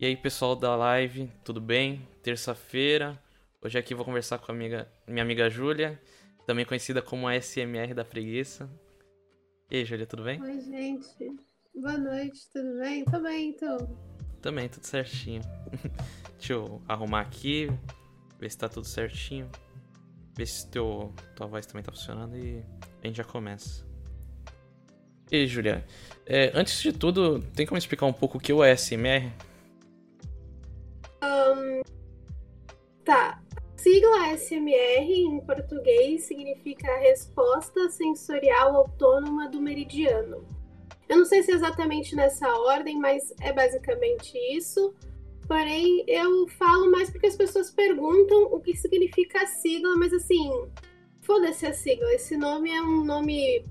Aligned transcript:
E 0.00 0.06
aí, 0.06 0.16
pessoal 0.16 0.56
da 0.56 0.74
live, 0.74 1.30
tudo 1.44 1.60
bem? 1.60 2.04
Terça-feira. 2.20 3.16
Hoje 3.62 3.78
aqui 3.78 3.94
vou 3.94 4.04
conversar 4.04 4.38
com 4.38 4.50
a 4.50 4.54
amiga, 4.54 4.88
minha 5.06 5.22
amiga 5.22 5.48
Júlia, 5.48 6.02
também 6.44 6.64
conhecida 6.64 7.00
como 7.00 7.28
a 7.28 7.40
SMR 7.40 7.94
da 7.94 8.04
preguiça. 8.04 8.68
E 9.70 9.76
aí, 9.76 9.84
Júlia, 9.84 10.04
tudo 10.04 10.24
bem? 10.24 10.42
Oi, 10.42 10.60
gente. 10.62 11.36
Boa 11.76 11.96
noite, 11.96 12.40
tudo 12.52 12.76
bem? 12.80 13.04
Tô 13.04 13.20
bem, 13.20 13.50
então. 13.50 13.96
Também, 14.42 14.68
tudo 14.68 14.84
certinho. 14.84 15.42
Deixa 16.38 16.54
eu 16.54 16.82
arrumar 16.88 17.20
aqui, 17.20 17.68
ver 18.40 18.50
se 18.50 18.58
tá 18.58 18.68
tudo 18.68 18.88
certinho. 18.88 19.48
Ver 20.36 20.46
se 20.46 20.68
teu, 20.72 21.14
tua 21.36 21.46
voz 21.46 21.66
também 21.66 21.84
tá 21.84 21.92
funcionando 21.92 22.36
e 22.36 22.64
a 23.00 23.06
gente 23.06 23.16
já 23.16 23.24
começa. 23.24 23.86
E 25.30 25.36
aí, 25.36 25.46
Júlia, 25.46 25.86
é, 26.26 26.50
antes 26.52 26.82
de 26.82 26.92
tudo, 26.92 27.38
tem 27.54 27.64
como 27.64 27.78
explicar 27.78 28.06
um 28.06 28.12
pouco 28.12 28.38
o 28.38 28.40
que 28.40 28.50
é 28.50 28.54
o 28.56 28.60
ASMR? 28.60 29.32
Tá. 33.04 33.40
Sigla 33.76 34.34
SMR 34.36 35.12
em 35.12 35.40
português 35.40 36.24
significa 36.24 36.96
Resposta 36.98 37.90
Sensorial 37.90 38.74
Autônoma 38.76 39.48
do 39.48 39.60
Meridiano. 39.60 40.46
Eu 41.08 41.18
não 41.18 41.24
sei 41.26 41.42
se 41.42 41.52
é 41.52 41.54
exatamente 41.54 42.16
nessa 42.16 42.48
ordem, 42.48 42.98
mas 42.98 43.34
é 43.42 43.52
basicamente 43.52 44.38
isso. 44.56 44.94
Porém, 45.46 46.02
eu 46.08 46.48
falo 46.48 46.90
mais 46.90 47.10
porque 47.10 47.26
as 47.26 47.36
pessoas 47.36 47.70
perguntam 47.70 48.44
o 48.44 48.58
que 48.58 48.74
significa 48.74 49.42
a 49.42 49.46
sigla, 49.46 49.94
mas 49.96 50.14
assim, 50.14 50.50
foda-se 51.20 51.66
a 51.66 51.74
sigla. 51.74 52.10
Esse 52.14 52.38
nome 52.38 52.70
é 52.70 52.80
um 52.80 53.04
nome 53.04 53.62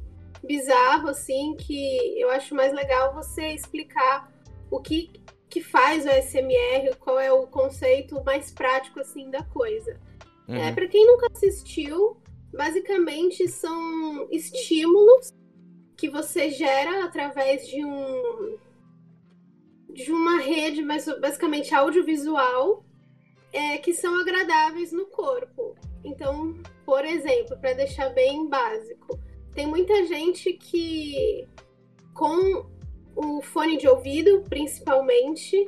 bizarro, 0.45 1.07
assim, 1.09 1.55
que 1.55 2.21
eu 2.21 2.29
acho 2.29 2.53
mais 2.53 2.71
legal 2.71 3.15
você 3.15 3.47
explicar 3.47 4.31
o 4.69 4.79
que 4.79 5.09
que 5.53 5.61
faz 5.61 6.03
o 6.03 6.09
SMR, 6.09 6.95
qual 6.99 7.19
é 7.19 7.31
o 7.31 7.45
conceito 7.45 8.23
mais 8.23 8.49
prático 8.49 8.99
assim 8.99 9.29
da 9.29 9.43
coisa. 9.43 9.99
Uhum. 10.47 10.55
É, 10.55 10.71
para 10.73 10.87
quem 10.87 11.05
nunca 11.05 11.27
assistiu, 11.31 12.17
basicamente 12.51 13.47
são 13.47 14.27
estímulos 14.31 15.31
que 15.95 16.09
você 16.09 16.49
gera 16.49 17.05
através 17.05 17.67
de 17.67 17.85
um 17.85 18.57
de 19.91 20.11
uma 20.11 20.39
rede, 20.39 20.81
mas 20.81 21.05
basicamente 21.21 21.75
audiovisual, 21.75 22.83
é, 23.51 23.77
que 23.77 23.93
são 23.93 24.19
agradáveis 24.19 24.91
no 24.91 25.05
corpo. 25.05 25.75
Então, 26.03 26.57
por 26.83 27.05
exemplo, 27.05 27.55
para 27.59 27.73
deixar 27.73 28.09
bem 28.09 28.49
básico, 28.49 29.19
tem 29.53 29.67
muita 29.67 30.03
gente 30.07 30.53
que 30.53 31.47
com 32.15 32.72
o 33.15 33.41
fone 33.41 33.77
de 33.77 33.87
ouvido, 33.87 34.43
principalmente, 34.49 35.67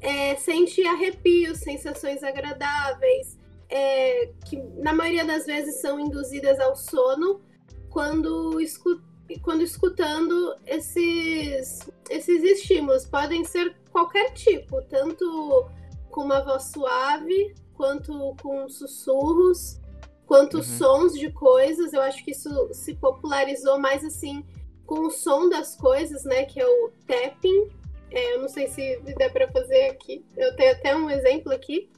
é, 0.00 0.34
sente 0.36 0.84
arrepios, 0.86 1.58
sensações 1.58 2.22
agradáveis, 2.22 3.38
é, 3.68 4.30
que 4.46 4.56
na 4.76 4.92
maioria 4.92 5.24
das 5.24 5.46
vezes 5.46 5.80
são 5.80 5.98
induzidas 5.98 6.60
ao 6.60 6.76
sono 6.76 7.40
quando, 7.88 8.60
escu 8.60 9.00
quando 9.40 9.62
escutando 9.62 10.54
esses, 10.66 11.88
esses 12.10 12.42
estímulos. 12.42 13.06
Podem 13.06 13.44
ser 13.44 13.74
qualquer 13.90 14.32
tipo, 14.34 14.82
tanto 14.82 15.66
com 16.10 16.22
uma 16.22 16.40
voz 16.40 16.64
suave, 16.64 17.54
quanto 17.74 18.36
com 18.42 18.68
sussurros, 18.68 19.80
quanto 20.26 20.58
uhum. 20.58 20.62
sons 20.62 21.18
de 21.18 21.30
coisas. 21.30 21.94
Eu 21.94 22.02
acho 22.02 22.22
que 22.24 22.32
isso 22.32 22.50
se 22.74 22.94
popularizou 22.94 23.78
mais 23.78 24.04
assim 24.04 24.44
com 24.86 25.06
o 25.06 25.10
som 25.10 25.48
das 25.48 25.76
coisas, 25.76 26.24
né? 26.24 26.44
Que 26.44 26.60
é 26.60 26.66
o 26.66 26.92
tapping. 27.06 27.68
É, 28.10 28.34
eu 28.34 28.42
não 28.42 28.48
sei 28.48 28.68
se 28.68 29.00
dá 29.18 29.30
para 29.30 29.50
fazer 29.50 29.90
aqui. 29.90 30.24
Eu 30.36 30.54
tenho 30.56 30.72
até 30.72 30.94
um 30.94 31.08
exemplo 31.08 31.52
aqui. 31.52 31.90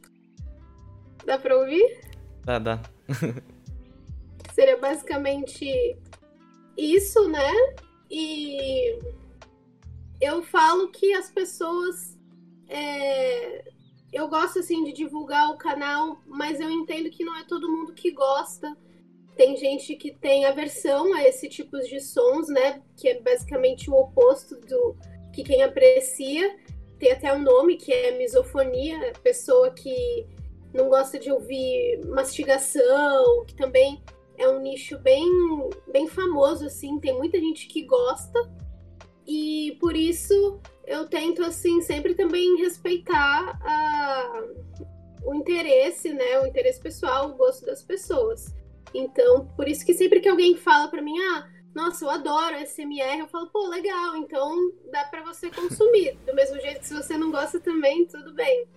Dá 1.24 1.38
para 1.38 1.56
ouvir? 1.56 2.00
Dá, 2.44 2.58
dá. 2.58 2.82
Seria 4.54 4.76
basicamente 4.76 5.96
isso, 6.76 7.28
né? 7.28 7.52
E 8.10 8.98
eu 10.20 10.42
falo 10.42 10.88
que 10.88 11.12
as 11.14 11.30
pessoas. 11.30 12.16
É... 12.68 13.72
Eu 14.12 14.28
gosto 14.28 14.60
assim 14.60 14.84
de 14.84 14.92
divulgar 14.92 15.50
o 15.50 15.56
canal, 15.56 16.20
mas 16.24 16.60
eu 16.60 16.70
entendo 16.70 17.10
que 17.10 17.24
não 17.24 17.36
é 17.36 17.42
todo 17.42 17.68
mundo 17.68 17.92
que 17.92 18.12
gosta 18.12 18.76
tem 19.36 19.56
gente 19.56 19.96
que 19.96 20.12
tem 20.12 20.44
aversão 20.44 21.12
a 21.12 21.24
esse 21.24 21.48
tipo 21.48 21.78
de 21.80 22.00
sons, 22.00 22.48
né? 22.48 22.82
Que 22.96 23.08
é 23.08 23.20
basicamente 23.20 23.90
o 23.90 23.94
oposto 23.94 24.56
do 24.60 24.96
que 25.32 25.42
quem 25.42 25.62
aprecia. 25.62 26.56
Tem 26.98 27.10
até 27.10 27.32
um 27.32 27.42
nome 27.42 27.76
que 27.76 27.92
é 27.92 28.16
misofonia, 28.16 29.12
pessoa 29.22 29.70
que 29.70 30.26
não 30.72 30.88
gosta 30.88 31.18
de 31.18 31.30
ouvir 31.30 32.00
mastigação, 32.06 33.44
que 33.46 33.54
também 33.54 34.02
é 34.36 34.48
um 34.48 34.60
nicho 34.60 34.98
bem, 34.98 35.28
bem 35.92 36.08
famoso, 36.08 36.66
assim, 36.66 36.98
tem 36.98 37.16
muita 37.16 37.38
gente 37.38 37.66
que 37.66 37.82
gosta. 37.82 38.38
E 39.26 39.76
por 39.80 39.96
isso 39.96 40.60
eu 40.86 41.08
tento, 41.08 41.42
assim, 41.42 41.80
sempre 41.80 42.14
também 42.14 42.56
respeitar 42.56 43.58
a, 43.62 44.44
o 45.24 45.34
interesse, 45.34 46.12
né? 46.12 46.38
O 46.40 46.46
interesse 46.46 46.80
pessoal, 46.80 47.30
o 47.30 47.36
gosto 47.36 47.64
das 47.66 47.82
pessoas. 47.82 48.54
Então, 48.94 49.46
por 49.56 49.68
isso 49.68 49.84
que 49.84 49.92
sempre 49.92 50.20
que 50.20 50.28
alguém 50.28 50.56
fala 50.56 50.88
para 50.88 51.02
mim, 51.02 51.18
ah, 51.18 51.48
nossa, 51.74 52.04
eu 52.04 52.10
adoro 52.10 52.56
SMR, 52.64 53.18
eu 53.18 53.26
falo, 53.26 53.48
pô, 53.48 53.66
legal, 53.66 54.16
então 54.16 54.72
dá 54.92 55.04
para 55.04 55.24
você 55.24 55.50
consumir. 55.50 56.16
Do 56.24 56.34
mesmo 56.34 56.60
jeito 56.60 56.78
que 56.78 56.86
se 56.86 56.94
você 56.94 57.18
não 57.18 57.32
gosta 57.32 57.58
também, 57.58 58.06
tudo 58.06 58.32
bem. 58.32 58.68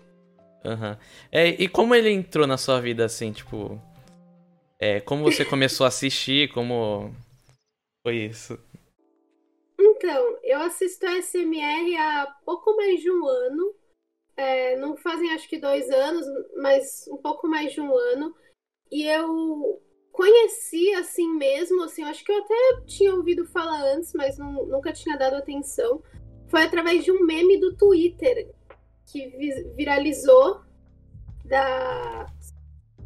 Uhum. 0.66 0.98
É, 1.32 1.50
e 1.50 1.70
como 1.70 1.94
ele 1.94 2.10
entrou 2.10 2.48
na 2.48 2.58
sua 2.58 2.82
vida, 2.82 3.06
assim, 3.06 3.32
tipo... 3.32 3.80
É, 4.80 5.00
como 5.02 5.24
você 5.24 5.46
começou 5.46 5.86
a 5.86 5.90
assistir, 5.90 6.52
como 6.52 7.14
foi 8.04 8.16
isso? 8.16 8.60
Então, 9.80 10.40
eu 10.44 10.60
assisto 10.62 11.06
a 11.06 11.22
SMR 11.22 11.96
há 11.98 12.36
pouco 12.44 12.76
mais 12.76 13.00
de 13.00 13.12
um 13.12 13.26
ano. 13.28 13.76
É, 14.36 14.76
não 14.78 14.98
fazem 14.98 15.32
acho 15.32 15.48
que 15.48 15.60
dois 15.60 15.90
anos, 15.90 16.26
mas 16.56 17.08
um 17.10 17.18
pouco 17.18 17.48
mais 17.48 17.74
de 17.74 17.82
um 17.82 17.96
ano. 17.96 18.36
E 18.92 19.04
eu 19.04 19.82
conheci 20.18 20.92
assim 20.96 21.32
mesmo, 21.36 21.84
assim, 21.84 22.02
eu 22.02 22.08
acho 22.08 22.26
que 22.26 22.32
eu 22.32 22.40
até 22.40 22.82
tinha 22.88 23.14
ouvido 23.14 23.46
falar 23.46 23.84
antes, 23.94 24.14
mas 24.16 24.36
não, 24.36 24.66
nunca 24.66 24.92
tinha 24.92 25.16
dado 25.16 25.36
atenção. 25.36 26.02
Foi 26.48 26.64
através 26.64 27.04
de 27.06 27.12
um 27.12 27.24
meme 27.24 27.60
do 27.60 27.78
Twitter 27.78 28.50
que 29.06 29.28
viralizou 29.76 30.62
da 31.46 32.26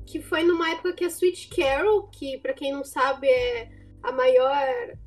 que 0.06 0.22
foi 0.22 0.44
numa 0.44 0.72
época 0.72 0.94
que 0.94 1.04
a 1.04 1.08
Sweet 1.08 1.50
Carol, 1.50 2.08
que 2.08 2.38
para 2.38 2.54
quem 2.54 2.72
não 2.72 2.84
sabe 2.84 3.28
é 3.28 3.70
a 4.02 4.12
maior 4.14 4.98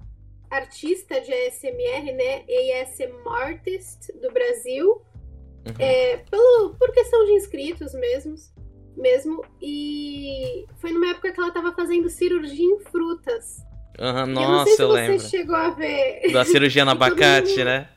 artista 0.51 1.21
de 1.21 1.33
ASMR, 1.33 2.13
né, 2.13 2.45
ASM 2.83 3.27
Artist 3.29 4.13
do 4.21 4.31
Brasil, 4.31 4.89
uhum. 4.91 5.75
é, 5.79 6.19
pelo, 6.19 6.75
por 6.75 6.93
questão 6.93 7.25
de 7.25 7.33
inscritos 7.33 7.95
mesmos 7.95 8.54
mesmo. 8.97 9.45
E 9.61 10.67
foi 10.81 10.93
numa 10.93 11.11
época 11.11 11.33
que 11.33 11.41
ela 11.41 11.51
tava 11.51 11.73
fazendo 11.73 12.09
cirurgia 12.09 12.65
em 12.65 12.79
frutas. 12.81 13.63
Uhum, 13.99 14.27
nossa, 14.27 14.43
eu, 14.43 14.49
não 14.49 14.65
sei 14.65 14.77
se 14.77 14.83
eu 14.83 14.89
você 14.89 15.09
lembro. 15.09 15.29
chegou 15.29 15.57
a 15.57 15.71
ver. 15.71 16.33
Da 16.33 16.45
cirurgia 16.45 16.85
no 16.85 16.91
abacate, 16.93 17.63
né? 17.63 17.89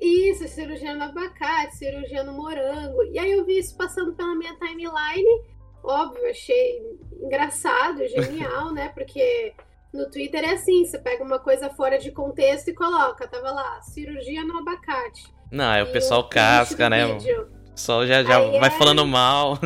Isso, 0.00 0.46
cirurgia 0.48 0.94
no 0.94 1.04
abacate, 1.04 1.76
cirurgia 1.76 2.22
no 2.22 2.32
morango. 2.32 3.02
E 3.12 3.18
aí 3.18 3.32
eu 3.32 3.44
vi 3.44 3.58
isso 3.58 3.76
passando 3.76 4.14
pela 4.14 4.34
minha 4.34 4.54
timeline. 4.56 5.54
Óbvio, 5.82 6.28
achei 6.28 6.82
engraçado, 7.22 8.06
genial, 8.08 8.72
né? 8.72 8.90
Porque 8.94 9.54
no 9.92 10.10
Twitter 10.10 10.44
é 10.44 10.54
assim, 10.54 10.84
você 10.84 10.98
pega 10.98 11.22
uma 11.22 11.38
coisa 11.38 11.70
fora 11.70 11.98
de 11.98 12.10
contexto 12.10 12.68
e 12.68 12.74
coloca, 12.74 13.28
tava 13.28 13.50
lá, 13.50 13.80
cirurgia 13.82 14.44
no 14.44 14.58
abacate. 14.58 15.32
Não, 15.50 15.72
é 15.72 15.82
o 15.82 15.92
pessoal 15.92 16.28
casca, 16.28 16.90
né? 16.90 17.06
O 17.06 17.70
pessoal 17.70 18.06
já, 18.06 18.22
já 18.24 18.40
vai 18.40 18.68
é... 18.68 18.78
falando 18.78 19.06
mal. 19.06 19.58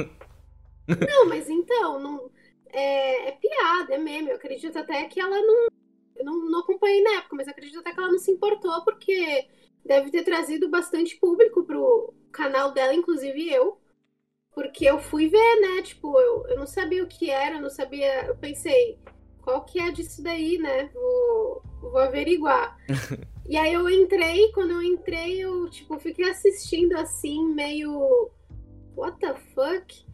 Não, 0.89 1.27
mas 1.29 1.49
então, 1.49 2.01
não, 2.01 2.31
é, 2.71 3.29
é, 3.29 3.33
piada, 3.33 3.95
é 3.95 3.99
meme. 3.99 4.31
Eu 4.31 4.37
acredito 4.37 4.79
até 4.79 5.05
que 5.05 5.21
ela 5.21 5.41
não. 5.41 5.69
Eu 6.17 6.25
não, 6.25 6.51
não 6.51 6.61
acompanhei 6.61 7.03
na 7.03 7.19
época, 7.19 7.37
mas 7.37 7.49
acredito 7.49 7.79
até 7.79 7.93
que 7.93 8.01
ela 8.01 8.11
não 8.11 8.19
se 8.19 8.31
importou, 8.31 8.83
porque 8.85 9.47
deve 9.85 10.11
ter 10.11 10.25
trazido 10.25 10.69
bastante 10.69 11.17
público 11.17 11.65
pro 11.65 12.13
canal 12.33 12.73
dela, 12.73 12.95
inclusive 12.95 13.49
eu. 13.49 13.79
Porque 14.53 14.85
eu 14.85 14.99
fui 14.99 15.29
ver, 15.29 15.61
né? 15.61 15.83
Tipo, 15.83 16.19
eu, 16.19 16.47
eu 16.49 16.59
não 16.59 16.67
sabia 16.67 17.05
o 17.05 17.07
que 17.07 17.31
era, 17.31 17.57
eu 17.57 17.63
não 17.63 17.71
sabia. 17.71 18.27
Eu 18.27 18.37
pensei, 18.37 18.99
qual 19.43 19.65
que 19.65 19.79
é 19.79 19.93
disso 19.93 20.23
daí, 20.23 20.59
né? 20.59 20.91
Vou, 20.93 21.63
vou 21.81 21.99
averiguar. 21.99 22.77
e 23.49 23.57
aí 23.57 23.73
eu 23.73 23.89
entrei, 23.89 24.51
quando 24.53 24.73
eu 24.73 24.83
entrei, 24.83 25.39
eu, 25.39 25.71
tipo, 25.71 25.99
fiquei 26.01 26.29
assistindo 26.29 26.95
assim, 26.95 27.45
meio. 27.55 28.31
What 28.97 29.21
the 29.21 29.35
fuck? 29.55 30.09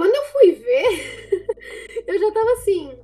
Quando 0.00 0.14
eu 0.14 0.24
fui 0.32 0.52
ver, 0.52 2.04
eu 2.08 2.18
já 2.18 2.32
tava 2.32 2.52
assim. 2.52 2.98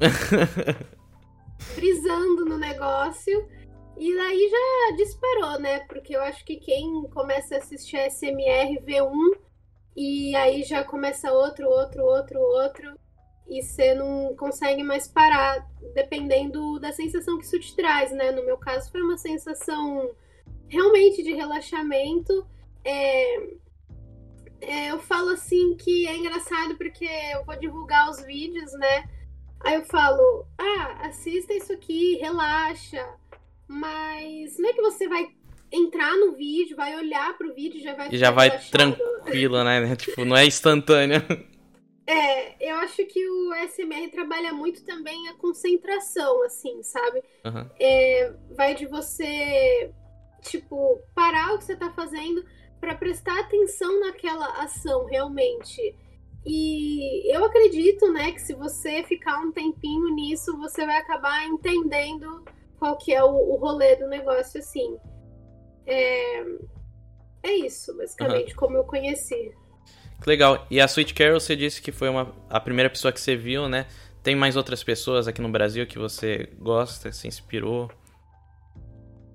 frisando 1.56 2.44
no 2.44 2.58
negócio. 2.58 3.48
E 3.96 4.12
daí 4.16 4.50
já 4.50 4.96
disparou, 4.96 5.60
né? 5.60 5.78
Porque 5.86 6.16
eu 6.16 6.20
acho 6.20 6.44
que 6.44 6.56
quem 6.56 7.08
começa 7.14 7.54
a 7.54 7.58
assistir 7.58 7.96
a 7.96 8.10
SMR 8.10 8.80
vê 8.82 9.02
um 9.02 9.34
e 9.96 10.34
aí 10.34 10.64
já 10.64 10.82
começa 10.82 11.32
outro, 11.32 11.68
outro, 11.68 12.02
outro, 12.06 12.40
outro. 12.40 12.98
E 13.46 13.62
você 13.62 13.94
não 13.94 14.34
consegue 14.34 14.82
mais 14.82 15.06
parar, 15.06 15.64
dependendo 15.94 16.80
da 16.80 16.90
sensação 16.90 17.38
que 17.38 17.44
isso 17.44 17.60
te 17.60 17.76
traz, 17.76 18.10
né? 18.10 18.32
No 18.32 18.44
meu 18.44 18.58
caso, 18.58 18.90
foi 18.90 19.00
uma 19.00 19.16
sensação 19.16 20.10
realmente 20.66 21.22
de 21.22 21.32
relaxamento. 21.32 22.44
É, 22.84 23.62
é, 24.62 24.90
eu 24.90 24.98
falo 24.98 25.30
assim 25.30 25.76
que 25.76 26.06
é 26.06 26.16
engraçado 26.16 26.76
porque 26.76 27.04
eu 27.04 27.44
vou 27.44 27.58
divulgar 27.58 28.08
os 28.08 28.22
vídeos, 28.22 28.72
né? 28.74 29.08
Aí 29.60 29.74
eu 29.74 29.84
falo, 29.84 30.46
ah, 30.58 31.06
assista 31.06 31.52
isso 31.52 31.72
aqui, 31.72 32.16
relaxa. 32.16 33.04
Mas 33.68 34.58
não 34.58 34.68
é 34.68 34.72
que 34.72 34.82
você 34.82 35.08
vai 35.08 35.30
entrar 35.70 36.12
no 36.16 36.32
vídeo, 36.32 36.76
vai 36.76 36.94
olhar 36.96 37.36
pro 37.36 37.54
vídeo 37.54 37.78
e 37.78 37.82
já 37.82 37.94
vai 37.94 38.08
E 38.10 38.18
já 38.18 38.30
vai 38.30 38.58
tranquilo, 38.68 39.64
né? 39.64 39.94
tipo, 39.96 40.24
não 40.24 40.36
é 40.36 40.46
instantâneo. 40.46 41.22
É, 42.06 42.70
eu 42.70 42.76
acho 42.76 43.04
que 43.06 43.26
o 43.26 43.54
SMR 43.68 44.10
trabalha 44.10 44.52
muito 44.52 44.84
também 44.84 45.28
a 45.28 45.34
concentração, 45.34 46.42
assim, 46.44 46.82
sabe? 46.82 47.22
Uhum. 47.44 47.70
É, 47.78 48.32
vai 48.50 48.74
de 48.74 48.86
você, 48.86 49.92
tipo, 50.42 51.00
parar 51.14 51.54
o 51.54 51.58
que 51.58 51.64
você 51.64 51.76
tá 51.76 51.90
fazendo 51.92 52.44
para 52.82 52.96
prestar 52.96 53.38
atenção 53.38 54.00
naquela 54.00 54.60
ação 54.60 55.04
realmente. 55.04 55.94
E 56.44 57.32
eu 57.32 57.44
acredito, 57.44 58.12
né, 58.12 58.32
que 58.32 58.40
se 58.40 58.54
você 58.54 59.04
ficar 59.04 59.38
um 59.38 59.52
tempinho 59.52 60.12
nisso, 60.12 60.58
você 60.58 60.84
vai 60.84 60.96
acabar 60.96 61.46
entendendo 61.46 62.44
qual 62.80 62.98
que 62.98 63.14
é 63.14 63.22
o, 63.22 63.30
o 63.30 63.56
rolê 63.56 63.94
do 63.94 64.08
negócio, 64.08 64.58
assim. 64.58 64.96
É, 65.86 66.42
é 67.44 67.52
isso, 67.52 67.96
basicamente, 67.96 68.50
uhum. 68.50 68.56
como 68.56 68.76
eu 68.76 68.82
conheci. 68.82 69.52
Que 70.20 70.28
legal. 70.28 70.66
E 70.68 70.80
a 70.80 70.84
Sweet 70.86 71.14
Carol, 71.14 71.38
você 71.38 71.54
disse 71.54 71.80
que 71.80 71.92
foi 71.92 72.08
uma, 72.08 72.34
a 72.50 72.58
primeira 72.58 72.90
pessoa 72.90 73.12
que 73.12 73.20
você 73.20 73.36
viu, 73.36 73.68
né? 73.68 73.86
Tem 74.24 74.34
mais 74.34 74.56
outras 74.56 74.82
pessoas 74.82 75.28
aqui 75.28 75.40
no 75.40 75.48
Brasil 75.48 75.86
que 75.86 76.00
você 76.00 76.48
gosta, 76.58 77.12
se 77.12 77.28
inspirou? 77.28 77.88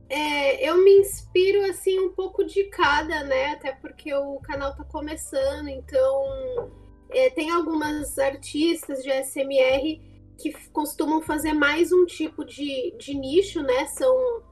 É, 0.09 0.69
eu 0.69 0.77
me 0.83 1.00
inspiro 1.00 1.63
assim 1.69 2.00
um 2.00 2.13
pouco 2.13 2.44
de 2.44 2.63
cada, 2.65 3.24
né? 3.24 3.54
Até 3.54 3.74
porque 3.74 4.13
o 4.13 4.39
canal 4.39 4.75
tá 4.75 4.83
começando, 4.86 5.68
então 5.68 6.71
é, 7.09 7.30
tem 7.30 7.51
algumas 7.51 8.18
artistas 8.18 9.04
de 9.04 9.12
SMR 9.24 10.01
que 10.38 10.54
costumam 10.69 11.21
fazer 11.21 11.54
mais 11.54 11.92
um 11.92 12.06
tipo 12.06 12.45
de, 12.45 12.95
de 12.98 13.13
nicho, 13.13 13.62
né? 13.62 13.86
São, 13.88 14.44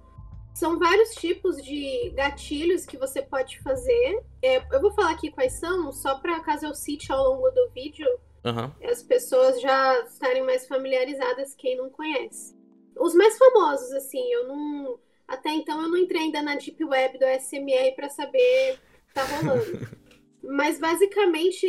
são 0.54 0.78
vários 0.78 1.12
tipos 1.16 1.58
de 1.64 2.10
gatilhos 2.16 2.86
que 2.86 2.98
você 2.98 3.22
pode 3.22 3.62
fazer. 3.62 4.24
É, 4.42 4.58
eu 4.76 4.82
vou 4.82 4.92
falar 4.92 5.12
aqui 5.12 5.32
quais 5.32 5.54
são, 5.54 5.92
só 5.92 6.20
para 6.20 6.42
caso 6.42 6.66
eu 6.66 6.74
cite 6.74 7.12
ao 7.12 7.24
longo 7.24 7.50
do 7.52 7.70
vídeo, 7.70 8.08
uhum. 8.44 8.72
as 8.90 9.04
pessoas 9.04 9.62
já 9.62 10.02
estarem 10.02 10.44
mais 10.44 10.68
familiarizadas, 10.68 11.56
quem 11.56 11.78
não 11.78 11.90
conhece. 11.90 12.56
Os 12.98 13.14
mais 13.14 13.38
famosos, 13.38 13.92
assim, 13.92 14.24
eu 14.32 14.48
não 14.48 15.00
até 15.28 15.50
então 15.50 15.82
eu 15.82 15.90
não 15.90 15.98
entrei 15.98 16.24
ainda 16.24 16.42
na 16.42 16.56
Deep 16.56 16.84
Web 16.84 17.18
do 17.18 17.26
SMR 17.26 17.96
para 17.96 18.10
saber 18.10 18.74
o 18.74 19.08
que 19.08 19.14
tá 19.14 19.24
rolando. 19.24 19.96
Mas 20.44 20.80
basicamente 20.80 21.68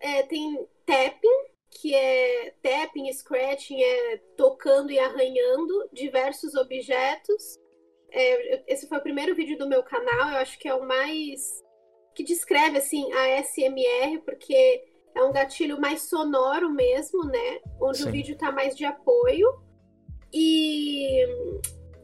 é, 0.00 0.22
tem 0.24 0.66
tapping, 0.84 1.46
que 1.70 1.94
é 1.94 2.54
tapping, 2.62 3.12
scratching, 3.12 3.80
é 3.80 4.16
tocando 4.36 4.90
e 4.90 4.98
arranhando 4.98 5.88
diversos 5.92 6.54
objetos. 6.54 7.58
É, 8.10 8.72
esse 8.72 8.88
foi 8.88 8.98
o 8.98 9.02
primeiro 9.02 9.34
vídeo 9.34 9.56
do 9.56 9.68
meu 9.68 9.82
canal, 9.82 10.30
eu 10.30 10.38
acho 10.38 10.58
que 10.58 10.66
é 10.66 10.74
o 10.74 10.86
mais 10.86 11.62
que 12.14 12.24
descreve 12.24 12.78
assim 12.78 13.12
a 13.12 13.42
SMR, 13.44 14.18
porque 14.24 14.82
é 15.14 15.22
um 15.22 15.32
gatilho 15.32 15.80
mais 15.80 16.02
sonoro 16.02 16.70
mesmo, 16.70 17.24
né? 17.24 17.60
Onde 17.80 17.98
Sim. 17.98 18.08
o 18.08 18.12
vídeo 18.12 18.36
tá 18.36 18.50
mais 18.50 18.74
de 18.76 18.84
apoio. 18.84 19.46
E 20.32 21.24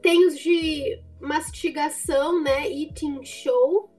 tem 0.04 0.26
os 0.26 0.38
de 0.38 1.00
mastigação, 1.18 2.42
né? 2.42 2.70
Eating 2.70 3.24
show, 3.24 3.90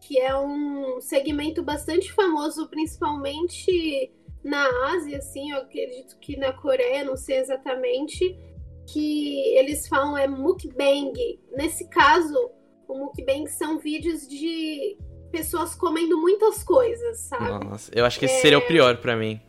que 0.00 0.16
é 0.16 0.38
um 0.38 1.00
segmento 1.00 1.64
bastante 1.64 2.12
famoso, 2.12 2.68
principalmente 2.68 4.12
na 4.44 4.64
Ásia, 4.94 5.18
assim, 5.18 5.50
eu 5.50 5.58
acredito 5.58 6.16
que 6.20 6.36
na 6.36 6.52
Coreia, 6.52 7.04
não 7.04 7.16
sei 7.16 7.38
exatamente, 7.38 8.38
que 8.86 9.56
eles 9.56 9.88
falam 9.88 10.16
é 10.16 10.28
mukbang. 10.28 11.12
Nesse 11.56 11.88
caso, 11.88 12.38
o 12.86 12.96
mukbang 12.96 13.48
são 13.48 13.80
vídeos 13.80 14.28
de 14.28 14.96
pessoas 15.32 15.74
comendo 15.74 16.20
muitas 16.20 16.62
coisas, 16.62 17.18
sabe? 17.18 17.64
Nossa, 17.64 17.90
eu 17.92 18.04
acho 18.04 18.16
que 18.16 18.26
esse 18.26 18.36
é... 18.36 18.40
seria 18.42 18.58
o 18.58 18.66
pior 18.68 18.96
para 18.98 19.16
mim. 19.16 19.40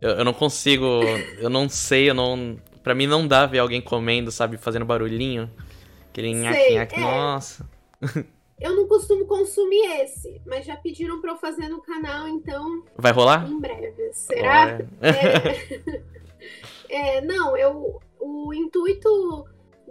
Eu, 0.00 0.10
eu 0.10 0.24
não 0.24 0.32
consigo, 0.32 0.84
eu 1.38 1.50
não 1.50 1.68
sei, 1.68 2.10
eu 2.10 2.14
não 2.14 2.58
Pra 2.82 2.94
mim 2.94 3.06
não 3.06 3.26
dá 3.26 3.46
ver 3.46 3.58
alguém 3.58 3.80
comendo, 3.80 4.30
sabe, 4.30 4.56
fazendo 4.56 4.84
barulhinho. 4.84 5.50
Aquele 6.10 6.32
nhaque, 6.32 6.74
nhaque, 6.74 6.96
é. 6.96 7.00
nossa. 7.00 7.68
Eu 8.60 8.76
não 8.76 8.86
costumo 8.86 9.24
consumir 9.24 9.86
esse, 10.02 10.38
mas 10.44 10.66
já 10.66 10.76
pediram 10.76 11.18
pra 11.18 11.32
eu 11.32 11.38
fazer 11.38 11.70
no 11.70 11.80
canal, 11.80 12.28
então. 12.28 12.84
Vai 12.94 13.10
rolar? 13.10 13.48
Em 13.48 13.58
breve. 13.58 14.12
Será? 14.12 14.78
É... 15.00 16.02
é, 17.18 17.20
não, 17.22 17.56
eu. 17.56 17.98
O 18.20 18.52
intuito 18.52 19.46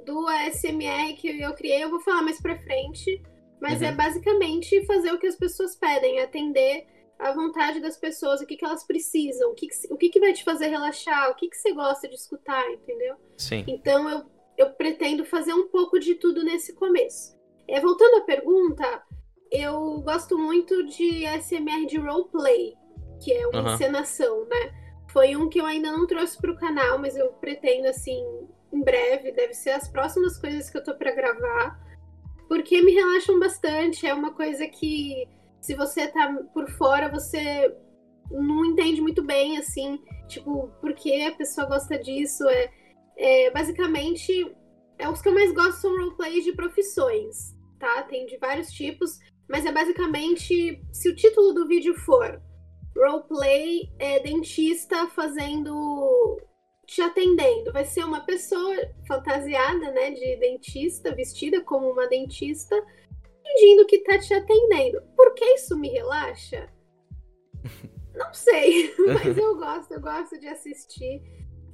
do 0.05 0.27
ASMR 0.27 1.15
que 1.17 1.41
eu 1.41 1.53
criei, 1.53 1.83
eu 1.83 1.89
vou 1.89 1.99
falar 1.99 2.21
mais 2.21 2.39
pra 2.39 2.59
frente. 2.59 3.19
Mas 3.59 3.81
é 3.81 3.87
uhum. 3.87 3.91
é 3.91 3.95
basicamente 3.95 4.85
fazer 4.85 5.11
o 5.11 5.17
que 5.17 5.25
as 5.25 5.35
pessoas 5.35 5.75
pedem, 5.75 6.19
atender 6.19 6.85
a 7.19 7.33
vontade 7.33 7.81
das 7.81 7.97
pessoas, 7.97 8.39
o 8.39 8.45
que, 8.45 8.55
que 8.55 8.63
elas 8.63 8.85
precisam, 8.85 9.51
o, 9.51 9.53
que, 9.53 9.67
que 9.67 9.93
o 9.93 9.97
que, 9.97 10.09
que 10.09 10.19
vai 10.21 10.31
te 10.31 10.43
fazer 10.43 10.67
relaxar, 10.67 11.29
o 11.29 11.35
que, 11.35 11.49
que 11.49 11.57
você 11.57 11.73
gosta 11.73 12.07
de 12.07 12.15
escutar, 12.15 12.65
entendeu? 12.71 13.17
Sim. 13.37 13.65
Então 13.67 14.09
eu, 14.09 14.25
eu 14.57 14.69
pretendo 14.71 15.25
fazer 15.25 15.53
um 15.53 15.67
pouco 15.67 15.99
de 15.99 16.15
tudo 16.15 16.43
nesse 16.43 16.73
começo. 16.73 17.37
É, 17.67 17.81
voltando 17.81 18.19
à 18.19 18.21
pergunta, 18.21 19.03
eu 19.51 20.01
gosto 20.01 20.37
muito 20.37 20.85
de 20.85 21.25
SMR 21.41 21.85
de 21.85 21.97
roleplay, 21.97 22.73
que 23.21 23.33
é 23.33 23.47
uma 23.47 23.61
uhum. 23.61 23.73
encenação, 23.73 24.45
né? 24.45 24.73
Foi 25.11 25.35
um 25.35 25.49
que 25.49 25.59
eu 25.59 25.65
ainda 25.65 25.91
não 25.91 26.07
trouxe 26.07 26.37
para 26.37 26.51
o 26.51 26.57
canal, 26.57 26.99
mas 26.99 27.17
eu 27.17 27.27
pretendo, 27.33 27.87
assim, 27.87 28.23
em 28.71 28.81
breve, 28.81 29.31
deve 29.31 29.53
ser 29.53 29.71
as 29.71 29.89
próximas 29.89 30.37
coisas 30.37 30.69
que 30.69 30.77
eu 30.77 30.83
tô 30.83 30.95
para 30.95 31.11
gravar, 31.11 31.79
porque 32.47 32.81
me 32.81 32.93
relaxam 32.93 33.39
bastante, 33.39 34.07
é 34.07 34.13
uma 34.13 34.31
coisa 34.31 34.67
que 34.67 35.27
se 35.61 35.75
você 35.75 36.07
tá 36.07 36.33
por 36.53 36.69
fora, 36.71 37.09
você 37.09 37.75
não 38.31 38.65
entende 38.65 39.01
muito 39.01 39.23
bem, 39.23 39.57
assim, 39.57 39.99
tipo, 40.27 40.69
por 40.79 40.93
que 40.93 41.23
a 41.23 41.35
pessoa 41.35 41.67
gosta 41.67 41.97
disso. 41.97 42.47
É, 42.47 42.71
é 43.17 43.51
basicamente, 43.51 44.55
é 44.97 45.09
os 45.09 45.21
que 45.21 45.29
eu 45.29 45.33
mais 45.33 45.51
gosto 45.53 45.81
são 45.81 45.91
roleplays 45.91 46.43
de 46.43 46.53
profissões, 46.53 47.55
tá? 47.79 48.03
Tem 48.03 48.25
de 48.25 48.37
vários 48.37 48.71
tipos, 48.71 49.19
mas 49.47 49.65
é 49.65 49.71
basicamente, 49.71 50.81
se 50.91 51.09
o 51.09 51.15
título 51.15 51.53
do 51.53 51.67
vídeo 51.67 51.95
for 51.95 52.41
roleplay 52.95 53.89
é 53.97 54.19
dentista 54.19 55.07
fazendo 55.07 56.37
te 56.85 57.01
atendendo. 57.01 57.71
Vai 57.71 57.85
ser 57.85 58.03
uma 58.03 58.21
pessoa 58.21 58.75
fantasiada, 59.07 59.91
né, 59.91 60.11
de 60.11 60.37
dentista, 60.37 61.13
vestida 61.13 61.61
como 61.61 61.91
uma 61.91 62.07
dentista, 62.07 62.75
fingindo 63.51 63.85
que 63.85 63.99
tá 63.99 64.17
te 64.17 64.33
atendendo. 64.33 65.01
Por 65.15 65.33
que 65.33 65.45
isso 65.53 65.77
me 65.77 65.89
relaxa? 65.89 66.69
Não 68.13 68.33
sei, 68.33 68.93
mas 69.07 69.37
eu 69.37 69.55
gosto, 69.55 69.93
eu 69.93 70.01
gosto 70.01 70.39
de 70.39 70.47
assistir. 70.47 71.21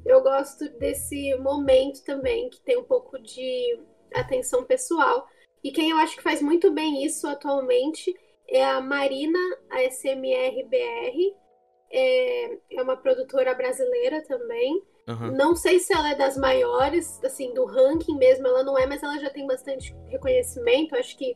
Eu 0.05 0.21
gosto 0.21 0.69
desse 0.77 1.35
momento 1.35 2.03
também, 2.03 2.49
que 2.49 2.61
tem 2.61 2.77
um 2.77 2.83
pouco 2.83 3.17
de 3.19 3.79
atenção 4.13 4.63
pessoal. 4.63 5.27
E 5.63 5.71
quem 5.71 5.89
eu 5.89 5.97
acho 5.97 6.15
que 6.15 6.21
faz 6.21 6.41
muito 6.41 6.71
bem 6.71 7.03
isso 7.03 7.27
atualmente 7.27 8.15
é 8.47 8.63
a 8.63 8.79
Marina 8.79 9.39
ASMR 9.71 10.63
BR. 10.69 11.45
É, 11.91 12.57
é 12.71 12.81
uma 12.83 12.97
produtora 12.97 13.55
brasileira 13.55 14.21
também. 14.23 14.83
Uhum. 15.07 15.31
Não 15.35 15.55
sei 15.55 15.79
se 15.79 15.93
ela 15.93 16.11
é 16.11 16.15
das 16.15 16.37
maiores, 16.37 17.23
assim, 17.23 17.53
do 17.53 17.65
ranking 17.65 18.17
mesmo, 18.17 18.47
ela 18.47 18.63
não 18.63 18.77
é, 18.77 18.85
mas 18.85 19.01
ela 19.01 19.17
já 19.19 19.29
tem 19.29 19.47
bastante 19.47 19.95
reconhecimento. 20.07 20.95
Acho 20.95 21.17
que 21.17 21.35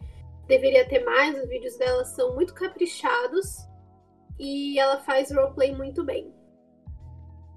deveria 0.50 0.86
ter 0.86 1.06
mais. 1.06 1.42
Os 1.42 1.48
vídeos 1.48 1.78
dela 1.78 2.04
são 2.04 2.36
muito 2.36 2.54
caprichados 2.54 3.58
e 4.38 4.78
ela 4.78 5.00
faz 5.00 5.32
roleplay 5.32 5.74
muito 5.74 6.04
bem. 6.04 6.34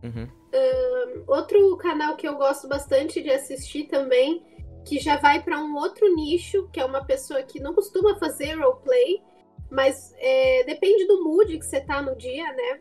Uhum. 0.04 0.28
Um, 0.54 1.24
outro 1.26 1.76
canal 1.78 2.16
que 2.16 2.28
eu 2.28 2.36
gosto 2.36 2.68
bastante 2.68 3.22
de 3.22 3.30
assistir 3.30 3.84
também, 3.84 4.44
que 4.84 4.98
já 4.98 5.16
vai 5.16 5.42
para 5.42 5.58
um 5.58 5.74
outro 5.76 6.14
nicho, 6.14 6.68
que 6.70 6.78
é 6.78 6.84
uma 6.84 7.04
pessoa 7.04 7.42
que 7.42 7.60
não 7.60 7.74
costuma 7.74 8.18
fazer 8.18 8.54
roleplay, 8.54 9.22
mas 9.70 10.14
é, 10.18 10.64
depende 10.64 11.06
do 11.06 11.24
mood 11.24 11.58
que 11.58 11.64
você 11.64 11.80
tá 11.80 12.02
no 12.02 12.14
dia, 12.16 12.52
né? 12.52 12.80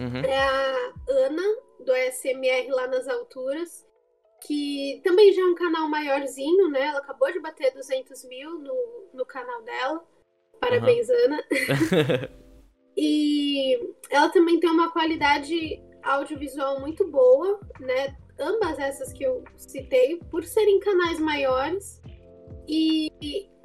Uhum. 0.00 0.20
É 0.24 0.38
a 0.38 0.92
Ana, 1.26 1.42
do 1.84 1.92
ASMR 1.92 2.68
lá 2.70 2.86
nas 2.86 3.06
alturas. 3.06 3.86
Que 4.46 5.00
também 5.02 5.32
já 5.32 5.42
é 5.42 5.46
um 5.46 5.54
canal 5.54 5.88
maiorzinho, 5.88 6.68
né? 6.68 6.82
Ela 6.82 6.98
acabou 6.98 7.32
de 7.32 7.40
bater 7.40 7.72
200 7.72 8.24
mil 8.24 8.58
no, 8.58 8.74
no 9.14 9.24
canal 9.24 9.62
dela. 9.62 10.04
Parabéns, 10.60 11.08
uhum. 11.08 11.14
Ana. 11.24 11.44
e 12.96 13.78
ela 14.10 14.28
também 14.28 14.60
tem 14.60 14.70
uma 14.70 14.92
qualidade 14.92 15.82
audiovisual 16.02 16.80
muito 16.80 17.10
boa, 17.10 17.58
né? 17.80 18.16
Ambas 18.38 18.78
essas 18.78 19.12
que 19.12 19.24
eu 19.24 19.42
citei, 19.56 20.18
por 20.30 20.44
serem 20.44 20.78
canais 20.80 21.18
maiores. 21.18 22.02
E 22.68 23.10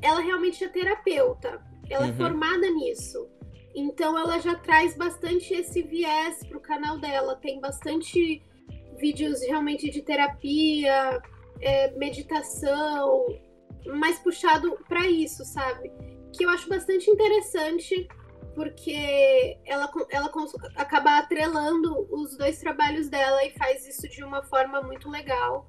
ela 0.01 0.21
realmente 0.21 0.63
é 0.63 0.69
terapeuta. 0.69 1.61
Ela 1.89 2.05
é 2.05 2.09
uhum. 2.09 2.13
é 2.13 2.17
formada 2.17 2.69
nisso. 2.69 3.29
Então 3.75 4.17
ela 4.17 4.39
já 4.39 4.55
traz 4.55 4.95
bastante 4.95 5.53
esse 5.53 5.81
viés 5.81 6.45
pro 6.47 6.59
canal 6.59 6.97
dela. 6.97 7.35
Tem 7.35 7.59
bastante 7.59 8.41
vídeos 8.99 9.41
realmente 9.41 9.89
de 9.89 10.01
terapia, 10.01 11.21
é, 11.61 11.91
meditação, 11.91 13.25
mais 13.85 14.19
puxado 14.19 14.77
para 14.87 15.07
isso, 15.07 15.43
sabe? 15.45 15.91
Que 16.33 16.45
eu 16.45 16.49
acho 16.49 16.69
bastante 16.69 17.09
interessante, 17.09 18.07
porque 18.53 19.57
ela, 19.65 19.91
ela 20.09 20.31
acaba 20.75 21.17
atrelando 21.17 22.07
os 22.11 22.37
dois 22.37 22.59
trabalhos 22.59 23.09
dela 23.09 23.43
e 23.45 23.51
faz 23.57 23.87
isso 23.87 24.07
de 24.09 24.23
uma 24.23 24.43
forma 24.43 24.81
muito 24.81 25.09
legal. 25.09 25.67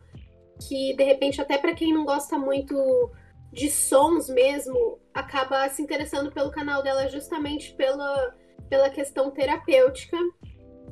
Que 0.69 0.95
de 0.95 1.05
repente, 1.05 1.41
até 1.41 1.57
para 1.57 1.75
quem 1.75 1.95
não 1.95 2.05
gosta 2.05 2.37
muito 2.37 3.11
de 3.53 3.71
sons 3.71 4.29
mesmo, 4.29 4.99
acaba 5.15 5.69
se 5.69 5.83
interessando 5.83 6.31
pelo 6.31 6.51
canal 6.51 6.83
dela 6.83 7.09
justamente 7.09 7.75
pela, 7.75 8.35
pela 8.69 8.91
questão 8.91 9.31
terapêutica 9.31 10.17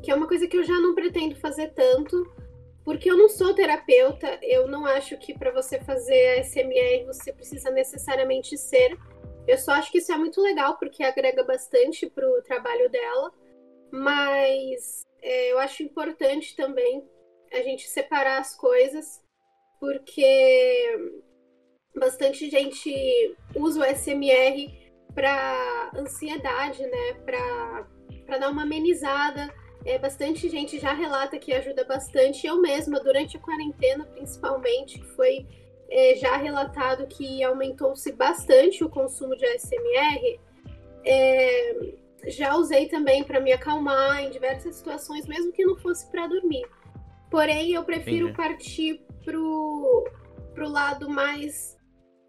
que 0.02 0.10
é 0.10 0.14
uma 0.14 0.28
coisa 0.28 0.46
que 0.46 0.56
eu 0.56 0.64
já 0.64 0.78
não 0.80 0.94
pretendo 0.94 1.36
fazer 1.36 1.72
tanto, 1.74 2.16
porque 2.84 3.10
eu 3.10 3.16
não 3.16 3.28
sou 3.28 3.54
terapeuta, 3.54 4.38
eu 4.42 4.66
não 4.66 4.86
acho 4.86 5.18
que 5.18 5.36
para 5.36 5.50
você 5.50 5.78
fazer 5.80 6.38
a 6.38 6.42
SMR 6.42 7.04
você 7.06 7.32
precisa 7.32 7.70
necessariamente 7.70 8.56
ser. 8.56 8.96
Eu 9.46 9.58
só 9.58 9.72
acho 9.72 9.90
que 9.90 9.98
isso 9.98 10.12
é 10.12 10.16
muito 10.16 10.40
legal, 10.40 10.78
porque 10.78 11.02
agrega 11.02 11.42
bastante 11.44 12.08
para 12.08 12.26
o 12.26 12.42
trabalho 12.42 12.88
dela, 12.88 13.32
mas 13.90 15.02
é, 15.20 15.52
eu 15.52 15.58
acho 15.58 15.82
importante 15.82 16.56
também 16.56 17.06
a 17.52 17.62
gente 17.62 17.88
separar 17.88 18.38
as 18.38 18.54
coisas, 18.56 19.22
porque 19.80 21.14
bastante 21.94 22.48
gente 22.48 23.36
usa 23.54 23.80
o 23.80 23.96
SMR 23.96 24.90
para 25.14 25.90
ansiedade, 25.94 26.86
né? 26.86 27.14
Para 27.24 28.38
dar 28.38 28.50
uma 28.50 28.62
amenizada 28.62 29.52
é, 29.84 29.98
bastante 29.98 30.48
gente 30.48 30.78
já 30.78 30.92
relata 30.92 31.38
que 31.38 31.52
ajuda 31.52 31.84
bastante. 31.84 32.46
Eu 32.46 32.60
mesma, 32.60 33.00
durante 33.00 33.36
a 33.36 33.40
quarentena, 33.40 34.04
principalmente, 34.04 35.02
foi 35.16 35.46
é, 35.88 36.14
já 36.16 36.36
relatado 36.36 37.06
que 37.06 37.42
aumentou-se 37.42 38.12
bastante 38.12 38.84
o 38.84 38.88
consumo 38.88 39.36
de 39.36 39.44
ASMR. 39.46 40.40
É, 41.04 41.94
já 42.26 42.56
usei 42.56 42.88
também 42.88 43.24
para 43.24 43.40
me 43.40 43.52
acalmar 43.52 44.22
em 44.22 44.30
diversas 44.30 44.76
situações, 44.76 45.26
mesmo 45.26 45.52
que 45.52 45.64
não 45.64 45.76
fosse 45.76 46.10
para 46.10 46.26
dormir. 46.26 46.66
Porém, 47.30 47.72
eu 47.72 47.84
prefiro 47.84 48.28
Entendi. 48.28 48.36
partir 48.36 49.02
pro, 49.24 50.04
pro 50.54 50.68
lado 50.68 51.08
mais, 51.08 51.76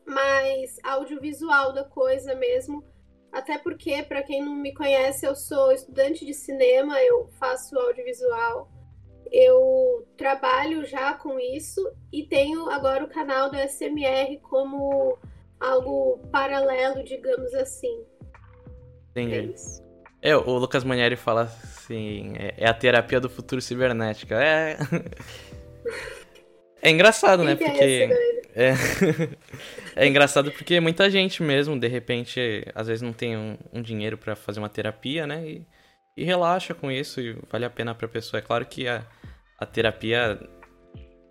mais 0.05 0.77
audiovisual 0.83 1.73
da 1.73 1.83
coisa 1.83 2.35
mesmo 2.35 2.83
até 3.31 3.57
porque, 3.57 4.03
para 4.03 4.23
quem 4.23 4.43
não 4.43 4.55
me 4.55 4.73
conhece, 4.73 5.25
eu 5.25 5.35
sou 5.35 5.71
estudante 5.71 6.25
de 6.25 6.33
cinema, 6.33 6.99
eu 7.01 7.29
faço 7.39 7.77
audiovisual, 7.77 8.69
eu 9.31 10.07
trabalho 10.17 10.85
já 10.85 11.13
com 11.13 11.39
isso 11.39 11.91
e 12.11 12.23
tenho 12.23 12.69
agora 12.69 13.03
o 13.03 13.09
canal 13.09 13.49
do 13.51 13.57
SMR 13.57 14.39
como 14.41 15.17
algo 15.59 16.19
paralelo, 16.31 17.03
digamos 17.03 17.53
assim. 17.53 18.03
Entendi. 19.11 19.53
É, 20.21 20.31
é 20.31 20.35
o 20.37 20.57
Lucas 20.57 20.83
Manieri 20.83 21.15
fala 21.15 21.43
assim: 21.43 22.33
é, 22.37 22.55
é 22.57 22.67
a 22.67 22.73
terapia 22.73 23.19
do 23.19 23.29
futuro 23.29 23.61
cibernética. 23.61 24.35
É. 24.41 24.77
É 26.81 26.89
engraçado, 26.89 27.43
né? 27.43 27.55
Porque. 27.55 28.38
É, 28.59 28.73
é 29.95 30.05
engraçado 30.05 30.51
porque 30.51 30.81
muita 30.81 31.09
gente 31.09 31.41
mesmo, 31.41 31.79
de 31.79 31.87
repente, 31.87 32.65
às 32.75 32.87
vezes 32.87 33.01
não 33.01 33.13
tem 33.13 33.37
um, 33.37 33.57
um 33.71 33.81
dinheiro 33.81 34.17
para 34.17 34.35
fazer 34.35 34.59
uma 34.59 34.67
terapia, 34.67 35.25
né? 35.25 35.47
E, 35.47 35.67
e, 36.17 36.25
relaxa 36.25 36.73
com 36.73 36.91
isso 36.91 37.21
e 37.21 37.39
vale 37.49 37.63
a 37.63 37.69
pena 37.69 37.95
pra 37.95 38.05
pessoa. 38.09 38.39
É 38.39 38.41
claro 38.41 38.65
que 38.65 38.85
a, 38.85 39.01
a 39.57 39.65
terapia 39.65 40.37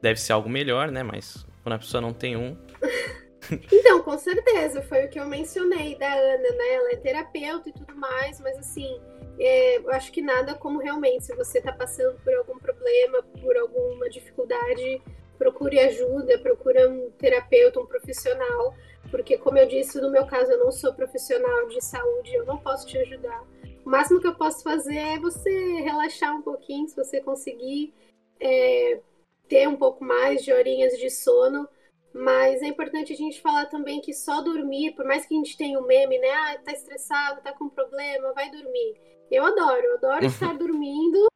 deve 0.00 0.18
ser 0.18 0.32
algo 0.32 0.48
melhor, 0.48 0.90
né? 0.90 1.02
Mas 1.02 1.46
quando 1.62 1.74
a 1.74 1.78
pessoa 1.78 2.00
não 2.00 2.14
tem 2.14 2.34
um. 2.34 2.56
Então, 3.72 4.02
com 4.02 4.18
certeza, 4.18 4.82
foi 4.82 5.06
o 5.06 5.08
que 5.08 5.18
eu 5.18 5.24
mencionei 5.24 5.96
da 5.96 6.12
Ana, 6.12 6.50
né? 6.50 6.74
Ela 6.74 6.92
é 6.92 6.96
terapeuta 6.96 7.70
e 7.70 7.72
tudo 7.72 7.96
mais, 7.96 8.38
mas 8.40 8.58
assim, 8.58 9.00
é, 9.38 9.78
eu 9.78 9.90
acho 9.92 10.12
que 10.12 10.20
nada 10.20 10.54
como 10.54 10.80
realmente, 10.80 11.24
se 11.24 11.34
você 11.34 11.58
tá 11.58 11.72
passando 11.72 12.18
por 12.22 12.34
algum 12.34 12.58
problema, 12.58 13.22
por 13.40 13.56
alguma 13.56 14.10
dificuldade 14.10 15.00
procure 15.38 15.78
ajuda, 15.78 16.38
procure 16.38 16.86
um 16.86 17.10
terapeuta, 17.12 17.80
um 17.80 17.86
profissional, 17.86 18.74
porque 19.10 19.38
como 19.38 19.56
eu 19.58 19.66
disse, 19.66 20.00
no 20.00 20.10
meu 20.10 20.26
caso 20.26 20.52
eu 20.52 20.58
não 20.58 20.72
sou 20.72 20.92
profissional 20.92 21.68
de 21.68 21.82
saúde, 21.82 22.34
eu 22.34 22.44
não 22.44 22.58
posso 22.58 22.86
te 22.86 22.98
ajudar. 22.98 23.42
O 23.84 23.90
máximo 23.90 24.20
que 24.20 24.26
eu 24.26 24.34
posso 24.34 24.62
fazer 24.62 24.98
é 24.98 25.18
você 25.18 25.50
relaxar 25.80 26.36
um 26.36 26.42
pouquinho, 26.42 26.88
se 26.88 26.96
você 26.96 27.20
conseguir 27.20 27.94
é, 28.38 29.00
ter 29.48 29.66
um 29.66 29.76
pouco 29.76 30.04
mais 30.04 30.44
de 30.44 30.52
horinhas 30.52 30.98
de 30.98 31.08
sono. 31.08 31.66
Mas 32.12 32.62
é 32.62 32.66
importante 32.66 33.12
a 33.12 33.16
gente 33.16 33.40
falar 33.40 33.66
também 33.66 34.00
que 34.00 34.12
só 34.12 34.40
dormir, 34.40 34.94
por 34.94 35.04
mais 35.04 35.24
que 35.24 35.34
a 35.34 35.38
gente 35.38 35.56
tenha 35.56 35.78
um 35.78 35.86
meme, 35.86 36.18
né? 36.18 36.30
Ah, 36.30 36.58
tá 36.64 36.72
estressado, 36.72 37.42
tá 37.42 37.52
com 37.52 37.68
problema, 37.68 38.32
vai 38.32 38.50
dormir. 38.50 38.96
Eu 39.30 39.44
adoro, 39.44 39.82
eu 39.82 39.94
adoro 39.96 40.24
estar 40.26 40.56
dormindo, 40.56 41.26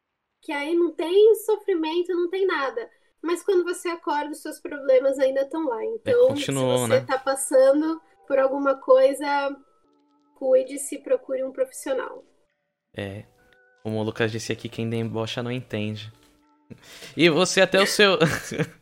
que 0.41 0.51
aí 0.51 0.75
não 0.75 0.91
tem 0.91 1.35
sofrimento, 1.37 2.15
não 2.15 2.29
tem 2.29 2.47
nada. 2.47 2.91
Mas 3.23 3.43
quando 3.43 3.65
você 3.65 3.89
acorda, 3.89 4.31
os 4.31 4.43
seus 4.43 4.59
problemas 4.59 5.19
ainda 5.19 5.43
estão 5.43 5.65
lá. 5.67 5.85
Então, 5.85 6.33
é, 6.33 6.37
se 6.37 6.53
você 6.53 6.95
está 6.97 7.15
né? 7.15 7.23
passando 7.25 8.01
por 8.27 8.39
alguma 8.39 8.75
coisa, 8.77 9.57
cuide-se, 10.35 10.99
procure 10.99 11.45
um 11.45 11.53
profissional. 11.53 12.25
É. 12.97 13.25
Como 13.83 13.99
o 13.99 14.03
Lucas 14.03 14.31
disse 14.31 14.53
aqui, 14.53 14.69
quem 14.69 14.89
debocha 14.89 15.43
não 15.43 15.53
entende. 15.53 16.13
E 17.17 17.29
você 17.29 17.61
até 17.61 17.81
o 17.81 17.87
seu 17.87 18.19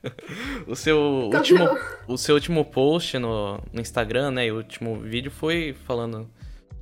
o 0.66 0.76
seu 0.76 0.98
último 0.98 1.64
o 2.06 2.16
seu 2.16 2.36
último 2.36 2.64
post 2.64 3.18
no, 3.18 3.58
no 3.72 3.80
Instagram, 3.80 4.30
né, 4.30 4.46
e 4.46 4.52
o 4.52 4.58
último 4.58 5.00
vídeo 5.00 5.30
foi 5.30 5.74
falando 5.86 6.30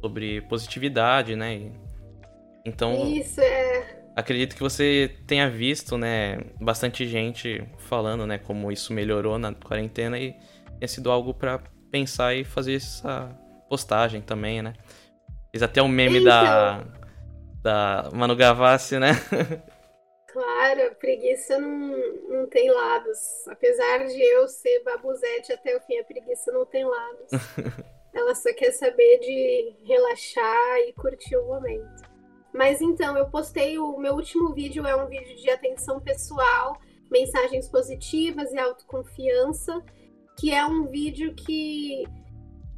sobre 0.00 0.42
positividade, 0.42 1.34
né? 1.34 1.72
Então 2.64 3.06
Isso 3.06 3.40
é 3.40 3.97
acredito 4.18 4.56
que 4.56 4.62
você 4.62 5.16
tenha 5.26 5.48
visto, 5.48 5.96
né, 5.96 6.40
bastante 6.60 7.06
gente 7.06 7.62
falando, 7.78 8.26
né, 8.26 8.38
como 8.38 8.72
isso 8.72 8.92
melhorou 8.92 9.38
na 9.38 9.54
quarentena 9.54 10.18
e 10.18 10.34
tenha 10.78 10.88
sido 10.88 11.10
algo 11.10 11.32
para 11.32 11.60
pensar 11.90 12.34
e 12.34 12.44
fazer 12.44 12.74
essa 12.74 13.30
postagem 13.68 14.20
também, 14.20 14.60
né? 14.60 14.74
Fiz 15.52 15.62
até 15.62 15.80
o 15.80 15.84
um 15.84 15.88
meme 15.88 16.18
então... 16.18 16.24
da 16.24 16.84
da 17.62 18.10
Manu 18.12 18.36
Gavassi, 18.36 18.98
né? 18.98 19.12
Claro, 20.30 20.94
preguiça 21.00 21.58
não, 21.58 21.96
não 22.28 22.46
tem 22.46 22.70
lados. 22.70 23.48
Apesar 23.48 24.06
de 24.06 24.22
eu 24.22 24.46
ser 24.46 24.84
babuzete 24.84 25.52
até 25.52 25.74
o 25.74 25.80
fim, 25.80 25.98
a 25.98 26.04
preguiça 26.04 26.52
não 26.52 26.66
tem 26.66 26.84
lados. 26.84 27.30
Ela 28.14 28.34
só 28.34 28.52
quer 28.52 28.70
saber 28.72 29.18
de 29.20 29.74
relaxar 29.86 30.78
e 30.86 30.92
curtir 30.92 31.34
o 31.34 31.46
momento. 31.46 32.07
Mas 32.52 32.80
então, 32.80 33.16
eu 33.16 33.28
postei 33.28 33.78
o 33.78 33.98
meu 33.98 34.14
último 34.14 34.52
vídeo, 34.52 34.86
é 34.86 34.96
um 34.96 35.06
vídeo 35.06 35.36
de 35.36 35.50
atenção 35.50 36.00
pessoal, 36.00 36.80
mensagens 37.10 37.68
positivas 37.68 38.52
e 38.52 38.58
autoconfiança, 38.58 39.82
que 40.38 40.52
é 40.52 40.64
um 40.64 40.86
vídeo 40.86 41.34
que, 41.34 42.04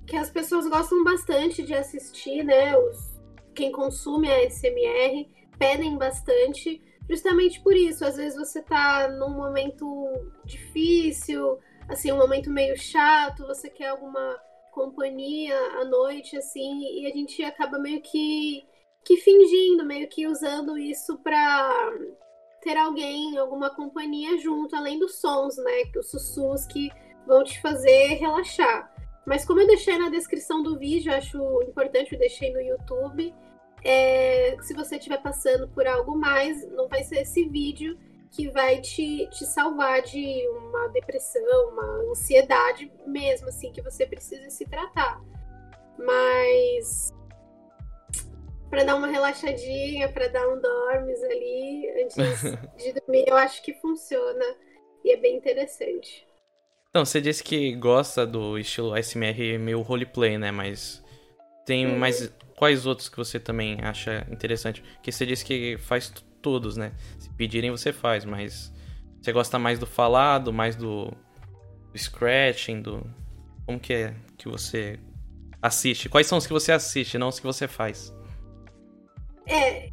que 0.07 0.17
as 0.17 0.31
pessoas 0.31 0.67
gostam 0.69 1.05
bastante 1.05 1.63
de 1.63 1.75
assistir, 1.75 2.45
né? 2.45 2.77
Os, 2.77 3.21
quem 3.55 3.71
consome 3.71 4.31
a 4.31 4.49
SMR 4.49 5.29
pedem 5.59 5.97
bastante, 5.99 6.81
justamente 7.09 7.61
por 7.61 7.77
isso. 7.77 8.05
Às 8.05 8.17
vezes 8.17 8.39
você 8.39 8.63
tá 8.63 9.09
num 9.09 9.31
momento 9.31 9.87
difícil, 10.45 11.59
assim, 11.89 12.11
um 12.13 12.19
momento 12.19 12.51
meio 12.51 12.77
chato, 12.77 13.47
você 13.47 13.69
quer 13.69 13.89
alguma 13.89 14.39
companhia 14.73 15.57
à 15.81 15.85
noite, 15.85 16.37
assim, 16.37 17.03
e 17.03 17.07
a 17.07 17.11
gente 17.11 17.43
acaba 17.43 17.79
meio 17.79 18.01
que 18.01 18.65
que 19.05 19.17
fingindo, 19.17 19.85
meio 19.85 20.09
que 20.09 20.27
usando 20.27 20.77
isso 20.79 21.19
para 21.19 21.93
ter 22.61 22.77
alguém, 22.77 23.39
alguma 23.39 23.71
companhia 23.71 24.39
junto, 24.39 24.77
além 24.77 24.99
dos 24.99 25.17
sons, 25.17 25.57
né? 25.57 25.83
Os 25.97 26.11
sussurros 26.11 26.67
que 26.67 26.91
vão 27.27 27.43
te 27.43 27.61
fazer 27.61 28.15
relaxar. 28.15 28.93
Mas 29.27 29.45
como 29.45 29.61
eu 29.61 29.67
deixei 29.67 29.99
na 29.99 30.09
descrição 30.09 30.63
do 30.63 30.79
vídeo, 30.79 31.13
acho 31.13 31.39
importante, 31.63 32.13
eu 32.13 32.19
deixei 32.19 32.53
no 32.53 32.61
YouTube. 32.61 33.35
É, 33.85 34.57
se 34.61 34.75
você 34.75 34.97
estiver 34.97 35.23
passando 35.23 35.69
por 35.69 35.87
algo 35.87 36.17
mais, 36.17 36.69
não 36.71 36.89
vai 36.89 37.03
ser 37.03 37.23
esse 37.23 37.45
vídeo 37.49 37.99
que 38.31 38.49
vai 38.51 38.81
te, 38.81 39.29
te 39.31 39.45
salvar 39.45 40.03
de 40.03 40.47
uma 40.49 40.89
depressão, 40.89 41.71
uma 41.71 42.11
ansiedade 42.11 42.91
mesmo, 43.07 43.49
assim, 43.49 43.73
que 43.73 43.83
você 43.83 44.07
precisa 44.07 44.49
se 44.51 44.65
tratar. 44.67 45.21
Mas 45.99 47.13
para 48.71 48.85
dar 48.85 48.95
uma 48.95 49.09
relaxadinha, 49.09 50.09
para 50.09 50.29
dar 50.29 50.49
um 50.49 50.61
dormes 50.61 51.23
ali 51.25 51.91
antes 52.03 52.17
de 52.79 52.93
dormir, 52.93 53.25
eu 53.27 53.37
acho 53.37 53.63
que 53.63 53.75
funciona 53.75 54.45
e 55.05 55.13
é 55.13 55.17
bem 55.17 55.37
interessante. 55.37 56.27
Então, 56.89 57.05
você 57.05 57.21
disse 57.21 57.43
que 57.43 57.75
gosta 57.75 58.27
do 58.27 58.59
estilo 58.59 58.97
SMR 58.97 59.59
meio 59.59 59.81
roleplay, 59.81 60.39
né? 60.39 60.51
Mas 60.51 61.03
tem 61.65 61.87
hum. 61.87 61.99
mais 61.99 62.33
quais 62.57 62.87
outros 62.87 63.09
que 63.09 63.17
você 63.17 63.39
também 63.39 63.79
acha 63.83 64.27
interessante? 64.31 64.83
Porque 64.83 65.13
você 65.13 65.27
disse 65.27 65.45
que 65.45 65.77
faz 65.79 66.13
todos, 66.43 66.77
né? 66.77 66.93
Se 67.19 67.31
pedirem, 67.31 67.71
você 67.71 67.93
faz, 67.93 68.25
mas 68.25 68.73
você 69.21 69.33
gosta 69.33 69.59
mais 69.59 69.79
do 69.79 69.87
falado, 69.87 70.53
mais 70.53 70.75
do, 70.75 71.13
do 71.93 71.99
scratching, 71.99 72.83
do. 72.83 73.05
Como 73.67 73.79
que 73.79 73.93
é 73.93 74.15
que 74.37 74.49
você 74.49 74.99
assiste? 75.63 76.09
Quais 76.09 76.27
são 76.27 76.39
os 76.39 76.47
que 76.47 76.53
você 76.53 76.73
assiste, 76.73 77.19
não 77.19 77.29
os 77.29 77.39
que 77.39 77.47
você 77.47 77.69
faz? 77.69 78.13
É. 79.51 79.91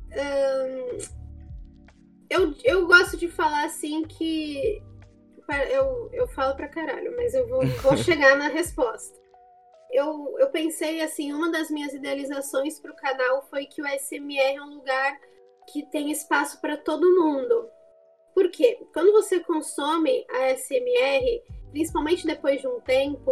Eu, 2.30 2.54
eu 2.64 2.86
gosto 2.86 3.18
de 3.18 3.28
falar 3.28 3.66
assim 3.66 4.04
que. 4.04 4.82
Eu, 5.72 6.10
eu 6.12 6.28
falo 6.28 6.56
pra 6.56 6.68
caralho, 6.68 7.16
mas 7.16 7.34
eu 7.34 7.48
vou, 7.48 7.66
vou 7.82 7.98
chegar 7.98 8.38
na 8.38 8.50
resposta. 8.50 9.18
Eu, 9.92 10.36
eu 10.38 10.50
pensei 10.50 11.02
assim, 11.02 11.32
uma 11.32 11.50
das 11.50 11.72
minhas 11.72 11.94
idealizações 11.94 12.80
pro 12.80 12.96
canal 12.96 13.48
foi 13.50 13.66
que 13.66 13.82
o 13.82 13.88
SMR 13.88 14.58
é 14.58 14.62
um 14.62 14.76
lugar 14.76 15.18
que 15.72 15.90
tem 15.90 16.12
espaço 16.12 16.60
para 16.60 16.78
todo 16.78 17.16
mundo. 17.16 17.70
Por 18.34 18.52
quê? 18.52 18.78
Quando 18.94 19.14
você 19.14 19.40
consome 19.40 20.26
a 20.30 20.54
SMR, 20.56 21.42
principalmente 21.72 22.28
depois 22.28 22.62
de 22.62 22.68
um 22.68 22.82
tempo, 22.82 23.32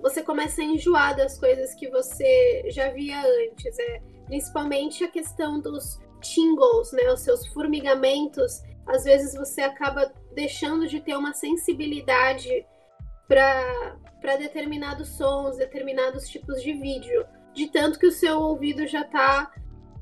você 0.00 0.22
começa 0.22 0.62
a 0.62 0.64
enjoar 0.64 1.16
das 1.16 1.38
coisas 1.38 1.74
que 1.74 1.90
você 1.90 2.62
já 2.68 2.90
via 2.90 3.20
antes. 3.20 3.78
É, 3.78 4.00
principalmente 4.28 5.02
a 5.02 5.08
questão 5.08 5.58
dos 5.58 5.98
tingles, 6.20 6.92
né, 6.92 7.10
os 7.12 7.20
seus 7.20 7.46
formigamentos. 7.48 8.62
Às 8.86 9.04
vezes 9.04 9.34
você 9.34 9.62
acaba 9.62 10.12
deixando 10.32 10.86
de 10.86 11.00
ter 11.00 11.16
uma 11.16 11.32
sensibilidade 11.32 12.64
para 13.26 14.36
determinados 14.38 15.08
sons, 15.08 15.56
determinados 15.56 16.28
tipos 16.28 16.62
de 16.62 16.72
vídeo, 16.72 17.26
de 17.52 17.66
tanto 17.68 17.98
que 17.98 18.06
o 18.06 18.12
seu 18.12 18.38
ouvido 18.38 18.86
já 18.86 19.02
está 19.02 19.52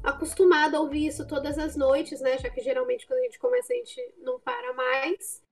acostumado 0.03 0.77
a 0.77 0.81
ouvir 0.81 1.07
isso 1.07 1.27
todas 1.27 1.59
as 1.59 1.77
noites, 1.77 2.21
né? 2.21 2.39
Já 2.39 2.49
que 2.51 2.61
geralmente 2.61 3.07
quando 3.07 3.21
a 3.21 3.25
gente 3.25 3.39
começa 3.39 3.73
a 3.73 3.77
gente 3.77 4.15
não 4.19 4.39
para 4.39 4.73
mais. 4.75 5.43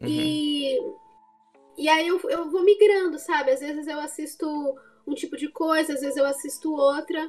Uhum. 0.00 0.08
E, 0.08 0.78
e 1.76 1.88
aí 1.88 2.08
eu, 2.08 2.20
eu 2.30 2.50
vou 2.50 2.62
migrando, 2.62 3.18
sabe? 3.18 3.50
Às 3.50 3.60
vezes 3.60 3.86
eu 3.86 4.00
assisto 4.00 4.46
um 5.06 5.14
tipo 5.14 5.36
de 5.36 5.48
coisa, 5.48 5.92
às 5.92 6.00
vezes 6.00 6.16
eu 6.16 6.24
assisto 6.24 6.72
outra. 6.72 7.28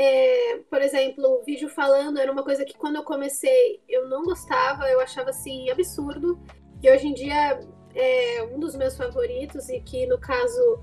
É, 0.00 0.60
por 0.70 0.80
exemplo, 0.80 1.40
o 1.40 1.42
vídeo 1.42 1.68
falando 1.68 2.20
era 2.20 2.30
uma 2.30 2.44
coisa 2.44 2.64
que 2.64 2.78
quando 2.78 2.94
eu 2.94 3.02
comecei 3.02 3.82
eu 3.88 4.08
não 4.08 4.22
gostava, 4.22 4.88
eu 4.88 5.00
achava 5.00 5.30
assim 5.30 5.68
absurdo. 5.70 6.40
E 6.80 6.88
hoje 6.88 7.08
em 7.08 7.14
dia 7.14 7.58
é 7.96 8.44
um 8.44 8.60
dos 8.60 8.76
meus 8.76 8.96
favoritos 8.96 9.68
e 9.68 9.80
que 9.80 10.06
no 10.06 10.16
caso 10.16 10.80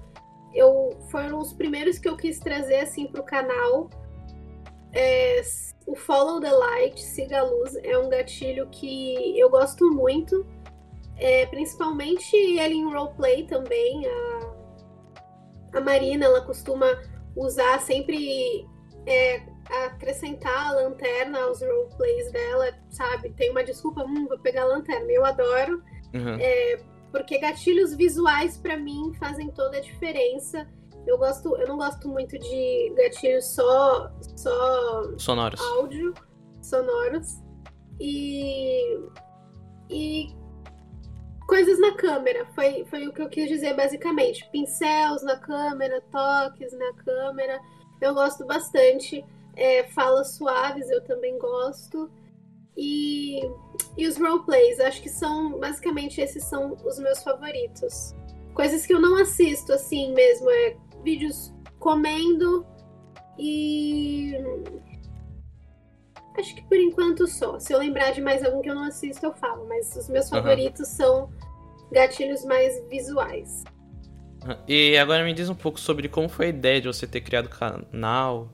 eu 0.53 0.89
foram 1.09 1.39
os 1.39 1.53
primeiros 1.53 1.97
que 1.97 2.09
eu 2.09 2.17
quis 2.17 2.39
trazer 2.39 2.79
assim 2.81 3.07
pro 3.07 3.23
canal 3.23 3.89
é, 4.91 5.41
o 5.87 5.95
Follow 5.95 6.41
the 6.41 6.51
Light, 6.51 7.01
Siga 7.01 7.39
a 7.39 7.43
Luz, 7.43 7.73
é 7.83 7.97
um 7.97 8.09
gatilho 8.09 8.67
que 8.69 9.39
eu 9.39 9.49
gosto 9.49 9.89
muito. 9.91 10.45
É, 11.17 11.45
principalmente 11.45 12.35
ele 12.35 12.75
em 12.75 12.83
roleplay 12.83 13.45
também. 13.47 14.05
A, 14.07 15.77
a 15.77 15.79
Marina, 15.79 16.25
ela 16.25 16.41
costuma 16.41 16.85
usar 17.33 17.79
sempre 17.79 18.67
é, 19.05 19.43
acrescentar 19.85 20.67
a 20.67 20.71
lanterna 20.71 21.39
aos 21.43 21.61
roleplays 21.61 22.31
dela, 22.31 22.73
sabe? 22.89 23.31
Tem 23.31 23.51
uma 23.51 23.63
desculpa, 23.63 24.03
hum, 24.03 24.27
vou 24.27 24.39
pegar 24.39 24.63
a 24.63 24.65
lanterna. 24.65 25.11
Eu 25.11 25.25
adoro. 25.25 25.83
Uhum. 26.13 26.37
É, 26.39 26.79
porque 27.11 27.37
gatilhos 27.37 27.93
visuais 27.93 28.57
para 28.57 28.77
mim 28.77 29.13
fazem 29.19 29.49
toda 29.49 29.77
a 29.77 29.81
diferença. 29.81 30.67
Eu 31.07 31.17
gosto, 31.17 31.55
eu 31.57 31.67
não 31.67 31.77
gosto 31.77 32.09
muito 32.09 32.37
de 32.37 32.93
gatilhos 32.97 33.45
só 33.45 34.11
só 34.35 35.17
sonoros. 35.17 35.61
áudio, 35.61 36.13
sonoros 36.61 37.41
e 37.99 38.99
e 39.89 40.27
coisas 41.47 41.79
na 41.79 41.93
câmera. 41.95 42.45
Foi 42.55 42.85
foi 42.85 43.07
o 43.07 43.13
que 43.13 43.21
eu 43.21 43.29
quis 43.29 43.47
dizer 43.47 43.75
basicamente. 43.75 44.49
Pincéis 44.51 45.23
na 45.23 45.37
câmera, 45.37 46.01
toques 46.11 46.73
na 46.73 46.93
câmera. 47.03 47.61
Eu 48.01 48.13
gosto 48.13 48.45
bastante. 48.45 49.23
É, 49.55 49.83
falas 49.85 50.35
suaves 50.35 50.89
eu 50.89 51.01
também 51.03 51.37
gosto. 51.39 52.09
E, 52.77 53.39
e 53.97 54.05
os 54.05 54.17
roleplays, 54.17 54.79
acho 54.79 55.01
que 55.01 55.09
são 55.09 55.57
basicamente 55.59 56.19
esses 56.19 56.43
são 56.43 56.75
os 56.85 56.99
meus 56.99 57.23
favoritos. 57.23 58.13
Coisas 58.53 58.85
que 58.85 58.93
eu 58.93 58.99
não 58.99 59.17
assisto 59.17 59.71
assim 59.71 60.13
mesmo, 60.13 60.49
é 60.49 60.77
vídeos 61.03 61.53
comendo 61.79 62.65
e. 63.37 64.33
Acho 66.37 66.53
que 66.53 66.63
por 66.63 66.77
enquanto 66.77 67.27
só. 67.27 67.59
Se 67.59 67.73
eu 67.73 67.79
lembrar 67.79 68.11
de 68.11 68.21
mais 68.21 68.43
algum 68.43 68.61
que 68.61 68.69
eu 68.69 68.75
não 68.75 68.83
assisto, 68.83 69.25
eu 69.25 69.33
falo. 69.33 69.65
Mas 69.67 69.95
os 69.95 70.09
meus 70.09 70.29
favoritos 70.29 70.81
uhum. 70.81 70.95
são 70.95 71.29
gatilhos 71.91 72.43
mais 72.43 72.83
visuais. 72.89 73.63
E 74.67 74.97
agora 74.97 75.23
me 75.23 75.33
diz 75.33 75.49
um 75.49 75.55
pouco 75.55 75.79
sobre 75.79 76.07
como 76.07 76.29
foi 76.29 76.47
a 76.47 76.49
ideia 76.49 76.81
de 76.81 76.87
você 76.87 77.07
ter 77.07 77.21
criado 77.21 77.47
o 77.47 77.49
canal, 77.49 78.51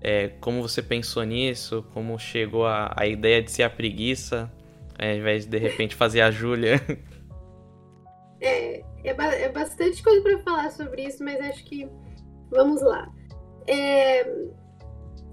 é, 0.00 0.28
como 0.40 0.62
você 0.62 0.82
pensou 0.82 1.24
nisso, 1.24 1.84
como 1.92 2.18
chegou 2.18 2.66
a, 2.66 2.92
a 2.96 3.06
ideia 3.06 3.42
de 3.42 3.50
ser 3.50 3.64
a 3.64 3.70
preguiça, 3.70 4.52
ao 4.98 5.08
invés 5.08 5.44
de 5.44 5.50
de 5.50 5.58
repente 5.58 5.94
fazer 5.94 6.20
a 6.20 6.30
Júlia. 6.30 6.80
É, 8.40 8.84
é, 9.02 9.14
ba 9.14 9.24
é 9.24 9.48
bastante 9.48 10.02
coisa 10.02 10.20
para 10.20 10.38
falar 10.40 10.70
sobre 10.70 11.06
isso, 11.06 11.24
mas 11.24 11.40
acho 11.40 11.64
que 11.64 11.88
vamos 12.50 12.82
lá. 12.82 13.10
É, 13.66 14.20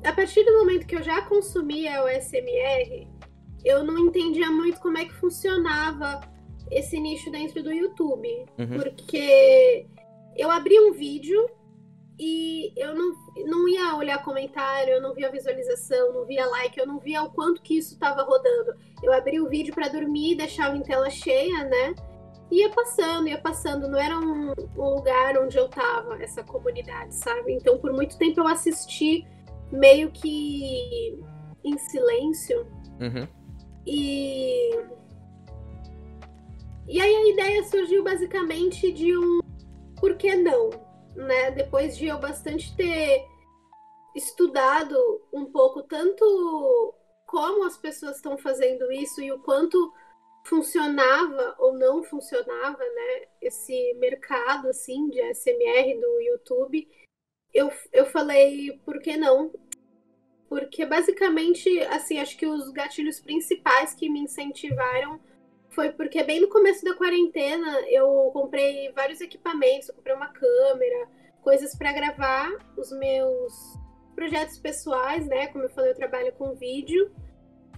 a 0.05 0.13
partir 0.13 0.45
do 0.45 0.59
momento 0.59 0.87
que 0.87 0.95
eu 0.95 1.03
já 1.03 1.21
consumia 1.23 2.01
o 2.05 2.07
SMR, 2.07 3.09
eu 3.65 3.83
não 3.83 3.97
entendia 3.99 4.49
muito 4.49 4.79
como 4.79 4.97
é 4.97 5.03
que 5.03 5.13
funcionava 5.13 6.21
esse 6.71 6.99
nicho 6.99 7.29
dentro 7.29 7.61
do 7.61 7.71
YouTube. 7.71 8.27
Uhum. 8.57 8.77
Porque 8.77 9.85
eu 10.35 10.49
abri 10.49 10.79
um 10.79 10.93
vídeo 10.93 11.49
e 12.19 12.71
eu 12.77 12.95
não, 12.95 13.13
não 13.45 13.67
ia 13.67 13.95
olhar 13.95 14.23
comentário, 14.23 14.93
eu 14.93 15.01
não 15.01 15.13
via 15.13 15.31
visualização, 15.31 16.13
não 16.13 16.25
via 16.25 16.45
like, 16.45 16.79
eu 16.79 16.87
não 16.87 16.99
via 16.99 17.23
o 17.23 17.31
quanto 17.31 17.61
que 17.61 17.77
isso 17.77 17.93
estava 17.93 18.23
rodando. 18.23 18.73
Eu 19.03 19.11
abri 19.11 19.39
o 19.39 19.49
vídeo 19.49 19.73
para 19.73 19.87
dormir, 19.87 20.35
deixava 20.35 20.77
em 20.77 20.81
tela 20.81 21.09
cheia, 21.09 21.63
né? 21.65 21.95
ia 22.51 22.69
passando, 22.69 23.27
ia 23.27 23.39
passando. 23.39 23.87
Não 23.87 23.97
era 23.97 24.19
um, 24.19 24.51
um, 24.77 24.95
lugar 24.95 25.37
onde 25.37 25.57
eu 25.57 25.67
tava, 25.69 26.21
essa 26.21 26.43
comunidade, 26.43 27.15
sabe? 27.15 27.53
Então, 27.53 27.77
por 27.77 27.93
muito 27.93 28.17
tempo 28.17 28.41
eu 28.41 28.47
assisti 28.47 29.25
meio 29.71 30.11
que 30.11 31.17
em 31.63 31.77
silêncio. 31.77 32.67
Uhum. 32.99 33.27
E. 33.87 35.00
E 36.91 36.99
aí 36.99 37.15
a 37.15 37.29
ideia 37.29 37.63
surgiu 37.63 38.03
basicamente 38.03 38.91
de 38.91 39.17
um 39.17 39.39
por 39.97 40.17
que 40.17 40.35
não, 40.35 40.69
né? 41.15 41.49
Depois 41.51 41.97
de 41.97 42.07
eu 42.07 42.19
bastante 42.19 42.75
ter 42.75 43.25
estudado 44.13 44.97
um 45.31 45.45
pouco 45.45 45.83
tanto 45.83 46.93
como 47.25 47.63
as 47.63 47.77
pessoas 47.77 48.17
estão 48.17 48.37
fazendo 48.37 48.91
isso 48.91 49.21
e 49.21 49.31
o 49.31 49.39
quanto 49.39 49.93
funcionava 50.43 51.55
ou 51.59 51.73
não 51.75 52.03
funcionava, 52.03 52.83
né, 52.83 53.27
esse 53.41 53.93
mercado 53.93 54.67
assim 54.67 55.09
de 55.09 55.21
SMR 55.33 55.97
do 55.97 56.21
YouTube, 56.21 56.89
eu, 57.53 57.71
eu 57.93 58.05
falei, 58.05 58.77
por 58.83 58.99
que 58.99 59.15
não? 59.15 59.53
Porque 60.49 60.85
basicamente, 60.85 61.79
assim, 61.83 62.19
acho 62.19 62.37
que 62.37 62.45
os 62.45 62.69
gatilhos 62.71 63.21
principais 63.21 63.93
que 63.93 64.09
me 64.09 64.19
incentivaram 64.19 65.21
foi 65.71 65.91
porque 65.91 66.23
bem 66.23 66.41
no 66.41 66.49
começo 66.49 66.83
da 66.83 66.93
quarentena 66.95 67.81
eu 67.89 68.29
comprei 68.33 68.91
vários 68.91 69.21
equipamentos, 69.21 69.89
eu 69.89 69.95
comprei 69.95 70.15
uma 70.15 70.27
câmera, 70.27 71.07
coisas 71.41 71.75
para 71.75 71.91
gravar 71.91 72.49
os 72.77 72.91
meus 72.91 73.53
projetos 74.15 74.57
pessoais, 74.59 75.25
né? 75.27 75.47
Como 75.47 75.63
eu 75.63 75.69
falei, 75.69 75.91
eu 75.91 75.95
trabalho 75.95 76.31
com 76.33 76.55
vídeo. 76.55 77.11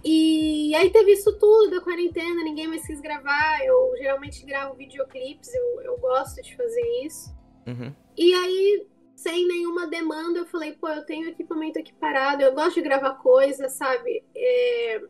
E 0.04 0.74
aí 0.74 0.90
teve 0.90 1.12
isso 1.12 1.38
tudo 1.38 1.70
da 1.70 1.80
quarentena, 1.80 2.44
ninguém 2.44 2.66
mais 2.68 2.86
quis 2.86 3.00
gravar. 3.00 3.64
Eu 3.64 3.92
geralmente 3.96 4.44
gravo 4.44 4.74
videoclipes, 4.74 5.54
eu, 5.54 5.80
eu 5.82 5.98
gosto 5.98 6.42
de 6.42 6.54
fazer 6.54 6.82
isso. 7.04 7.34
Uhum. 7.66 7.94
E 8.16 8.34
aí, 8.34 8.86
sem 9.16 9.46
nenhuma 9.46 9.86
demanda, 9.86 10.40
eu 10.40 10.46
falei, 10.46 10.72
pô, 10.72 10.88
eu 10.88 11.06
tenho 11.06 11.28
equipamento 11.28 11.78
aqui 11.78 11.94
parado, 11.94 12.42
eu 12.42 12.54
gosto 12.54 12.74
de 12.74 12.82
gravar 12.82 13.14
coisas, 13.14 13.72
sabe? 13.72 14.22
É... 14.36 15.02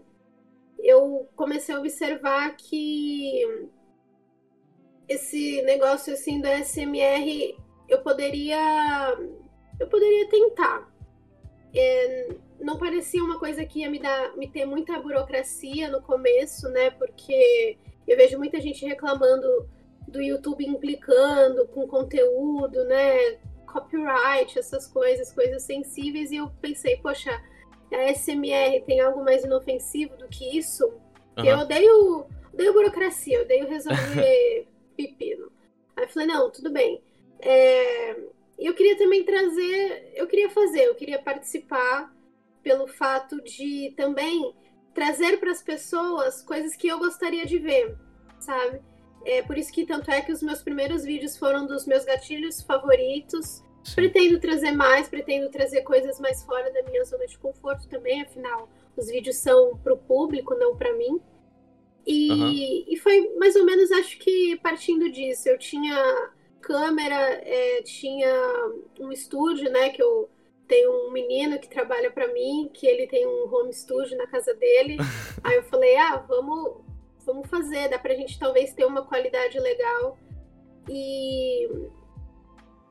eu 0.84 1.26
comecei 1.34 1.74
a 1.74 1.78
observar 1.78 2.54
que 2.56 3.42
esse 5.08 5.62
negócio 5.62 6.12
assim 6.12 6.40
do 6.40 6.46
SMR 6.46 7.56
eu 7.88 8.02
poderia 8.02 9.16
eu 9.80 9.88
poderia 9.88 10.28
tentar. 10.28 10.92
É, 11.74 12.28
não 12.60 12.78
parecia 12.78 13.24
uma 13.24 13.38
coisa 13.38 13.64
que 13.64 13.80
ia 13.80 13.90
me 13.90 13.98
dar 13.98 14.36
me 14.36 14.48
ter 14.48 14.66
muita 14.66 15.00
burocracia 15.00 15.90
no 15.90 16.02
começo, 16.02 16.68
né? 16.68 16.90
Porque 16.90 17.78
eu 18.06 18.16
vejo 18.16 18.38
muita 18.38 18.60
gente 18.60 18.84
reclamando 18.84 19.48
do 20.06 20.20
YouTube 20.20 20.66
implicando 20.66 21.66
com 21.68 21.88
conteúdo, 21.88 22.84
né? 22.84 23.38
Copyright, 23.66 24.58
essas 24.58 24.86
coisas, 24.86 25.32
coisas 25.32 25.62
sensíveis, 25.64 26.30
e 26.30 26.36
eu 26.36 26.48
pensei, 26.60 26.98
poxa, 26.98 27.32
a 27.94 28.14
SMR 28.14 28.82
tem 28.86 29.00
algo 29.00 29.24
mais 29.24 29.44
inofensivo 29.44 30.16
do 30.16 30.28
que 30.28 30.56
isso? 30.56 30.86
Uhum. 31.36 31.44
Eu 31.44 31.58
odeio, 31.58 32.26
odeio 32.52 32.72
burocracia, 32.72 33.38
eu 33.38 33.42
odeio 33.44 33.68
resolver 33.68 34.68
pepino. 34.96 35.50
Aí 35.96 36.04
eu 36.04 36.08
falei, 36.08 36.28
não, 36.28 36.50
tudo 36.50 36.70
bem. 36.70 37.02
É, 37.40 38.16
eu 38.58 38.74
queria 38.74 38.96
também 38.96 39.24
trazer, 39.24 40.12
eu 40.14 40.26
queria 40.26 40.50
fazer, 40.50 40.84
eu 40.84 40.94
queria 40.94 41.20
participar 41.20 42.12
pelo 42.62 42.86
fato 42.86 43.42
de 43.42 43.92
também 43.96 44.54
trazer 44.94 45.38
para 45.38 45.50
as 45.50 45.62
pessoas 45.62 46.40
coisas 46.42 46.76
que 46.76 46.88
eu 46.88 46.98
gostaria 46.98 47.44
de 47.44 47.58
ver, 47.58 47.96
sabe? 48.38 48.80
É 49.24 49.42
por 49.42 49.58
isso 49.58 49.72
que 49.72 49.84
tanto 49.84 50.10
é 50.10 50.20
que 50.20 50.32
os 50.32 50.42
meus 50.42 50.62
primeiros 50.62 51.04
vídeos 51.04 51.36
foram 51.36 51.66
dos 51.66 51.86
meus 51.86 52.04
gatilhos 52.04 52.62
favoritos. 52.62 53.62
Sim. 53.84 53.94
Pretendo 53.94 54.40
trazer 54.40 54.72
mais, 54.72 55.08
pretendo 55.08 55.50
trazer 55.50 55.82
coisas 55.82 56.18
mais 56.18 56.42
fora 56.42 56.72
da 56.72 56.82
minha 56.84 57.04
zona 57.04 57.26
de 57.26 57.38
conforto 57.38 57.86
também, 57.86 58.22
afinal, 58.22 58.68
os 58.96 59.08
vídeos 59.08 59.36
são 59.36 59.76
para 59.76 59.92
o 59.92 59.98
público, 59.98 60.54
não 60.54 60.74
para 60.76 60.92
mim. 60.94 61.20
E, 62.06 62.30
uhum. 62.30 62.50
e 62.88 62.96
foi 62.98 63.34
mais 63.36 63.56
ou 63.56 63.64
menos, 63.64 63.90
acho 63.92 64.18
que 64.18 64.56
partindo 64.62 65.10
disso. 65.10 65.48
Eu 65.48 65.58
tinha 65.58 66.30
câmera, 66.60 67.14
é, 67.44 67.82
tinha 67.82 68.32
um 69.00 69.12
estúdio, 69.12 69.70
né? 69.70 69.90
Que 69.90 70.02
eu 70.02 70.28
tenho 70.66 70.90
um 70.90 71.12
menino 71.12 71.58
que 71.58 71.68
trabalha 71.68 72.10
para 72.10 72.32
mim, 72.32 72.70
que 72.72 72.86
ele 72.86 73.06
tem 73.06 73.26
um 73.26 73.54
home 73.54 73.72
studio 73.72 74.16
na 74.16 74.26
casa 74.26 74.54
dele. 74.54 74.96
Aí 75.44 75.56
eu 75.56 75.62
falei, 75.64 75.96
ah, 75.96 76.16
vamos, 76.16 76.80
vamos 77.24 77.48
fazer, 77.48 77.88
dá 77.88 77.98
pra 77.98 78.14
gente 78.14 78.38
talvez 78.38 78.72
ter 78.72 78.84
uma 78.84 79.04
qualidade 79.04 79.58
legal. 79.58 80.18
E, 80.88 81.68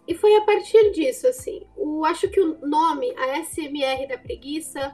e 0.07 0.13
foi 0.13 0.35
a 0.35 0.41
partir 0.41 0.91
disso, 0.91 1.27
assim. 1.27 1.65
O, 1.75 2.03
acho 2.05 2.29
que 2.29 2.39
o 2.39 2.57
nome, 2.65 3.13
a 3.17 3.43
SMR 3.43 4.07
da 4.07 4.17
preguiça, 4.17 4.93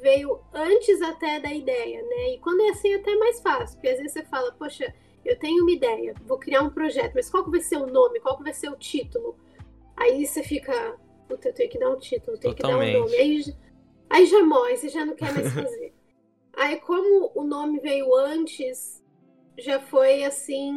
veio 0.00 0.40
antes 0.52 1.00
até 1.00 1.40
da 1.40 1.52
ideia, 1.52 2.02
né? 2.02 2.34
E 2.34 2.38
quando 2.38 2.60
é 2.62 2.70
assim, 2.70 2.92
é 2.92 2.96
até 2.96 3.14
mais 3.16 3.40
fácil, 3.40 3.76
porque 3.76 3.88
às 3.88 3.98
vezes 3.98 4.12
você 4.12 4.24
fala, 4.24 4.52
poxa, 4.52 4.94
eu 5.24 5.38
tenho 5.38 5.62
uma 5.62 5.70
ideia, 5.70 6.14
vou 6.26 6.38
criar 6.38 6.62
um 6.62 6.70
projeto, 6.70 7.12
mas 7.14 7.30
qual 7.30 7.44
que 7.44 7.50
vai 7.50 7.60
ser 7.60 7.76
o 7.76 7.86
nome, 7.86 8.20
qual 8.20 8.36
que 8.36 8.42
vai 8.42 8.52
ser 8.52 8.68
o 8.68 8.76
título? 8.76 9.36
Aí 9.96 10.26
você 10.26 10.42
fica, 10.42 10.96
puta, 11.28 11.48
eu 11.48 11.54
tenho 11.54 11.70
que 11.70 11.78
dar 11.78 11.90
um 11.90 11.98
título, 11.98 12.36
tenho 12.36 12.54
Totalmente. 12.54 12.86
que 12.88 12.92
dar 12.92 12.98
um 12.98 13.04
nome. 13.04 13.16
Aí, 13.16 13.54
aí 14.10 14.26
já 14.26 14.42
morre, 14.42 14.76
você 14.76 14.88
já 14.88 15.06
não 15.06 15.14
quer 15.14 15.32
mais 15.32 15.52
fazer. 15.52 15.94
aí 16.54 16.80
como 16.80 17.30
o 17.34 17.44
nome 17.44 17.78
veio 17.78 18.14
antes, 18.16 19.02
já 19.56 19.78
foi 19.80 20.24
assim 20.24 20.72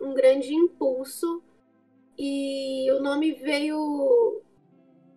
um 0.00 0.12
grande 0.12 0.52
impulso 0.52 1.42
e 2.18 2.90
o 2.92 3.02
nome 3.02 3.32
veio 3.32 4.42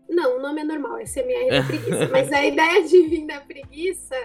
não, 0.10 0.38
o 0.38 0.42
nome 0.42 0.62
é 0.62 0.64
normal, 0.64 1.00
SMR 1.06 1.50
da 1.50 1.64
preguiça. 1.64 2.08
mas 2.12 2.32
a 2.32 2.46
ideia 2.46 2.84
de 2.84 3.02
vir 3.04 3.28
da 3.28 3.40
preguiça 3.42 4.16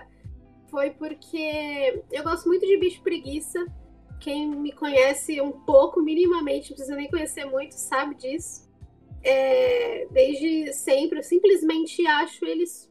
foi 0.70 0.90
porque 0.90 2.02
eu 2.10 2.24
gosto 2.24 2.48
muito 2.48 2.66
de 2.66 2.76
bicho 2.78 3.02
preguiça. 3.02 3.64
Quem 4.18 4.48
me 4.48 4.72
conhece 4.72 5.40
um 5.42 5.52
pouco, 5.52 6.00
minimamente, 6.00 6.70
não 6.70 6.76
precisa 6.76 6.96
nem 6.96 7.10
conhecer 7.10 7.44
muito, 7.44 7.72
sabe 7.72 8.14
disso. 8.14 8.64
É, 9.22 10.06
desde 10.10 10.72
sempre, 10.72 11.18
eu 11.18 11.22
simplesmente 11.22 12.06
acho 12.06 12.44
eles 12.46 12.90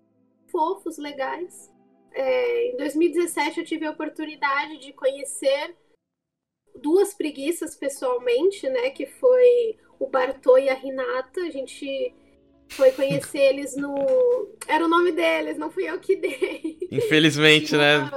fofos, 0.52 1.00
legais. 1.00 1.74
É, 2.14 2.72
em 2.72 2.78
2017 2.78 3.60
eu 3.60 3.66
tive 3.66 3.88
a 3.88 3.92
oportunidade 3.92 4.78
de 4.78 4.94
conhecer 4.94 5.76
duas 6.76 7.14
preguiças 7.14 7.76
pessoalmente, 7.76 8.68
né? 8.70 8.90
Que 8.90 9.06
foi 9.06 9.78
o 10.00 10.08
Bartô 10.08 10.58
e 10.58 10.70
a 10.70 10.74
Renata. 10.74 11.42
A 11.42 11.50
gente 11.50 12.14
foi 12.70 12.92
conhecer 12.92 13.40
eles 13.40 13.76
no. 13.76 13.96
Era 14.68 14.86
o 14.86 14.90
nome 14.90 15.12
deles, 15.12 15.58
não 15.58 15.72
fui 15.72 15.90
eu 15.90 16.00
que 16.00 16.16
dei. 16.16 16.78
Infelizmente, 16.92 17.76
né? 17.76 18.10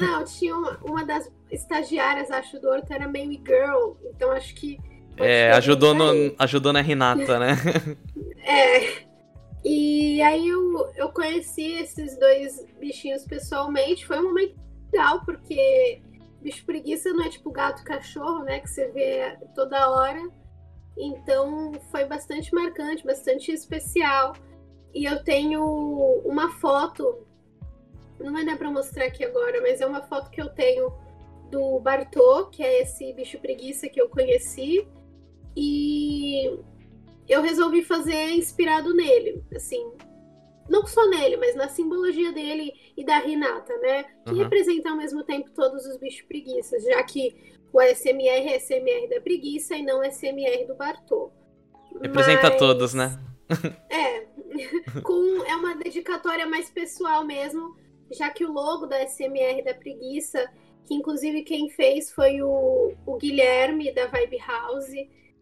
Não, 0.00 0.24
tinha 0.24 0.56
uma, 0.56 0.78
uma 0.82 1.04
das 1.04 1.30
estagiárias, 1.50 2.30
acho, 2.30 2.60
do 2.60 2.68
Horto 2.68 2.92
era 2.92 3.08
meio 3.08 3.32
girl, 3.32 3.94
então 4.14 4.30
acho 4.30 4.54
que. 4.54 4.78
É, 5.16 5.50
ajudou, 5.52 5.92
no, 5.92 6.34
ajudou 6.38 6.72
na 6.72 6.80
Renata, 6.80 7.38
né? 7.38 7.56
é. 8.42 9.10
E 9.62 10.22
aí 10.22 10.48
eu, 10.48 10.90
eu 10.96 11.10
conheci 11.10 11.72
esses 11.74 12.18
dois 12.18 12.64
bichinhos 12.80 13.24
pessoalmente. 13.24 14.06
Foi 14.06 14.18
um 14.18 14.28
momento 14.28 14.54
legal, 14.90 15.22
porque 15.26 16.00
bicho 16.40 16.64
preguiça 16.64 17.12
não 17.12 17.24
é 17.24 17.28
tipo 17.28 17.50
gato 17.50 17.84
cachorro, 17.84 18.44
né? 18.44 18.60
Que 18.60 18.68
você 18.68 18.88
vê 18.88 19.36
toda 19.54 19.90
hora. 19.90 20.20
Então 20.96 21.72
foi 21.90 22.04
bastante 22.04 22.54
marcante, 22.54 23.04
bastante 23.04 23.52
especial. 23.52 24.34
E 24.92 25.04
eu 25.04 25.22
tenho 25.22 25.62
uma 26.24 26.50
foto, 26.58 27.26
não 28.18 28.32
vai 28.32 28.44
dar 28.44 28.58
para 28.58 28.70
mostrar 28.70 29.04
aqui 29.04 29.24
agora, 29.24 29.60
mas 29.60 29.80
é 29.80 29.86
uma 29.86 30.02
foto 30.02 30.30
que 30.30 30.40
eu 30.40 30.48
tenho 30.48 30.92
do 31.50 31.78
Bartô, 31.80 32.46
que 32.46 32.62
é 32.62 32.82
esse 32.82 33.12
bicho 33.12 33.38
preguiça 33.38 33.88
que 33.88 34.00
eu 34.00 34.08
conheci. 34.08 34.86
E 35.56 36.58
eu 37.28 37.42
resolvi 37.42 37.82
fazer 37.82 38.30
inspirado 38.30 38.94
nele, 38.94 39.44
assim, 39.54 39.92
não 40.70 40.86
só 40.86 41.04
nele, 41.08 41.36
mas 41.36 41.56
na 41.56 41.68
simbologia 41.68 42.32
dele 42.32 42.72
e 42.96 43.04
da 43.04 43.18
Renata, 43.18 43.76
né? 43.78 44.04
Que 44.24 44.30
uhum. 44.30 44.38
representa 44.38 44.88
ao 44.88 44.96
mesmo 44.96 45.24
tempo 45.24 45.50
todos 45.50 45.84
os 45.84 45.96
bichos 45.96 46.22
preguiças, 46.22 46.84
já 46.84 47.02
que 47.02 47.34
o 47.72 47.82
SMR 47.82 48.48
é 48.48 48.58
SMR 48.58 49.08
da 49.08 49.20
preguiça 49.20 49.74
e 49.74 49.82
não 49.82 50.02
SMR 50.04 50.64
do 50.66 50.76
Bartô. 50.76 51.32
Representa 52.00 52.50
Mas... 52.50 52.58
todos, 52.58 52.94
né? 52.94 53.18
é. 53.90 54.20
Com, 55.02 55.44
é 55.44 55.56
uma 55.56 55.74
dedicatória 55.74 56.46
mais 56.46 56.70
pessoal 56.70 57.24
mesmo, 57.24 57.76
já 58.12 58.30
que 58.30 58.44
o 58.44 58.52
logo 58.52 58.86
da 58.86 59.04
SMR 59.06 59.64
da 59.64 59.74
preguiça, 59.74 60.48
que 60.84 60.94
inclusive 60.94 61.42
quem 61.42 61.68
fez 61.68 62.12
foi 62.12 62.42
o, 62.42 62.94
o 63.04 63.16
Guilherme 63.16 63.92
da 63.92 64.06
Vibe 64.06 64.38
House. 64.38 64.92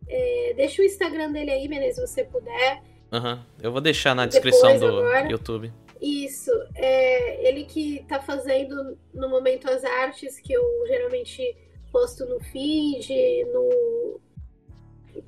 É, 0.09 0.55
deixa 0.57 0.81
o 0.81 0.85
Instagram 0.87 1.33
dele 1.33 1.51
aí, 1.51 1.69
Menezes, 1.69 1.97
se 1.97 2.15
você 2.15 2.25
puder. 2.25 2.83
Uhum. 3.11 3.39
Eu 3.63 3.73
vou 3.73 3.81
deixar 3.81 4.15
na 4.15 4.27
descrição 4.27 4.79
do 4.79 4.87
agora. 4.87 5.31
YouTube. 5.31 5.73
Isso. 6.01 6.51
É, 6.75 7.49
ele 7.49 7.65
que 7.65 8.05
tá 8.09 8.21
fazendo 8.21 8.99
no 9.13 9.29
momento 9.29 9.69
as 9.69 9.85
artes 9.85 10.39
que 10.39 10.53
eu 10.53 10.63
geralmente 10.87 11.57
posto 11.91 12.25
no 12.27 12.39
feed, 12.41 13.45
no. 13.47 14.21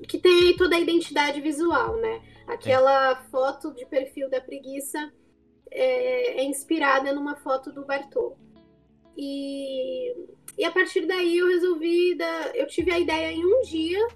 que 0.07 0.17
tem 0.17 0.47
aí 0.47 0.55
toda 0.55 0.75
a 0.75 0.79
identidade 0.79 1.41
visual, 1.41 1.97
né? 1.97 2.21
Aquela 2.47 3.11
é. 3.11 3.29
foto 3.29 3.73
de 3.73 3.85
perfil 3.85 4.29
da 4.29 4.39
preguiça 4.39 5.11
é, 5.69 6.41
é 6.41 6.43
inspirada 6.43 7.13
numa 7.13 7.35
foto 7.35 7.71
do 7.71 7.85
Bartô. 7.85 8.35
E, 9.17 10.15
e 10.57 10.63
a 10.63 10.71
partir 10.71 11.05
daí 11.05 11.37
eu 11.37 11.47
resolvi. 11.47 12.15
Da, 12.15 12.51
eu 12.53 12.67
tive 12.67 12.91
a 12.91 12.99
ideia 12.99 13.31
em 13.31 13.45
um 13.45 13.61
dia. 13.61 14.07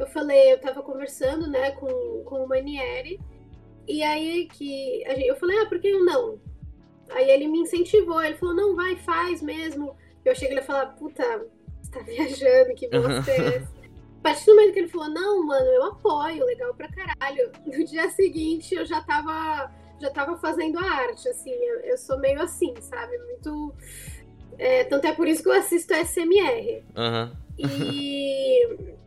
Eu 0.00 0.06
falei, 0.06 0.50
eu 0.50 0.58
tava 0.58 0.82
conversando, 0.82 1.46
né, 1.46 1.72
com, 1.72 2.22
com 2.24 2.42
o 2.42 2.48
Manieri. 2.48 3.20
E 3.86 4.02
aí 4.02 4.46
que 4.46 5.02
eu 5.26 5.36
falei, 5.36 5.58
ah, 5.58 5.66
por 5.66 5.78
que 5.78 5.88
eu 5.88 6.02
não? 6.02 6.40
Aí 7.10 7.28
ele 7.30 7.46
me 7.46 7.58
incentivou, 7.58 8.22
ele 8.22 8.36
falou, 8.36 8.54
não, 8.54 8.74
vai, 8.74 8.96
faz 8.96 9.42
mesmo. 9.42 9.94
Eu 10.24 10.34
cheguei 10.34 10.58
a 10.58 10.62
falar, 10.62 10.86
puta, 10.94 11.22
tá 11.92 12.00
viajando, 12.06 12.74
que 12.74 12.88
bosta 12.88 13.30
é 13.30 13.56
essa? 13.56 13.80
A 14.20 14.22
partir 14.22 14.46
do 14.46 14.54
momento 14.54 14.72
que 14.72 14.78
ele 14.78 14.88
falou, 14.88 15.10
não, 15.10 15.46
mano, 15.46 15.66
eu 15.66 15.84
apoio, 15.84 16.46
legal 16.46 16.74
pra 16.74 16.88
caralho. 16.88 17.52
No 17.66 17.84
dia 17.84 18.08
seguinte 18.10 18.74
eu 18.74 18.86
já 18.86 19.02
tava, 19.02 19.70
já 20.00 20.08
tava 20.10 20.38
fazendo 20.38 20.78
a 20.78 20.82
arte, 20.82 21.28
assim, 21.28 21.52
eu, 21.52 21.80
eu 21.80 21.98
sou 21.98 22.18
meio 22.18 22.40
assim, 22.40 22.74
sabe? 22.80 23.18
Muito. 23.18 23.74
É, 24.56 24.84
tanto 24.84 25.06
é 25.06 25.12
por 25.12 25.28
isso 25.28 25.42
que 25.42 25.48
eu 25.48 25.52
assisto 25.52 25.92
a 25.92 26.04
SMR. 26.04 26.84
Uhum. 26.96 27.36
E. 27.58 28.94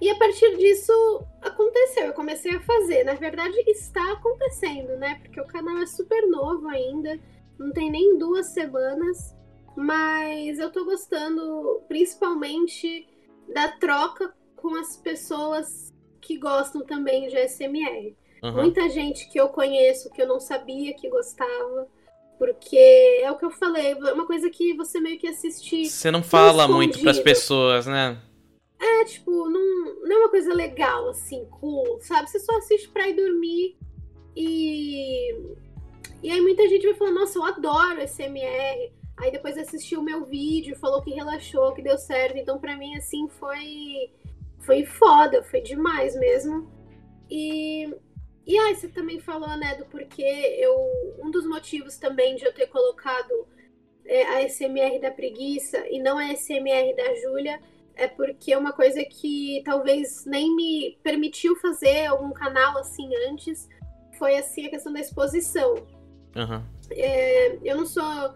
E 0.00 0.10
a 0.10 0.16
partir 0.16 0.56
disso 0.56 0.92
aconteceu, 1.40 2.06
eu 2.06 2.12
comecei 2.12 2.54
a 2.54 2.60
fazer. 2.60 3.04
Na 3.04 3.14
verdade, 3.14 3.56
está 3.66 4.12
acontecendo, 4.12 4.96
né? 4.96 5.18
Porque 5.22 5.40
o 5.40 5.46
canal 5.46 5.78
é 5.78 5.86
super 5.86 6.26
novo 6.28 6.68
ainda, 6.68 7.18
não 7.58 7.72
tem 7.72 7.90
nem 7.90 8.18
duas 8.18 8.46
semanas. 8.48 9.34
Mas 9.76 10.58
eu 10.58 10.70
tô 10.70 10.84
gostando 10.84 11.82
principalmente 11.86 13.06
da 13.52 13.68
troca 13.68 14.34
com 14.56 14.74
as 14.74 14.96
pessoas 14.96 15.92
que 16.20 16.38
gostam 16.38 16.84
também 16.84 17.28
de 17.28 17.36
SMR. 17.46 18.16
Uhum. 18.42 18.52
Muita 18.52 18.88
gente 18.88 19.28
que 19.30 19.38
eu 19.38 19.48
conheço 19.48 20.10
que 20.10 20.20
eu 20.20 20.26
não 20.26 20.40
sabia 20.40 20.94
que 20.94 21.08
gostava. 21.08 21.88
Porque 22.38 22.76
é 23.22 23.30
o 23.30 23.38
que 23.38 23.46
eu 23.46 23.50
falei, 23.50 23.92
é 23.92 24.12
uma 24.12 24.26
coisa 24.26 24.50
que 24.50 24.74
você 24.74 25.00
meio 25.00 25.18
que 25.18 25.26
assiste. 25.26 25.86
Você 25.86 26.10
não 26.10 26.22
fala 26.22 26.68
muito 26.68 27.00
pras 27.00 27.18
pessoas, 27.18 27.86
né? 27.86 28.18
É, 28.78 29.04
tipo, 29.04 29.48
não, 29.48 30.00
não 30.02 30.16
é 30.16 30.18
uma 30.18 30.28
coisa 30.28 30.52
legal, 30.52 31.08
assim, 31.08 31.46
cool, 31.46 31.98
sabe? 32.00 32.28
Você 32.28 32.38
só 32.38 32.56
assiste 32.58 32.88
pra 32.88 33.08
ir 33.08 33.14
dormir 33.14 33.76
e. 34.36 35.32
E 36.22 36.30
aí 36.30 36.40
muita 36.40 36.68
gente 36.68 36.86
vai 36.86 36.94
falar, 36.94 37.12
nossa, 37.12 37.38
eu 37.38 37.44
adoro 37.44 38.02
SMR. 38.02 38.92
Aí 39.18 39.30
depois 39.30 39.56
assistiu 39.56 40.00
o 40.00 40.04
meu 40.04 40.26
vídeo, 40.26 40.76
falou 40.76 41.02
que 41.02 41.10
relaxou, 41.10 41.72
que 41.72 41.82
deu 41.82 41.96
certo. 41.96 42.36
Então, 42.36 42.58
pra 42.58 42.76
mim, 42.76 42.96
assim, 42.96 43.28
foi. 43.28 44.10
Foi 44.60 44.84
foda, 44.84 45.42
foi 45.42 45.60
demais 45.60 46.14
mesmo. 46.18 46.70
E. 47.30 47.94
E 48.46 48.58
aí, 48.58 48.76
você 48.76 48.88
também 48.88 49.18
falou, 49.20 49.56
né, 49.56 49.74
do 49.76 49.86
porquê 49.86 50.58
eu. 50.60 50.74
Um 51.18 51.30
dos 51.30 51.46
motivos 51.46 51.96
também 51.96 52.36
de 52.36 52.44
eu 52.44 52.52
ter 52.52 52.66
colocado 52.66 53.46
é, 54.04 54.22
a 54.22 54.48
SMR 54.48 55.00
da 55.00 55.10
preguiça 55.10 55.84
e 55.90 55.98
não 55.98 56.18
a 56.18 56.34
SMR 56.34 56.94
da 56.94 57.14
Júlia 57.16 57.60
é 57.96 58.06
porque 58.06 58.52
é 58.52 58.58
uma 58.58 58.72
coisa 58.72 59.02
que 59.04 59.62
talvez 59.64 60.24
nem 60.26 60.54
me 60.54 60.98
permitiu 61.02 61.56
fazer 61.56 62.06
algum 62.06 62.30
canal 62.30 62.78
assim 62.78 63.08
antes 63.28 63.68
foi 64.18 64.36
assim 64.36 64.66
a 64.66 64.70
questão 64.70 64.92
da 64.92 65.00
exposição. 65.00 65.74
Uhum. 66.36 66.62
É, 66.90 67.58
eu 67.64 67.76
não 67.76 67.86
sou 67.86 68.34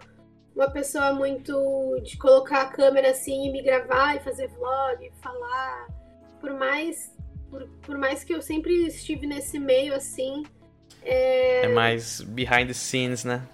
uma 0.54 0.70
pessoa 0.70 1.12
muito 1.12 2.00
de 2.02 2.16
colocar 2.16 2.62
a 2.62 2.66
câmera 2.66 3.10
assim 3.10 3.46
e 3.46 3.52
me 3.52 3.62
gravar 3.62 4.16
e 4.16 4.20
fazer 4.20 4.48
vlog, 4.48 5.12
falar. 5.22 5.88
Por 6.40 6.52
mais, 6.54 7.14
por, 7.50 7.68
por 7.82 7.98
mais 7.98 8.24
que 8.24 8.34
eu 8.34 8.40
sempre 8.40 8.86
estive 8.86 9.26
nesse 9.26 9.58
meio 9.58 9.94
assim. 9.94 10.42
É... 11.02 11.64
é 11.64 11.68
mais 11.68 12.20
behind 12.22 12.66
the 12.66 12.74
scenes, 12.74 13.24
né? 13.24 13.46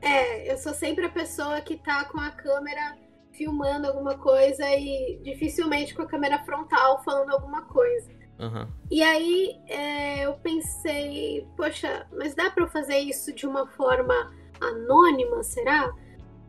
É, 0.00 0.50
eu 0.50 0.58
sou 0.58 0.74
sempre 0.74 1.04
a 1.06 1.08
pessoa 1.08 1.60
que 1.60 1.76
tá 1.76 2.04
com 2.04 2.20
a 2.20 2.30
câmera 2.30 2.96
filmando 3.36 3.86
alguma 3.86 4.16
coisa 4.16 4.64
e 4.70 5.18
dificilmente 5.22 5.94
com 5.94 6.02
a 6.02 6.06
câmera 6.06 6.38
frontal 6.44 7.02
falando 7.02 7.30
alguma 7.30 7.62
coisa. 7.62 8.10
Uhum. 8.38 8.66
E 8.90 9.02
aí 9.02 9.60
é, 9.68 10.26
eu 10.26 10.34
pensei, 10.34 11.46
poxa, 11.56 12.06
mas 12.12 12.34
dá 12.34 12.50
para 12.50 12.66
fazer 12.68 12.98
isso 12.98 13.32
de 13.32 13.46
uma 13.46 13.66
forma 13.66 14.14
anônima, 14.60 15.42
será? 15.42 15.92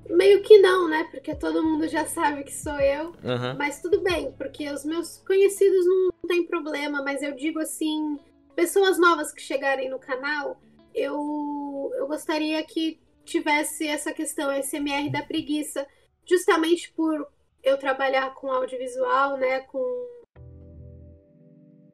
Meio 0.10 0.42
que 0.42 0.60
não, 0.60 0.88
né? 0.88 1.08
Porque 1.12 1.36
todo 1.36 1.64
mundo 1.64 1.88
já 1.88 2.06
sabe 2.06 2.44
que 2.44 2.54
sou 2.54 2.80
eu. 2.80 3.08
Uhum. 3.24 3.58
Mas 3.58 3.82
tudo 3.82 4.02
bem, 4.02 4.32
porque 4.34 4.70
os 4.70 4.86
meus 4.86 5.18
conhecidos 5.26 5.86
não 5.86 6.12
tem 6.28 6.46
problema, 6.46 7.04
mas 7.04 7.22
eu 7.22 7.36
digo 7.36 7.60
assim, 7.60 8.20
pessoas 8.56 9.00
novas 9.00 9.32
que 9.32 9.42
chegarem 9.42 9.90
no 9.90 10.00
canal, 10.00 10.60
eu, 10.94 11.92
eu 11.98 12.08
gostaria 12.08 12.64
que 12.64 13.00
tivesse 13.24 13.88
essa 13.88 14.14
questão 14.14 14.52
SMR 14.52 15.10
da 15.12 15.24
preguiça 15.24 15.86
justamente 16.26 16.92
por 16.94 17.28
eu 17.64 17.78
trabalhar 17.78 18.34
com 18.36 18.52
audiovisual, 18.52 19.38
né, 19.38 19.62
com 19.62 20.08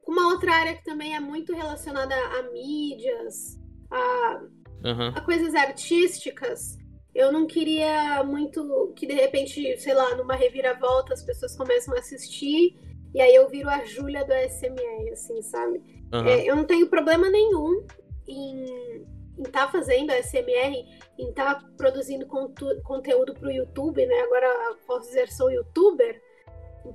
uma 0.08 0.28
outra 0.28 0.54
área 0.54 0.76
que 0.76 0.84
também 0.84 1.16
é 1.16 1.20
muito 1.20 1.54
relacionada 1.54 2.14
a 2.16 2.44
mídias, 2.52 3.58
a, 3.90 4.42
uhum. 4.84 5.08
a 5.16 5.22
coisas 5.22 5.56
artísticas. 5.56 6.78
Eu 7.16 7.32
não 7.32 7.46
queria 7.46 8.24
muito 8.24 8.94
que 8.96 9.06
de 9.06 9.14
repente, 9.14 9.78
sei 9.78 9.94
lá, 9.94 10.16
numa 10.16 10.36
reviravolta 10.36 11.14
as 11.14 11.24
pessoas 11.24 11.56
começam 11.56 11.94
a 11.94 12.00
assistir 12.00 12.78
e 13.14 13.22
aí 13.22 13.36
eu 13.36 13.50
viro 13.50 13.70
a 13.70 13.84
Júlia 13.86 14.26
do 14.26 14.34
SMR, 14.34 15.12
assim, 15.12 15.42
sabe? 15.42 15.82
Uhum. 16.14 16.28
É, 16.28 16.46
eu 16.46 16.56
não 16.56 16.66
tenho 16.66 16.90
problema 16.90 17.30
nenhum 17.30 17.86
em 18.28 19.06
estar 19.48 19.66
tá 19.66 19.72
fazendo 19.72 20.12
a 20.12 20.22
SMR 20.22 20.86
em 21.18 21.30
estar 21.30 21.56
tá 21.56 21.68
produzindo 21.78 22.26
conteúdo 22.26 23.34
para 23.34 23.48
o 23.48 23.52
YouTube, 23.52 24.06
né? 24.06 24.20
Agora 24.22 24.76
posso 24.86 25.08
dizer 25.08 25.30
sou 25.30 25.52
youtuber, 25.52 26.22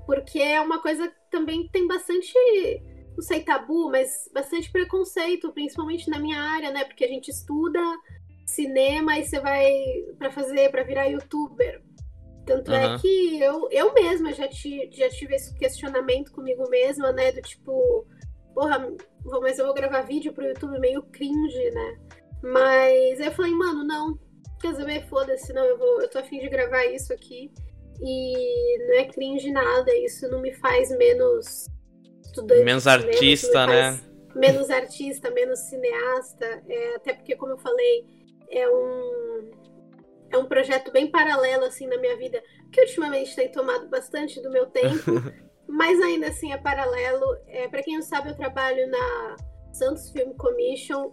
porque 0.04 0.40
é 0.40 0.60
uma 0.60 0.80
coisa 0.80 1.08
que 1.08 1.14
também 1.30 1.68
tem 1.68 1.86
bastante, 1.86 2.32
não 3.14 3.22
sei 3.22 3.42
tabu, 3.42 3.90
mas 3.90 4.28
bastante 4.32 4.70
preconceito, 4.70 5.52
principalmente 5.52 6.10
na 6.10 6.18
minha 6.18 6.40
área, 6.40 6.70
né? 6.70 6.84
Porque 6.84 7.04
a 7.04 7.08
gente 7.08 7.30
estuda 7.30 7.80
cinema 8.46 9.18
e 9.18 9.24
você 9.24 9.40
vai 9.40 9.66
para 10.18 10.30
fazer, 10.30 10.70
para 10.70 10.84
virar 10.84 11.06
youtuber. 11.06 11.82
Tanto 12.46 12.70
uhum. 12.70 12.76
é 12.76 12.98
que 12.98 13.40
eu, 13.40 13.68
eu 13.72 13.92
mesma 13.92 14.32
já, 14.32 14.46
ti, 14.46 14.88
já 14.92 15.08
tive 15.10 15.34
esse 15.34 15.52
questionamento 15.54 16.30
comigo 16.30 16.68
mesma, 16.70 17.10
né? 17.10 17.32
Do 17.32 17.42
tipo, 17.42 18.06
porra, 18.54 18.88
mas 19.42 19.58
eu 19.58 19.66
vou 19.66 19.74
gravar 19.74 20.02
vídeo 20.02 20.32
pro 20.32 20.46
YouTube 20.46 20.78
meio 20.78 21.02
cringe, 21.02 21.70
né? 21.72 21.98
Mas 22.42 23.20
eu 23.20 23.32
falei, 23.32 23.52
mano, 23.52 23.84
não. 23.84 24.18
Quer 24.60 24.74
saber? 24.74 25.06
Foda-se, 25.08 25.52
não. 25.52 25.64
Eu, 25.64 25.78
vou, 25.78 26.00
eu 26.00 26.08
tô 26.08 26.18
afim 26.18 26.40
de 26.40 26.48
gravar 26.48 26.84
isso 26.86 27.12
aqui. 27.12 27.52
E 28.00 28.78
não 28.86 28.94
é 28.96 29.04
cringe 29.04 29.50
nada. 29.50 29.94
Isso 29.96 30.28
não 30.28 30.40
me 30.40 30.52
faz 30.54 30.90
menos 30.96 31.66
estudante. 32.24 32.64
Menos 32.64 32.86
artista, 32.86 33.66
né? 33.66 34.00
Menos 34.34 34.70
artista, 34.70 35.30
menos 35.30 35.58
cineasta. 35.60 36.62
É, 36.68 36.96
até 36.96 37.14
porque, 37.14 37.36
como 37.36 37.52
eu 37.52 37.58
falei, 37.58 38.06
é 38.50 38.68
um, 38.68 39.50
é 40.30 40.38
um 40.38 40.46
projeto 40.46 40.92
bem 40.92 41.10
paralelo, 41.10 41.64
assim, 41.64 41.86
na 41.86 41.98
minha 41.98 42.16
vida. 42.16 42.42
Que 42.72 42.80
ultimamente 42.82 43.34
tem 43.34 43.50
tomado 43.50 43.88
bastante 43.88 44.40
do 44.42 44.50
meu 44.50 44.66
tempo. 44.66 44.96
mas 45.68 46.00
ainda 46.00 46.28
assim 46.28 46.52
é 46.52 46.58
paralelo. 46.58 47.24
É, 47.48 47.68
para 47.68 47.82
quem 47.82 47.96
não 47.96 48.02
sabe, 48.02 48.30
eu 48.30 48.36
trabalho 48.36 48.88
na 48.88 49.36
Santos 49.72 50.10
Film 50.10 50.32
Commission 50.32 51.12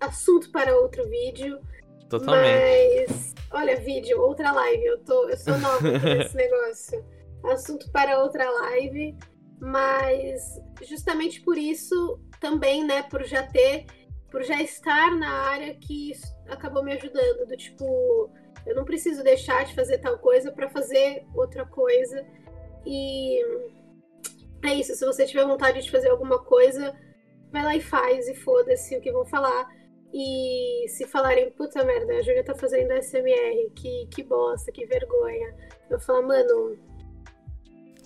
assunto 0.00 0.50
para 0.50 0.76
outro 0.76 1.08
vídeo. 1.08 1.60
Totalmente. 2.08 3.06
Mas, 3.08 3.34
olha, 3.52 3.76
vídeo, 3.76 4.20
outra 4.20 4.50
live. 4.52 4.84
Eu, 4.84 4.98
tô, 5.04 5.28
eu 5.28 5.36
sou 5.36 5.58
nova 5.58 5.90
nesse 5.98 6.34
negócio. 6.36 7.04
Assunto 7.44 7.90
para 7.92 8.22
outra 8.22 8.50
live. 8.50 9.16
Mas 9.60 10.60
justamente 10.82 11.42
por 11.42 11.58
isso, 11.58 12.18
também, 12.40 12.84
né, 12.84 13.02
por 13.02 13.22
já 13.24 13.42
ter, 13.42 13.84
por 14.30 14.42
já 14.42 14.60
estar 14.62 15.14
na 15.14 15.30
área 15.30 15.74
que 15.74 16.12
acabou 16.48 16.82
me 16.82 16.92
ajudando. 16.94 17.46
Do 17.46 17.56
tipo, 17.56 18.30
eu 18.66 18.74
não 18.74 18.84
preciso 18.84 19.22
deixar 19.22 19.64
de 19.64 19.74
fazer 19.74 19.98
tal 19.98 20.18
coisa 20.18 20.50
para 20.50 20.68
fazer 20.70 21.24
outra 21.34 21.66
coisa. 21.66 22.26
E 22.86 23.38
é 24.64 24.74
isso, 24.74 24.94
se 24.94 25.04
você 25.04 25.26
tiver 25.26 25.44
vontade 25.44 25.82
de 25.82 25.90
fazer 25.90 26.08
alguma 26.08 26.38
coisa, 26.38 26.94
vai 27.52 27.62
lá 27.62 27.76
e 27.76 27.80
faz, 27.80 28.28
e 28.28 28.34
foda-se 28.34 28.96
o 28.96 29.00
que 29.00 29.12
vão 29.12 29.24
falar. 29.24 29.68
E 30.12 30.88
se 30.88 31.06
falarem, 31.06 31.50
puta 31.52 31.84
merda, 31.84 32.14
a 32.14 32.22
Júlia 32.22 32.44
tá 32.44 32.54
fazendo 32.54 32.92
SMR, 33.00 33.70
que, 33.74 34.06
que 34.10 34.22
bosta, 34.22 34.72
que 34.72 34.84
vergonha. 34.86 35.54
Eu 35.88 36.00
falo, 36.00 36.26
mano, 36.26 36.76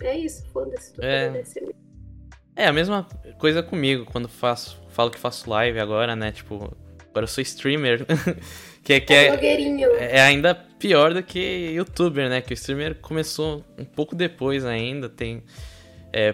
é 0.03 0.19
isso, 0.19 0.47
foda-se, 0.53 0.93
tô 0.93 1.03
é... 1.03 1.43
SMR. 1.43 1.75
É 2.57 2.67
a 2.67 2.73
mesma 2.73 3.07
coisa 3.39 3.63
comigo, 3.63 4.05
quando 4.05 4.29
faço, 4.29 4.81
falo 4.91 5.11
que 5.11 5.19
faço 5.19 5.51
live 5.51 5.81
agora, 5.81 6.15
né? 6.15 6.31
Tipo, 6.31 6.77
agora 7.11 7.25
eu 7.25 7.27
sou 7.27 7.43
streamer. 7.43 8.07
que 8.85 8.93
é, 8.93 9.01
que 9.01 9.13
é, 9.13 9.29
é, 9.29 10.17
é, 10.19 10.21
ainda 10.21 10.55
pior 10.55 11.13
do 11.13 11.23
que 11.23 11.73
youtuber, 11.73 12.29
né? 12.29 12.41
Que 12.41 12.53
o 12.53 12.55
streamer 12.55 12.95
começou 13.01 13.65
um 13.77 13.85
pouco 13.85 14.15
depois 14.15 14.65
ainda, 14.65 15.09
tem 15.09 15.43
é, 16.13 16.33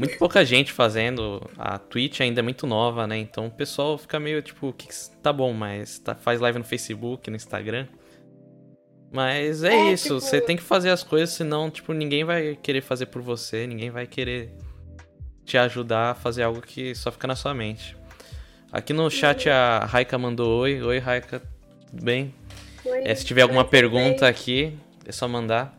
muito 0.00 0.16
pouca 0.16 0.44
gente 0.44 0.72
fazendo. 0.72 1.48
A 1.58 1.78
Twitch 1.78 2.20
ainda 2.20 2.40
é 2.40 2.42
muito 2.42 2.66
nova, 2.66 3.06
né? 3.06 3.18
Então 3.18 3.46
o 3.46 3.50
pessoal 3.50 3.98
fica 3.98 4.18
meio 4.18 4.40
tipo, 4.40 4.74
tá 5.22 5.32
bom, 5.32 5.52
mas 5.52 5.98
tá, 5.98 6.14
faz 6.14 6.40
live 6.40 6.58
no 6.58 6.64
Facebook, 6.64 7.28
no 7.28 7.36
Instagram. 7.36 7.86
Mas 9.12 9.62
é, 9.62 9.74
é 9.74 9.92
isso, 9.92 10.14
tipo... 10.14 10.20
você 10.20 10.40
tem 10.40 10.56
que 10.56 10.62
fazer 10.62 10.90
as 10.90 11.02
coisas, 11.02 11.30
senão, 11.30 11.68
tipo, 11.68 11.92
ninguém 11.92 12.24
vai 12.24 12.56
querer 12.62 12.80
fazer 12.80 13.06
por 13.06 13.20
você, 13.20 13.66
ninguém 13.66 13.90
vai 13.90 14.06
querer 14.06 14.52
te 15.44 15.58
ajudar 15.58 16.12
a 16.12 16.14
fazer 16.14 16.44
algo 16.44 16.62
que 16.62 16.94
só 16.94 17.10
fica 17.10 17.26
na 17.26 17.34
sua 17.34 17.52
mente. 17.52 17.96
Aqui 18.72 18.92
no 18.92 19.10
chat 19.10 19.48
uhum. 19.48 19.54
a 19.54 19.78
Raika 19.84 20.16
mandou 20.16 20.60
oi. 20.60 20.80
Oi, 20.80 20.98
Raika, 20.98 21.42
tudo 21.90 22.04
bem? 22.04 22.32
Oi, 22.84 23.02
é, 23.04 23.14
se 23.14 23.24
tiver 23.24 23.42
alguma 23.42 23.64
pergunta 23.64 24.28
aqui, 24.28 24.78
é 25.04 25.10
só 25.10 25.26
mandar. 25.26 25.76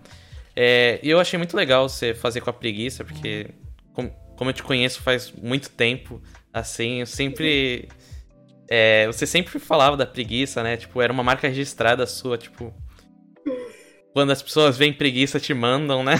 É, 0.53 0.99
e 1.01 1.09
eu 1.09 1.19
achei 1.19 1.37
muito 1.37 1.55
legal 1.55 1.87
você 1.87 2.13
fazer 2.13 2.41
com 2.41 2.49
a 2.49 2.53
preguiça, 2.53 3.05
porque 3.05 3.47
como, 3.47 3.70
como 4.41 4.49
eu 4.49 4.55
te 4.55 4.63
conheço 4.63 5.03
faz 5.03 5.31
muito 5.31 5.69
tempo, 5.69 6.19
assim, 6.51 7.01
eu 7.01 7.05
sempre. 7.05 7.87
É, 8.67 9.05
você 9.05 9.27
sempre 9.27 9.59
falava 9.59 9.95
da 9.95 10.03
preguiça, 10.03 10.63
né? 10.63 10.77
Tipo, 10.77 10.99
era 10.99 11.13
uma 11.13 11.21
marca 11.21 11.47
registrada 11.47 12.07
sua, 12.07 12.39
tipo. 12.39 12.73
Quando 14.13 14.31
as 14.31 14.41
pessoas 14.41 14.79
veem 14.79 14.93
preguiça, 14.93 15.39
te 15.39 15.53
mandam, 15.53 16.03
né? 16.03 16.15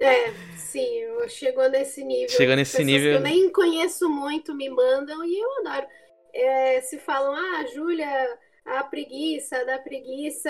É, 0.00 0.32
sim, 0.56 0.88
chegou 1.28 1.68
nesse 1.68 2.02
nível. 2.02 2.30
Chegou 2.30 2.56
nesse 2.56 2.78
Pessoas 2.78 2.86
nível. 2.86 3.10
Que 3.10 3.16
eu 3.18 3.20
nem 3.20 3.52
conheço 3.52 4.08
muito 4.08 4.54
me 4.54 4.70
mandam 4.70 5.22
e 5.22 5.38
eu 5.38 5.66
adoro. 5.66 5.86
É, 6.32 6.80
se 6.80 6.98
falam, 6.98 7.34
ah, 7.34 7.66
Júlia, 7.74 8.38
a 8.64 8.82
preguiça, 8.84 9.66
da 9.66 9.78
preguiça, 9.78 10.48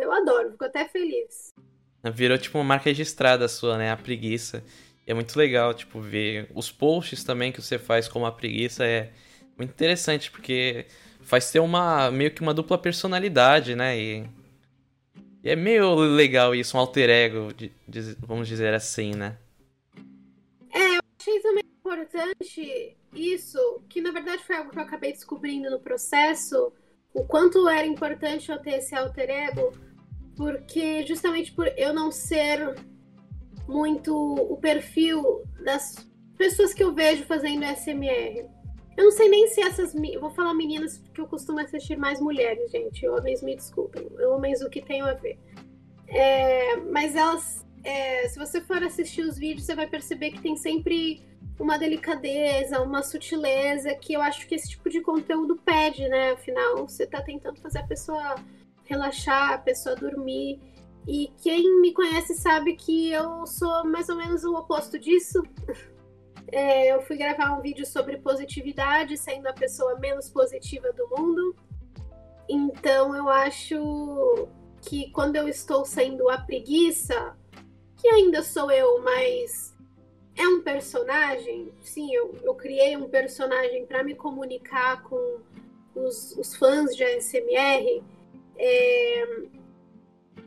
eu 0.00 0.12
adoro, 0.12 0.52
fico 0.52 0.64
até 0.64 0.86
feliz. 0.86 1.52
Virou 2.14 2.38
tipo 2.38 2.56
uma 2.56 2.64
marca 2.64 2.84
registrada 2.84 3.48
sua, 3.48 3.76
né? 3.76 3.90
A 3.90 3.96
preguiça. 3.96 4.62
É 5.06 5.12
muito 5.12 5.36
legal, 5.38 5.74
tipo, 5.74 6.00
ver 6.00 6.50
os 6.54 6.70
posts 6.72 7.24
também 7.24 7.52
que 7.52 7.60
você 7.60 7.78
faz 7.78 8.08
com 8.08 8.24
a 8.24 8.32
preguiça 8.32 8.84
é 8.84 9.12
muito 9.56 9.70
interessante, 9.70 10.30
porque 10.30 10.86
faz 11.20 11.50
ter 11.50 11.60
uma 11.60 12.10
meio 12.10 12.30
que 12.30 12.40
uma 12.40 12.54
dupla 12.54 12.78
personalidade, 12.78 13.74
né? 13.74 13.98
E, 13.98 14.26
e 15.42 15.50
é 15.50 15.56
meio 15.56 15.94
legal 15.94 16.54
isso, 16.54 16.76
um 16.76 16.80
alter 16.80 17.10
ego, 17.10 17.52
de, 17.52 17.70
de, 17.86 18.16
vamos 18.20 18.48
dizer 18.48 18.72
assim, 18.72 19.14
né? 19.14 19.36
É, 20.72 20.96
eu 20.96 21.00
achei 21.20 21.40
também 21.40 21.64
importante 21.78 22.96
isso, 23.12 23.82
que 23.88 24.00
na 24.00 24.10
verdade 24.10 24.42
foi 24.44 24.56
algo 24.56 24.70
que 24.70 24.78
eu 24.78 24.82
acabei 24.82 25.12
descobrindo 25.12 25.70
no 25.70 25.80
processo, 25.80 26.72
o 27.12 27.24
quanto 27.24 27.68
era 27.68 27.86
importante 27.86 28.50
eu 28.50 28.58
ter 28.58 28.78
esse 28.78 28.94
alter 28.94 29.30
ego, 29.30 29.72
porque 30.36 31.06
justamente 31.06 31.52
por 31.52 31.68
eu 31.76 31.92
não 31.92 32.10
ser 32.10 32.74
muito 33.66 34.14
o 34.14 34.56
perfil 34.56 35.42
das 35.64 36.06
pessoas 36.36 36.74
que 36.74 36.82
eu 36.82 36.92
vejo 36.92 37.24
fazendo 37.24 37.64
SMR. 37.64 38.46
Eu 38.96 39.04
não 39.04 39.10
sei 39.10 39.28
nem 39.28 39.48
se 39.48 39.60
essas. 39.60 39.92
Vou 40.20 40.30
falar 40.30 40.54
meninas 40.54 40.98
porque 40.98 41.20
eu 41.20 41.26
costumo 41.26 41.60
assistir 41.60 41.96
mais 41.96 42.20
mulheres, 42.20 42.70
gente. 42.70 43.06
Homens 43.08 43.42
me 43.42 43.56
desculpem. 43.56 44.08
Homens, 44.20 44.62
o 44.62 44.70
que 44.70 44.80
tem 44.80 45.02
a 45.02 45.14
ver. 45.14 45.38
É, 46.06 46.76
mas 46.76 47.16
elas. 47.16 47.64
É, 47.82 48.28
se 48.28 48.38
você 48.38 48.60
for 48.60 48.82
assistir 48.82 49.22
os 49.22 49.36
vídeos, 49.36 49.66
você 49.66 49.74
vai 49.74 49.86
perceber 49.86 50.30
que 50.30 50.40
tem 50.40 50.56
sempre 50.56 51.22
uma 51.58 51.78
delicadeza, 51.78 52.80
uma 52.80 53.02
sutileza 53.02 53.94
que 53.94 54.14
eu 54.14 54.22
acho 54.22 54.46
que 54.46 54.54
esse 54.54 54.70
tipo 54.70 54.88
de 54.88 55.00
conteúdo 55.00 55.56
pede, 55.56 56.08
né? 56.08 56.32
Afinal, 56.32 56.86
você 56.86 57.06
tá 57.06 57.20
tentando 57.20 57.60
fazer 57.60 57.80
a 57.80 57.86
pessoa 57.86 58.36
relaxar, 58.84 59.52
a 59.52 59.58
pessoa 59.58 59.96
dormir. 59.96 60.60
E 61.06 61.30
quem 61.42 61.80
me 61.80 61.92
conhece 61.92 62.34
sabe 62.34 62.76
que 62.76 63.10
eu 63.12 63.46
sou 63.46 63.84
mais 63.84 64.08
ou 64.08 64.16
menos 64.16 64.44
o 64.44 64.54
oposto 64.54 64.98
disso. 64.98 65.42
É, 66.52 66.92
eu 66.92 67.02
fui 67.02 67.16
gravar 67.16 67.58
um 67.58 67.60
vídeo 67.60 67.84
sobre 67.84 68.18
positividade, 68.18 69.16
sendo 69.16 69.46
a 69.48 69.52
pessoa 69.52 69.98
menos 69.98 70.28
positiva 70.28 70.92
do 70.92 71.08
mundo. 71.08 71.56
Então 72.48 73.14
eu 73.16 73.28
acho 73.28 74.48
que 74.82 75.10
quando 75.10 75.36
eu 75.36 75.48
estou 75.48 75.84
sendo 75.84 76.28
a 76.28 76.38
preguiça, 76.38 77.36
que 77.96 78.08
ainda 78.08 78.42
sou 78.42 78.70
eu, 78.70 79.02
mas 79.02 79.74
é 80.36 80.46
um 80.46 80.62
personagem, 80.62 81.72
sim, 81.82 82.12
eu, 82.14 82.34
eu 82.42 82.54
criei 82.54 82.96
um 82.96 83.08
personagem 83.08 83.86
para 83.86 84.02
me 84.02 84.14
comunicar 84.14 85.02
com 85.02 85.38
os, 85.94 86.36
os, 86.36 86.56
fãs 86.56 86.94
de 86.94 87.04
ASMR. 87.04 88.02
É, 88.56 89.26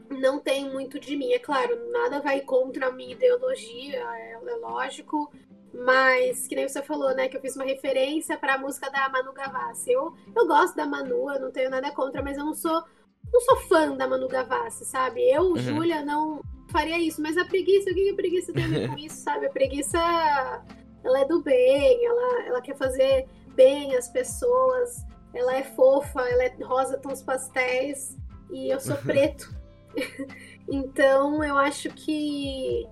não 0.09 0.39
tem 0.39 0.69
muito 0.69 0.99
de 0.99 1.15
mim, 1.15 1.31
é 1.31 1.39
claro, 1.39 1.91
nada 1.91 2.21
vai 2.21 2.41
contra 2.41 2.87
a 2.87 2.91
minha 2.91 3.13
ideologia, 3.13 3.99
é, 3.99 4.33
é 4.33 4.55
lógico. 4.55 5.31
Mas, 5.73 6.47
que 6.47 6.55
nem 6.55 6.67
você 6.67 6.81
falou, 6.81 7.13
né? 7.13 7.27
Que 7.27 7.37
eu 7.37 7.41
fiz 7.41 7.55
uma 7.55 7.65
referência 7.65 8.37
para 8.37 8.55
a 8.55 8.57
música 8.57 8.89
da 8.89 9.07
Manu 9.09 9.31
Gavassi. 9.33 9.91
Eu, 9.91 10.13
eu 10.35 10.47
gosto 10.47 10.75
da 10.75 10.87
Manu, 10.87 11.31
eu 11.31 11.39
não 11.39 11.51
tenho 11.51 11.69
nada 11.69 11.91
contra, 11.91 12.23
mas 12.23 12.37
eu 12.37 12.45
não 12.45 12.55
sou, 12.55 12.83
não 13.31 13.41
sou 13.41 13.57
fã 13.67 13.95
da 13.95 14.07
Manu 14.07 14.27
Gavassi, 14.27 14.85
sabe? 14.85 15.21
Eu, 15.29 15.43
uhum. 15.43 15.57
Júlia, 15.57 16.03
não 16.03 16.41
faria 16.71 16.97
isso. 16.97 17.21
Mas 17.21 17.37
a 17.37 17.45
preguiça, 17.45 17.91
o 17.91 17.93
que 17.93 18.09
a 18.09 18.15
preguiça 18.15 18.53
tem 18.53 18.65
a 18.65 18.67
ver 18.67 18.89
com 18.89 18.97
isso, 18.97 19.17
sabe? 19.17 19.45
A 19.45 19.51
preguiça, 19.51 19.99
ela 21.03 21.19
é 21.19 21.25
do 21.25 21.43
bem, 21.43 22.05
ela, 22.05 22.43
ela 22.47 22.61
quer 22.61 22.75
fazer 22.75 23.27
bem 23.55 23.95
as 23.95 24.07
pessoas, 24.07 25.05
ela 25.33 25.55
é 25.55 25.63
fofa, 25.63 26.21
ela 26.21 26.43
é 26.43 26.55
rosa 26.63 26.97
tons 26.97 27.21
pastéis 27.21 28.17
e 28.49 28.69
eu 28.73 28.79
sou 28.79 28.95
preto. 29.03 29.56
então, 30.69 31.43
eu 31.43 31.57
acho 31.57 31.89
que 31.89 32.87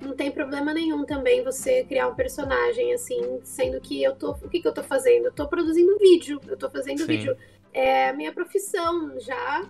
não 0.00 0.14
tem 0.14 0.30
problema 0.30 0.72
nenhum 0.72 1.04
também 1.04 1.44
você 1.44 1.84
criar 1.84 2.08
um 2.08 2.14
personagem 2.14 2.92
assim, 2.94 3.40
sendo 3.44 3.80
que 3.80 4.02
eu 4.02 4.16
tô. 4.16 4.32
O 4.32 4.48
que, 4.48 4.60
que 4.60 4.66
eu 4.68 4.72
tô 4.72 4.82
fazendo? 4.82 5.26
Eu 5.26 5.32
tô 5.32 5.46
produzindo 5.46 5.98
vídeo, 5.98 6.40
eu 6.48 6.56
tô 6.56 6.70
fazendo 6.70 7.00
Sim. 7.00 7.06
vídeo. 7.06 7.36
É 7.72 8.08
a 8.08 8.12
minha 8.12 8.32
profissão 8.32 9.18
já. 9.20 9.68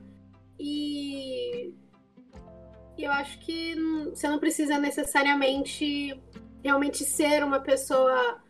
E 0.58 1.74
eu 2.98 3.10
acho 3.10 3.38
que 3.40 3.74
você 4.10 4.28
não 4.28 4.38
precisa 4.38 4.78
necessariamente 4.78 6.20
realmente 6.62 7.04
ser 7.04 7.42
uma 7.42 7.60
pessoa 7.60 8.40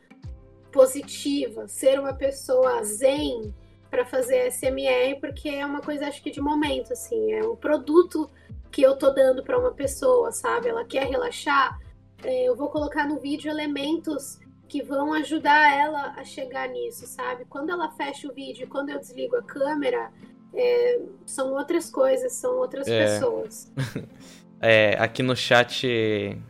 positiva, 0.73 1.67
ser 1.69 1.99
uma 1.99 2.13
pessoa 2.13 2.83
zen 2.85 3.55
para 3.91 4.07
fazer 4.07 4.51
SMR, 4.51 5.19
porque 5.21 5.49
é 5.49 5.67
uma 5.67 5.81
coisa 5.81 6.07
acho 6.07 6.23
que 6.23 6.31
de 6.31 6.41
momento 6.41 6.93
assim, 6.93 7.33
é 7.33 7.43
um 7.43 7.57
produto 7.57 8.31
que 8.71 8.83
eu 8.83 8.97
tô 8.97 9.11
dando 9.11 9.43
para 9.43 9.59
uma 9.59 9.73
pessoa, 9.73 10.31
sabe? 10.31 10.69
Ela 10.69 10.85
quer 10.85 11.07
relaxar, 11.07 11.79
é, 12.23 12.45
eu 12.45 12.55
vou 12.55 12.69
colocar 12.69 13.07
no 13.07 13.19
vídeo 13.19 13.51
elementos 13.51 14.39
que 14.69 14.83
vão 14.83 15.13
ajudar 15.15 15.77
ela 15.77 16.15
a 16.17 16.25
chegar 16.25 16.69
nisso, 16.69 17.05
sabe? 17.07 17.45
Quando 17.47 17.71
ela 17.71 17.91
fecha 17.91 18.29
o 18.29 18.33
vídeo, 18.33 18.69
quando 18.69 18.91
eu 18.91 19.01
desligo 19.01 19.35
a 19.35 19.43
câmera, 19.43 20.13
é, 20.55 21.01
são 21.27 21.53
outras 21.53 21.91
coisas, 21.91 22.33
são 22.35 22.57
outras 22.57 22.87
é. 22.87 23.05
pessoas. 23.05 23.73
é, 24.63 24.97
aqui 24.99 25.25
no 25.25 25.35
chat, 25.35 26.41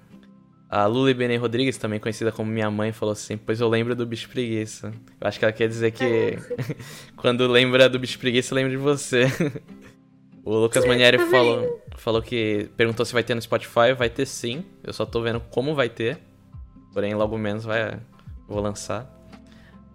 a 0.70 0.87
Luli 0.87 1.12
Bene 1.12 1.37
Rodrigues, 1.37 1.76
também 1.76 1.98
conhecida 1.98 2.30
como 2.30 2.48
minha 2.48 2.70
mãe, 2.70 2.92
falou 2.92 3.12
assim: 3.12 3.37
Pois 3.37 3.61
eu 3.61 3.68
lembro 3.68 3.96
do 3.96 4.06
bicho 4.06 4.28
preguiça. 4.28 4.92
Eu 5.20 5.26
acho 5.26 5.37
que 5.37 5.44
ela 5.44 5.52
quer 5.52 5.66
dizer 5.66 5.90
que 5.90 6.38
quando 7.16 7.44
lembra 7.48 7.88
do 7.88 7.98
bicho 7.98 8.18
preguiça, 8.20 8.54
lembra 8.54 8.70
de 8.70 8.76
você. 8.76 9.24
O 10.42 10.54
Lucas 10.54 10.87
Manieri 10.87 11.18
falou, 11.30 11.85
falou 11.96 12.22
que 12.22 12.70
perguntou 12.74 13.04
se 13.04 13.12
vai 13.12 13.22
ter 13.22 13.35
no 13.35 13.42
Spotify. 13.42 13.92
Vai 13.96 14.09
ter 14.09 14.24
sim. 14.24 14.64
Eu 14.83 14.90
só 14.90 15.04
tô 15.04 15.20
vendo 15.20 15.38
como 15.38 15.74
vai 15.74 15.90
ter. 15.90 16.18
Porém, 16.94 17.14
logo 17.14 17.37
menos 17.37 17.62
vai, 17.62 18.00
vou 18.48 18.59
lançar. 18.59 19.06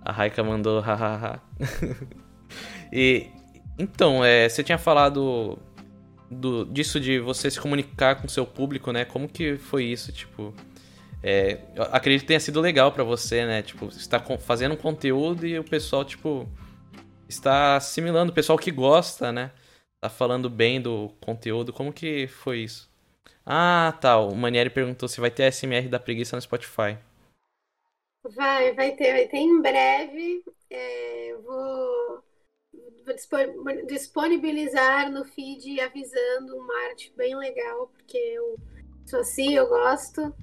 A 0.02 0.12
Raika 0.12 0.44
mandou 0.44 0.80
hahaha. 0.86 1.42
e 2.94 3.28
então, 3.78 4.24
é, 4.24 4.48
você 4.48 4.64
tinha 4.64 4.78
falado 4.78 5.58
do, 6.30 6.66
disso 6.66 7.00
de 7.00 7.20
você 7.20 7.50
se 7.50 7.60
comunicar 7.60 8.22
com 8.22 8.28
seu 8.28 8.46
público, 8.46 8.92
né? 8.92 9.06
Como 9.06 9.28
que 9.28 9.58
foi 9.58 9.86
isso, 9.86 10.12
tipo? 10.12 10.54
É, 11.24 11.60
acredito 11.92 12.22
que 12.22 12.28
tenha 12.28 12.40
sido 12.40 12.62
legal 12.62 12.92
para 12.92 13.04
você, 13.04 13.46
né? 13.46 13.62
Tipo, 13.62 13.88
está 13.88 14.20
fazendo 14.40 14.74
um 14.74 14.78
conteúdo 14.78 15.46
e 15.46 15.58
o 15.58 15.64
pessoal, 15.64 16.06
tipo, 16.06 16.48
está 17.28 17.78
assimilando, 17.78 18.32
o 18.32 18.36
pessoal 18.36 18.58
que 18.58 18.72
gosta, 18.72 19.32
né? 19.32 19.52
tá 20.06 20.10
falando 20.10 20.50
bem 20.50 20.80
do 20.80 21.10
conteúdo. 21.20 21.74
Como 21.74 21.92
que 21.92 22.28
foi 22.28 22.60
isso? 22.60 22.90
Ah, 23.46 23.98
tá. 24.00 24.20
O 24.20 24.36
Manieri 24.36 24.70
perguntou 24.70 25.10
se 25.10 25.20
vai 25.20 25.32
ter 25.32 25.52
SMR 25.52 25.88
da 25.90 26.00
preguiça 26.00 26.36
no 26.36 26.42
Spotify. 26.42 26.98
Vai, 28.36 28.74
vai 28.74 28.92
ter, 28.96 29.14
vai 29.14 29.28
ter 29.28 29.38
em 29.38 29.62
breve. 29.62 30.44
É, 30.70 31.36
vou, 31.44 31.44
vou 32.08 32.24
disponibilizar 33.88 35.12
no 35.12 35.26
feed 35.26 35.80
avisando 35.82 36.56
uma 36.56 36.89
arte 36.89 37.13
bem 37.15 37.36
legal, 37.38 37.88
porque 37.88 38.18
eu 38.18 38.58
sou 39.06 39.20
assim, 39.20 39.56
eu 39.56 39.68
gosto 39.68 40.34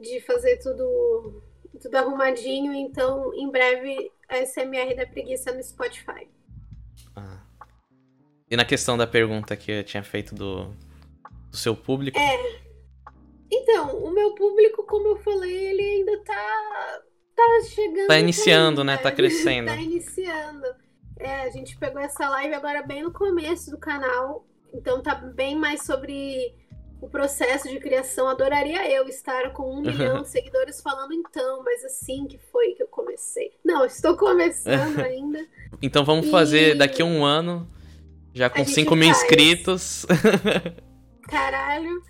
de 0.00 0.20
fazer 0.20 0.58
tudo, 0.58 1.42
tudo 1.80 1.94
arrumadinho. 1.94 2.72
Então, 2.72 3.32
em 3.34 3.50
breve, 3.50 4.10
a 4.28 4.44
SMR 4.44 4.94
da 4.96 5.06
preguiça 5.06 5.52
no 5.52 5.62
Spotify. 5.62 6.28
Ah. 7.14 7.42
E 8.50 8.56
na 8.56 8.64
questão 8.64 8.96
da 8.96 9.06
pergunta 9.06 9.56
que 9.56 9.70
eu 9.70 9.84
tinha 9.84 10.02
feito 10.02 10.34
do, 10.34 10.74
do 11.50 11.56
seu 11.56 11.76
público? 11.76 12.18
É. 12.18 12.60
Então, 13.50 13.96
o 14.04 14.12
meu 14.12 14.34
público, 14.34 14.84
como 14.84 15.08
eu 15.08 15.16
falei, 15.18 15.52
ele 15.52 15.82
ainda 15.82 16.18
tá, 16.24 17.02
tá 17.34 17.60
chegando. 17.68 18.06
Tá 18.06 18.18
iniciando, 18.18 18.84
né? 18.84 18.96
Tá 18.96 19.10
crescendo. 19.12 19.66
tá 19.66 19.76
iniciando. 19.76 20.66
É, 21.20 21.42
a 21.42 21.50
gente 21.50 21.76
pegou 21.76 22.00
essa 22.00 22.28
live 22.30 22.54
agora 22.54 22.82
bem 22.82 23.02
no 23.02 23.12
começo 23.12 23.70
do 23.70 23.76
canal. 23.76 24.44
Então 24.72 25.02
tá 25.02 25.14
bem 25.14 25.54
mais 25.54 25.82
sobre 25.84 26.54
o 26.98 27.08
processo 27.08 27.68
de 27.68 27.78
criação. 27.78 28.26
Adoraria 28.26 28.90
eu 28.90 29.06
estar 29.06 29.52
com 29.52 29.70
um 29.70 29.82
milhão 29.82 30.22
de 30.22 30.28
seguidores 30.30 30.80
falando 30.80 31.12
então, 31.12 31.62
mas 31.62 31.84
assim 31.84 32.26
que 32.26 32.38
foi 32.50 32.72
que 32.72 32.82
eu 32.82 32.88
comecei. 32.88 33.52
Não, 33.62 33.84
estou 33.84 34.16
começando 34.16 34.98
ainda. 35.04 35.46
então 35.82 36.04
vamos 36.04 36.26
e... 36.26 36.30
fazer 36.30 36.74
daqui 36.74 37.02
a 37.02 37.04
um 37.04 37.22
ano 37.22 37.68
já 38.32 38.48
com 38.48 38.64
5 38.64 38.96
mil 38.96 39.12
faz. 39.12 39.22
inscritos. 39.22 40.06
Caralho. 41.28 42.02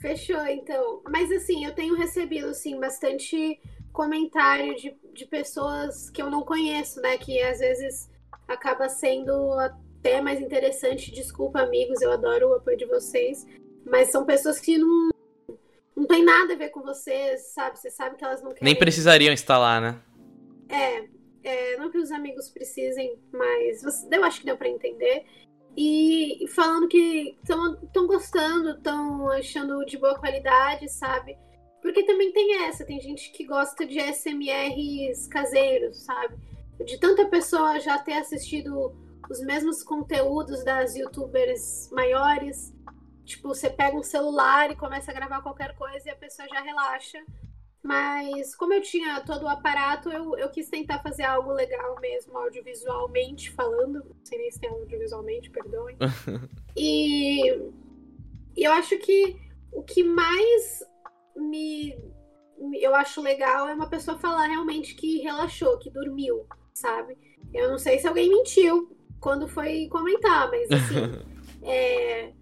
Fechou, 0.00 0.46
então. 0.46 1.00
Mas 1.08 1.32
assim, 1.32 1.64
eu 1.64 1.72
tenho 1.72 1.96
recebido, 1.96 2.48
assim, 2.48 2.78
bastante 2.78 3.58
comentário 3.90 4.76
de, 4.76 4.94
de 5.14 5.24
pessoas 5.24 6.10
que 6.10 6.20
eu 6.20 6.30
não 6.30 6.42
conheço, 6.42 7.00
né? 7.00 7.16
Que 7.16 7.40
às 7.42 7.58
vezes 7.58 8.08
acaba 8.48 8.88
sendo 8.88 9.52
até 9.52 10.20
mais 10.20 10.40
interessante. 10.40 11.12
Desculpa, 11.12 11.60
amigos, 11.60 12.00
eu 12.00 12.10
adoro 12.10 12.48
o 12.48 12.54
apoio 12.54 12.76
de 12.76 12.86
vocês. 12.86 13.46
Mas 13.84 14.10
são 14.10 14.24
pessoas 14.24 14.58
que 14.58 14.78
não, 14.78 15.10
não 15.94 16.06
tem 16.06 16.24
nada 16.24 16.54
a 16.54 16.56
ver 16.56 16.70
com 16.70 16.82
vocês, 16.82 17.52
sabe? 17.52 17.78
Você 17.78 17.90
sabe 17.90 18.16
que 18.16 18.24
elas 18.24 18.42
não 18.42 18.50
querem. 18.50 18.64
Nem 18.64 18.78
precisariam 18.78 19.32
estar 19.32 19.58
lá, 19.58 19.80
né? 19.80 20.00
É, 20.68 21.08
é, 21.42 21.76
não 21.76 21.90
que 21.90 21.98
os 21.98 22.10
amigos 22.10 22.48
precisem, 22.48 23.18
mas 23.32 23.82
você, 23.82 24.06
eu 24.10 24.24
acho 24.24 24.40
que 24.40 24.46
deu 24.46 24.56
para 24.56 24.68
entender. 24.68 25.24
E 25.76 26.44
falando 26.48 26.88
que 26.88 27.38
estão 27.42 28.06
gostando, 28.06 28.70
estão 28.70 29.30
achando 29.30 29.84
de 29.84 29.96
boa 29.96 30.18
qualidade, 30.18 30.88
sabe? 30.88 31.38
Porque 31.80 32.02
também 32.02 32.32
tem 32.32 32.64
essa, 32.64 32.84
tem 32.84 33.00
gente 33.00 33.30
que 33.30 33.44
gosta 33.44 33.86
de 33.86 33.98
SMRs 33.98 35.28
caseiros, 35.28 35.98
sabe? 35.98 36.36
De 36.84 36.98
tanta 36.98 37.26
pessoa 37.26 37.80
já 37.80 37.98
ter 37.98 38.14
assistido 38.14 38.94
os 39.28 39.40
mesmos 39.40 39.82
conteúdos 39.82 40.64
das 40.64 40.94
youtubers 40.96 41.90
maiores. 41.92 42.74
Tipo, 43.24 43.48
você 43.48 43.68
pega 43.68 43.96
um 43.96 44.02
celular 44.02 44.70
e 44.70 44.76
começa 44.76 45.10
a 45.10 45.14
gravar 45.14 45.42
qualquer 45.42 45.74
coisa 45.76 46.08
e 46.08 46.10
a 46.10 46.16
pessoa 46.16 46.48
já 46.48 46.60
relaxa. 46.60 47.18
Mas 47.82 48.54
como 48.54 48.72
eu 48.72 48.82
tinha 48.82 49.20
todo 49.20 49.44
o 49.44 49.48
aparato, 49.48 50.10
eu, 50.10 50.36
eu 50.36 50.50
quis 50.50 50.68
tentar 50.68 51.00
fazer 51.00 51.22
algo 51.22 51.52
legal 51.52 51.98
mesmo, 52.00 52.36
audiovisualmente 52.36 53.50
falando. 53.52 54.04
Não 54.04 54.24
sei 54.24 54.38
nem 54.38 54.50
se 54.50 54.60
tem 54.60 54.70
audiovisualmente, 54.70 55.50
perdoem. 55.50 55.96
e, 56.76 57.50
e 58.56 58.64
eu 58.64 58.72
acho 58.72 58.98
que 58.98 59.36
o 59.72 59.82
que 59.82 60.02
mais 60.02 60.82
me 61.36 61.96
eu 62.80 62.94
acho 62.94 63.22
legal 63.22 63.68
é 63.68 63.74
uma 63.74 63.88
pessoa 63.88 64.18
falar 64.18 64.46
realmente 64.46 64.94
que 64.94 65.20
relaxou, 65.20 65.78
que 65.78 65.90
dormiu, 65.90 66.44
sabe? 66.78 67.16
Eu 67.52 67.70
não 67.70 67.78
sei 67.78 67.98
se 67.98 68.06
alguém 68.06 68.28
mentiu 68.28 68.96
quando 69.20 69.48
foi 69.48 69.88
comentar, 69.88 70.50
mas 70.50 70.68
assim, 70.70 71.24
é, 71.62 72.32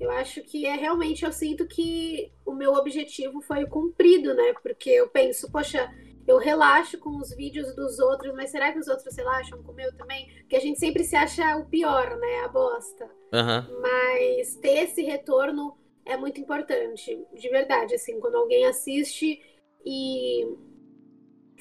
eu 0.00 0.10
acho 0.10 0.42
que 0.42 0.66
é 0.66 0.74
realmente, 0.74 1.24
eu 1.24 1.32
sinto 1.32 1.66
que 1.66 2.32
o 2.44 2.52
meu 2.52 2.74
objetivo 2.74 3.40
foi 3.40 3.66
cumprido, 3.66 4.34
né? 4.34 4.54
Porque 4.62 4.90
eu 4.90 5.08
penso, 5.08 5.50
poxa, 5.50 5.90
eu 6.26 6.38
relaxo 6.38 6.98
com 6.98 7.18
os 7.18 7.34
vídeos 7.34 7.74
dos 7.74 7.98
outros, 7.98 8.34
mas 8.34 8.50
será 8.50 8.72
que 8.72 8.78
os 8.78 8.88
outros 8.88 9.14
relaxam 9.16 9.62
com 9.62 9.72
o 9.72 9.74
meu 9.74 9.92
também? 9.96 10.28
Porque 10.40 10.56
a 10.56 10.60
gente 10.60 10.78
sempre 10.78 11.04
se 11.04 11.16
acha 11.16 11.56
o 11.56 11.66
pior, 11.66 12.16
né? 12.16 12.40
A 12.44 12.48
bosta. 12.48 13.04
Uhum. 13.32 13.80
Mas 13.80 14.56
ter 14.56 14.84
esse 14.84 15.02
retorno 15.02 15.76
é 16.04 16.16
muito 16.16 16.40
importante, 16.40 17.24
de 17.32 17.48
verdade. 17.48 17.94
Assim, 17.94 18.20
quando 18.20 18.36
alguém 18.36 18.66
assiste 18.66 19.40
e 19.84 20.46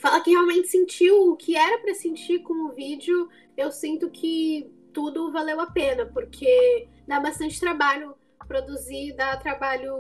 fala 0.02 0.20
que 0.20 0.32
realmente 0.32 0.68
sentiu 0.68 1.30
o 1.30 1.38
que 1.38 1.56
era 1.56 1.78
para 1.78 1.94
sentir 1.94 2.40
com 2.40 2.66
o 2.66 2.74
vídeo, 2.74 3.30
eu 3.56 3.72
sinto 3.72 4.10
que 4.10 4.74
tudo 4.92 5.32
valeu 5.32 5.62
a 5.62 5.68
pena, 5.68 6.08
porque 6.08 6.90
dá 7.08 7.20
bastante 7.20 7.60
trabalho 7.60 8.16
produzir, 8.48 9.16
dá 9.16 9.38
trabalho 9.38 9.96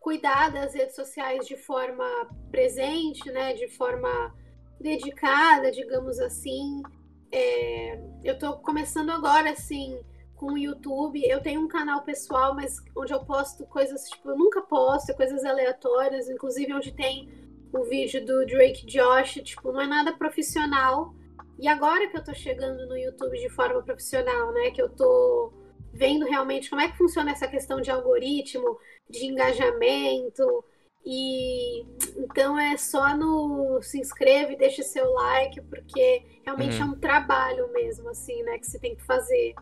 cuidar 0.00 0.50
das 0.50 0.74
redes 0.74 0.94
sociais 0.94 1.46
de 1.46 1.56
forma 1.56 2.04
presente, 2.50 3.30
né, 3.30 3.52
de 3.52 3.68
forma 3.68 4.34
dedicada, 4.80 5.70
digamos 5.70 6.18
assim. 6.18 6.82
É, 7.30 8.00
eu 8.24 8.34
estou 8.34 8.56
começando 8.58 9.10
agora, 9.10 9.50
assim, 9.50 10.00
com 10.34 10.52
o 10.52 10.58
YouTube. 10.58 11.22
Eu 11.24 11.42
tenho 11.42 11.60
um 11.60 11.68
canal 11.68 12.02
pessoal, 12.02 12.54
mas 12.54 12.76
onde 12.96 13.12
eu 13.12 13.24
posto 13.24 13.66
coisas, 13.66 14.08
tipo, 14.08 14.30
eu 14.30 14.38
nunca 14.38 14.62
posto, 14.62 15.14
coisas 15.14 15.44
aleatórias, 15.44 16.28
inclusive 16.28 16.72
onde 16.72 16.92
tem 16.92 17.28
o 17.72 17.84
vídeo 17.84 18.24
do 18.24 18.44
Drake 18.46 18.86
Josh, 18.86 19.40
tipo, 19.42 19.72
não 19.72 19.80
é 19.80 19.86
nada 19.86 20.12
profissional. 20.12 21.14
E 21.58 21.68
agora 21.68 22.08
que 22.08 22.16
eu 22.16 22.24
tô 22.24 22.34
chegando 22.34 22.86
no 22.86 22.96
YouTube 22.96 23.38
de 23.38 23.48
forma 23.48 23.82
profissional, 23.82 24.52
né, 24.52 24.70
que 24.70 24.80
eu 24.80 24.88
tô 24.88 25.52
vendo 25.92 26.26
realmente 26.26 26.68
como 26.68 26.82
é 26.82 26.88
que 26.88 26.98
funciona 26.98 27.30
essa 27.30 27.48
questão 27.48 27.80
de 27.80 27.90
algoritmo, 27.90 28.78
de 29.08 29.26
engajamento. 29.26 30.64
E 31.04 31.86
então 32.16 32.58
é 32.58 32.76
só 32.76 33.16
no 33.16 33.80
se 33.80 33.98
inscreve, 33.98 34.56
deixa 34.56 34.82
seu 34.82 35.10
like, 35.12 35.60
porque 35.62 36.40
realmente 36.44 36.76
uhum. 36.76 36.88
é 36.88 36.90
um 36.90 36.98
trabalho 36.98 37.72
mesmo, 37.72 38.08
assim, 38.10 38.42
né, 38.42 38.58
que 38.58 38.66
você 38.66 38.78
tem 38.78 38.94
que 38.94 39.02
fazer. 39.02 39.54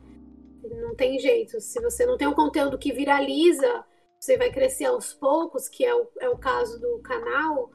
Não 0.62 0.94
tem 0.94 1.18
jeito. 1.18 1.61
Se 1.61 1.80
você 1.80 2.07
não 2.07 2.16
tem 2.16 2.26
um 2.26 2.32
conteúdo 2.32 2.78
que 2.78 2.92
viraliza, 2.92 3.84
você 4.18 4.38
vai 4.38 4.50
crescer 4.50 4.86
aos 4.86 5.12
poucos, 5.12 5.68
que 5.68 5.84
é 5.84 5.94
o, 5.94 6.09
é 6.18 6.28
o 6.30 6.38
caso 6.38 6.80
do 6.80 6.98
canal. 7.00 7.70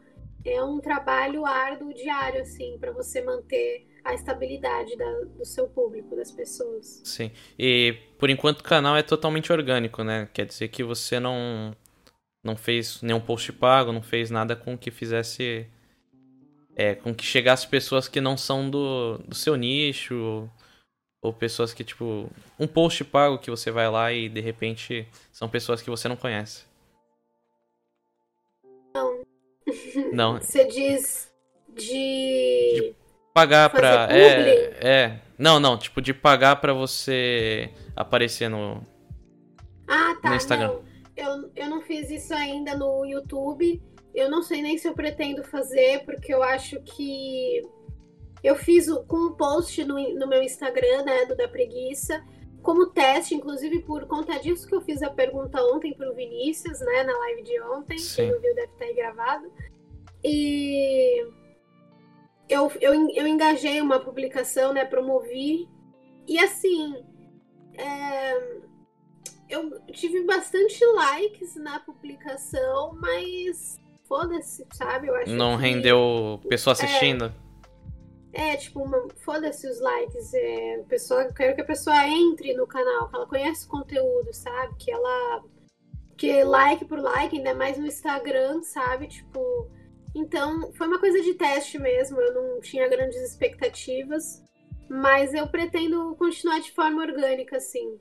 É 0.45 0.63
um 0.63 0.79
trabalho 0.79 1.45
árduo 1.45 1.93
diário, 1.93 2.41
assim, 2.41 2.77
para 2.79 2.91
você 2.91 3.21
manter 3.21 3.85
a 4.03 4.13
estabilidade 4.13 4.95
da, 4.97 5.11
do 5.37 5.45
seu 5.45 5.67
público, 5.67 6.15
das 6.15 6.31
pessoas. 6.31 7.01
Sim. 7.03 7.31
E 7.57 7.97
por 8.17 8.29
enquanto 8.29 8.61
o 8.61 8.63
canal 8.63 8.95
é 8.95 9.03
totalmente 9.03 9.51
orgânico, 9.51 10.03
né? 10.03 10.29
Quer 10.33 10.45
dizer 10.45 10.69
que 10.69 10.83
você 10.83 11.19
não 11.19 11.75
não 12.41 12.55
fez 12.55 13.01
nenhum 13.01 13.19
post 13.19 13.51
pago, 13.51 13.91
não 13.91 14.01
fez 14.01 14.31
nada 14.31 14.55
com 14.55 14.77
que 14.77 14.89
fizesse 14.89 15.67
é, 16.75 16.95
com 16.95 17.13
que 17.13 17.25
chegasse 17.25 17.67
pessoas 17.67 18.07
que 18.07 18.21
não 18.21 18.37
são 18.37 18.69
do, 18.69 19.17
do 19.17 19.35
seu 19.35 19.57
nicho 19.57 20.15
ou, 20.15 20.49
ou 21.21 21.33
pessoas 21.33 21.73
que 21.73 21.83
tipo 21.83 22.29
um 22.57 22.65
post 22.65 23.03
pago 23.03 23.37
que 23.37 23.51
você 23.51 23.69
vai 23.69 23.89
lá 23.89 24.13
e 24.13 24.29
de 24.29 24.39
repente 24.39 25.05
são 25.31 25.49
pessoas 25.49 25.81
que 25.81 25.89
você 25.89 26.07
não 26.07 26.15
conhece. 26.15 26.63
Não. 28.95 29.28
Não. 30.11 30.39
Você 30.41 30.65
diz 30.65 31.32
de, 31.70 31.84
de 31.84 32.95
pagar 33.34 33.70
pra. 33.70 34.07
É, 34.11 34.78
é. 34.82 35.20
Não, 35.38 35.59
não, 35.59 35.78
tipo, 35.78 36.01
de 36.01 36.13
pagar 36.13 36.57
pra 36.57 36.74
você 36.74 37.72
aparecer 37.95 38.49
no. 38.49 38.86
Ah, 39.88 40.15
tá. 40.22 40.30
No 40.30 40.36
Instagram. 40.36 40.67
Não. 40.67 40.89
Eu, 41.15 41.51
eu 41.55 41.70
não 41.70 41.82
fiz 41.82 42.09
isso 42.09 42.34
ainda 42.34 42.76
no 42.76 43.05
YouTube. 43.05 43.82
Eu 44.13 44.30
não 44.30 44.41
sei 44.41 44.61
nem 44.61 44.78
se 44.78 44.88
eu 44.88 44.93
pretendo 44.93 45.43
fazer, 45.43 46.03
porque 46.05 46.34
eu 46.34 46.43
acho 46.43 46.80
que. 46.82 47.61
Eu 48.43 48.55
fiz 48.55 48.88
com 49.07 49.17
um 49.17 49.34
post 49.34 49.84
no, 49.84 49.95
no 50.17 50.28
meu 50.28 50.41
Instagram, 50.41 51.03
né, 51.03 51.26
do 51.26 51.36
Da 51.36 51.47
Preguiça, 51.47 52.24
como 52.62 52.88
teste, 52.88 53.36
inclusive 53.36 53.82
por 53.84 54.05
conta 54.05 54.38
disso 54.39 54.68
que 54.68 54.76
eu 54.76 54.82
fiz 54.82 55.01
a 55.01 55.10
pergunta 55.10 55.62
ontem 55.64 55.93
pro 55.93 56.14
Vinícius, 56.14 56.80
né, 56.82 57.03
na 57.03 57.18
live 57.18 57.43
de 57.43 57.62
ontem. 57.62 57.97
Sim. 57.97 58.16
Quem 58.16 58.32
não 58.32 58.41
viu 58.41 58.55
deve 58.55 58.72
estar 58.74 58.86
aí 58.86 58.93
gravado. 58.93 59.51
E 60.24 61.26
eu, 62.49 62.72
eu, 62.82 63.10
eu 63.12 63.28
engajei 63.28 63.80
uma 63.80 63.99
publicação, 63.99 64.74
né? 64.74 64.84
Promovi. 64.86 65.70
E 66.28 66.39
assim. 66.39 66.95
É, 67.78 68.60
eu 69.49 69.80
tive 69.93 70.24
bastante 70.26 70.84
likes 70.86 71.55
na 71.55 71.80
publicação, 71.80 72.95
mas 72.99 73.80
foda-se, 74.07 74.66
sabe? 74.74 75.07
Eu 75.07 75.16
acho 75.16 75.32
Não 75.32 75.55
que, 75.57 75.64
rendeu 75.64 76.39
pessoa 76.49 76.74
assistindo? 76.74 77.26
É, 77.26 77.49
é 78.34 78.55
tipo, 78.55 78.84
foda-se 79.17 79.67
os 79.67 79.80
likes. 79.80 80.34
É, 80.34 80.84
pessoa, 80.88 81.32
quero 81.34 81.55
que 81.55 81.61
a 81.61 81.65
pessoa 81.65 82.07
entre 82.07 82.53
no 82.53 82.67
canal, 82.67 83.09
que 83.09 83.15
ela 83.15 83.27
conhece 83.27 83.65
o 83.65 83.69
conteúdo, 83.69 84.34
sabe? 84.34 84.75
Que 84.77 84.91
ela. 84.91 85.43
Que 86.17 86.43
like 86.43 86.86
por 86.86 86.99
like, 86.99 87.38
ainda 87.38 87.53
mais 87.53 87.77
no 87.77 87.88
Instagram, 87.88 88.61
sabe? 88.61 89.07
Tipo 89.07 89.69
então, 90.15 90.71
foi 90.73 90.88
uma 90.88 90.99
coisa 90.99 91.21
de 91.21 91.34
teste 91.36 91.77
mesmo, 91.77 92.19
eu 92.19 92.34
não 92.34 92.61
tinha 92.61 92.88
grandes 92.88 93.21
expectativas, 93.21 94.43
mas 94.89 95.34
eu 95.34 95.47
pretendo 95.47 96.15
continuar 96.15 96.59
de 96.59 96.71
forma 96.71 97.01
orgânica, 97.01 97.57
assim. 97.57 97.99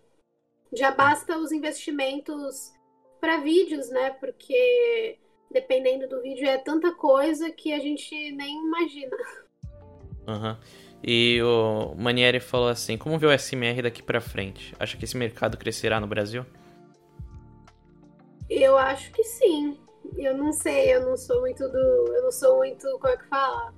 Já 0.72 0.90
basta 0.90 1.38
os 1.38 1.52
investimentos 1.52 2.72
para 3.20 3.38
vídeos, 3.38 3.90
né? 3.90 4.10
Porque 4.10 5.18
dependendo 5.50 6.08
do 6.08 6.20
vídeo 6.22 6.46
é 6.46 6.58
tanta 6.58 6.94
coisa 6.94 7.50
que 7.50 7.72
a 7.72 7.78
gente 7.78 8.32
nem 8.32 8.66
imagina. 8.66 9.16
Uhum. 10.28 10.56
E 11.02 11.40
o 11.42 11.94
Manieri 11.96 12.40
falou 12.40 12.68
assim: 12.68 12.96
como 12.96 13.18
vê 13.18 13.26
o 13.26 13.38
SMR 13.38 13.82
daqui 13.82 14.02
para 14.02 14.20
frente? 14.20 14.74
Acha 14.78 14.96
que 14.96 15.04
esse 15.04 15.16
mercado 15.16 15.56
crescerá 15.56 15.98
no 15.98 16.06
Brasil? 16.06 16.44
Eu 18.48 18.76
acho 18.76 19.10
que 19.12 19.24
sim. 19.24 19.78
Eu 20.16 20.36
não 20.36 20.52
sei, 20.52 20.94
eu 20.94 21.02
não 21.02 21.16
sou 21.16 21.40
muito 21.40 21.68
do. 21.68 21.78
Eu 21.78 22.22
não 22.24 22.32
sou 22.32 22.58
muito, 22.58 22.86
como 22.98 23.12
é 23.12 23.16
que 23.16 23.26
fala? 23.26 23.72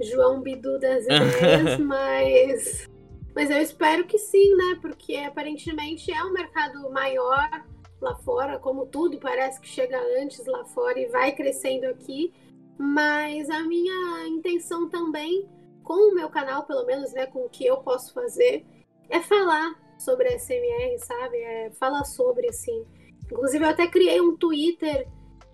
João 0.00 0.40
Bidu 0.40 0.78
das 0.78 1.04
ideias, 1.06 1.78
mas. 1.78 2.88
Mas 3.34 3.50
eu 3.50 3.58
espero 3.58 4.04
que 4.04 4.18
sim, 4.18 4.54
né? 4.56 4.78
Porque 4.80 5.16
aparentemente 5.16 6.12
é 6.12 6.22
um 6.22 6.32
mercado 6.32 6.90
maior 6.90 7.64
lá 7.98 8.14
fora, 8.16 8.58
como 8.58 8.84
tudo 8.84 9.18
parece 9.18 9.58
que 9.58 9.68
chega 9.68 9.98
antes 10.20 10.44
lá 10.44 10.64
fora 10.66 10.98
e 11.00 11.06
vai 11.06 11.32
crescendo 11.32 11.86
aqui. 11.86 12.32
Mas 12.76 13.48
a 13.48 13.62
minha 13.62 14.26
intenção 14.26 14.88
também, 14.88 15.48
com 15.82 16.10
o 16.10 16.14
meu 16.14 16.28
canal, 16.28 16.64
pelo 16.64 16.86
menos, 16.86 17.12
né, 17.12 17.26
com 17.26 17.44
o 17.44 17.48
que 17.48 17.66
eu 17.66 17.78
posso 17.78 18.12
fazer, 18.12 18.64
é 19.08 19.20
falar 19.20 19.74
sobre 19.98 20.28
a 20.28 20.38
SMR, 20.38 20.98
sabe? 20.98 21.36
É 21.38 21.70
falar 21.78 22.04
sobre, 22.04 22.48
assim. 22.48 22.84
Inclusive, 23.24 23.64
eu 23.64 23.70
até 23.70 23.86
criei 23.86 24.20
um 24.20 24.36
Twitter 24.36 25.08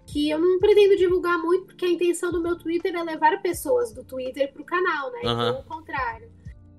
que 0.06 0.30
eu 0.30 0.38
não 0.38 0.58
pretendo 0.58 0.96
divulgar 0.96 1.38
muito, 1.38 1.66
porque 1.66 1.84
a 1.84 1.90
intenção 1.90 2.32
do 2.32 2.42
meu 2.42 2.58
Twitter 2.58 2.94
é 2.94 3.02
levar 3.02 3.42
pessoas 3.42 3.92
do 3.92 4.02
Twitter 4.02 4.52
pro 4.52 4.64
canal, 4.64 5.12
né? 5.12 5.20
Uhum. 5.24 5.32
Então, 5.32 5.60
o 5.60 5.64
contrário. 5.64 6.32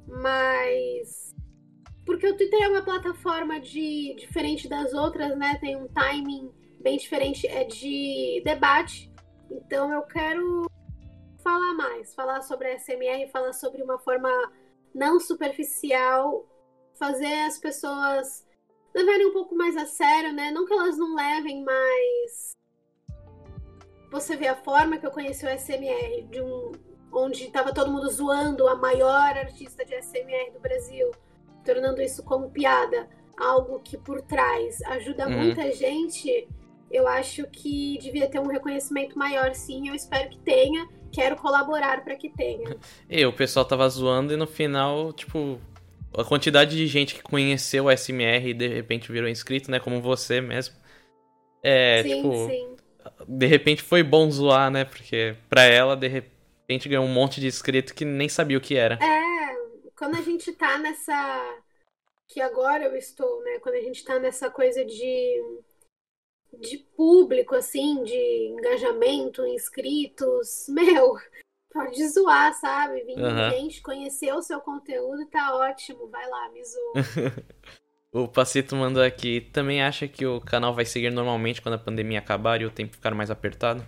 Mas. 0.08 1.30
Porque 2.06 2.28
o 2.28 2.36
Twitter 2.36 2.64
é 2.64 2.70
uma 2.70 2.82
plataforma 2.82 3.60
de 3.60 4.16
diferente 4.18 4.68
das 4.68 4.94
outras, 4.94 5.38
né? 5.38 5.58
Tem 5.62 5.76
um 5.76 5.88
timing 5.88 6.52
bem 6.82 6.98
diferente, 6.98 7.46
é 7.46 7.64
de 7.64 8.42
debate. 8.44 9.12
Então 9.52 9.92
eu 9.94 10.02
quero 10.04 10.70
falar 11.44 11.74
mais, 11.74 12.14
falar 12.14 12.42
sobre 12.42 12.68
a 12.68 12.80
SMR, 12.80 13.30
falar 13.32 13.54
sobre 13.54 13.82
uma 13.82 13.98
forma 14.00 14.30
não 14.94 15.20
superficial, 15.20 16.48
fazer 16.98 17.34
as 17.46 17.58
pessoas 17.58 18.46
levarem 18.94 19.28
um 19.28 19.34
pouco 19.34 19.56
mais 19.56 19.78
a 19.78 19.86
sério, 19.86 20.34
né? 20.34 20.52
Não 20.52 20.66
que 20.66 20.74
elas 20.74 20.98
não 20.98 21.16
levem, 21.16 21.64
mas 21.64 22.52
você 24.12 24.36
vê 24.36 24.48
a 24.48 24.56
forma 24.56 24.98
que 24.98 25.06
eu 25.06 25.12
conheci 25.12 25.46
o 25.46 25.50
SMR, 25.50 26.24
de 26.30 26.42
um, 26.42 26.72
onde 27.12 27.46
estava 27.46 27.74
todo 27.74 27.92
mundo 27.92 28.10
zoando 28.10 28.68
a 28.68 28.76
maior 28.76 29.38
artista 29.38 29.86
de 29.86 29.96
SMR 30.02 30.52
do 30.52 30.60
Brasil, 30.60 31.12
tornando 31.64 32.02
isso 32.02 32.24
como 32.24 32.50
piada, 32.50 33.08
algo 33.38 33.80
que 33.80 33.98
por 33.98 34.22
trás 34.22 34.82
ajuda 34.84 35.28
uhum. 35.28 35.38
muita 35.38 35.72
gente, 35.72 36.48
eu 36.92 37.08
acho 37.08 37.46
que 37.48 37.98
devia 38.00 38.28
ter 38.28 38.40
um 38.40 38.48
reconhecimento 38.48 39.18
maior, 39.18 39.54
sim. 39.54 39.88
Eu 39.88 39.96
espero 39.96 40.30
que 40.30 40.40
tenha. 40.40 40.88
Quero 41.12 41.36
colaborar 41.36 42.04
para 42.04 42.16
que 42.16 42.30
tenha. 42.30 42.78
E 43.10 43.24
o 43.26 43.34
pessoal 43.34 43.66
tava 43.66 43.88
zoando 43.90 44.34
e 44.34 44.38
no 44.38 44.48
final, 44.48 45.12
tipo, 45.14 45.60
a 46.18 46.24
quantidade 46.24 46.76
de 46.76 46.88
gente 46.88 47.16
que 47.16 47.22
conheceu 47.22 47.86
o 47.86 47.92
SMR 47.92 48.50
e 48.50 48.54
de 48.54 48.68
repente 48.68 49.12
virou 49.12 49.30
inscrito, 49.30 49.70
né? 49.70 49.80
Como 49.80 50.02
você 50.02 50.42
mesmo. 50.42 50.76
É, 51.64 52.04
sim, 52.04 52.16
tipo. 52.16 52.48
Sim. 52.48 52.76
De 53.28 53.46
repente 53.46 53.82
foi 53.82 54.04
bom 54.04 54.30
zoar, 54.30 54.70
né? 54.72 54.86
Porque 54.86 55.36
pra 55.50 55.64
ela, 55.64 55.96
de 55.96 56.08
repente, 56.08 56.90
ganhou 56.90 57.06
um 57.06 57.14
monte 57.14 57.40
de 57.40 57.48
inscrito 57.48 57.94
que 57.94 58.06
nem 58.06 58.30
sabia 58.30 58.58
o 58.58 58.62
que 58.62 58.76
era. 58.76 58.96
É, 58.96 59.56
quando 59.98 60.16
a 60.16 60.22
gente 60.22 60.52
tá 60.54 60.78
nessa. 60.78 61.58
Que 62.28 62.42
agora 62.42 62.86
eu 62.86 62.96
estou, 62.96 63.44
né? 63.44 63.60
Quando 63.60 63.76
a 63.76 63.82
gente 63.82 64.04
tá 64.04 64.20
nessa 64.20 64.50
coisa 64.50 64.86
de. 64.86 65.44
De 66.58 66.78
público, 66.78 67.56
assim, 67.56 68.04
de 68.04 68.48
engajamento, 68.48 69.46
inscritos, 69.46 70.66
meu, 70.70 71.16
pode 71.72 72.08
zoar, 72.10 72.54
sabe? 72.54 73.04
Vim 73.04 73.22
uhum. 73.22 73.50
gente 73.52 73.82
conhecer 73.82 74.34
o 74.34 74.42
seu 74.42 74.60
conteúdo 74.60 75.26
tá 75.28 75.56
ótimo. 75.56 76.08
Vai 76.08 76.28
lá, 76.28 76.50
me 76.52 76.62
zoa. 76.64 77.34
o 78.12 78.28
Pacito 78.28 78.76
mandou 78.76 79.04
aqui. 79.04 79.42
Também 79.42 79.82
acha 79.82 80.08
que 80.08 80.26
o 80.26 80.42
canal 80.42 80.74
vai 80.74 80.86
seguir 80.86 81.12
normalmente 81.12 81.62
quando 81.62 81.76
a 81.76 81.80
pandemia 81.80 82.20
acabar 82.20 82.62
e 82.62 82.66
o 82.66 82.72
tempo 82.72 82.94
ficar 82.94 83.14
mais 83.14 83.30
apertado? 83.30 83.86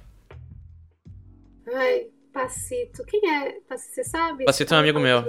Ai, 1.74 2.09
Pacito. 2.32 3.03
Quem 3.05 3.22
é? 3.30 3.59
Você 3.70 4.03
sabe? 4.03 4.45
Pacito 4.45 4.74
é 4.74 4.78
um 4.78 4.80
amigo 4.80 4.99
meu. 4.99 5.28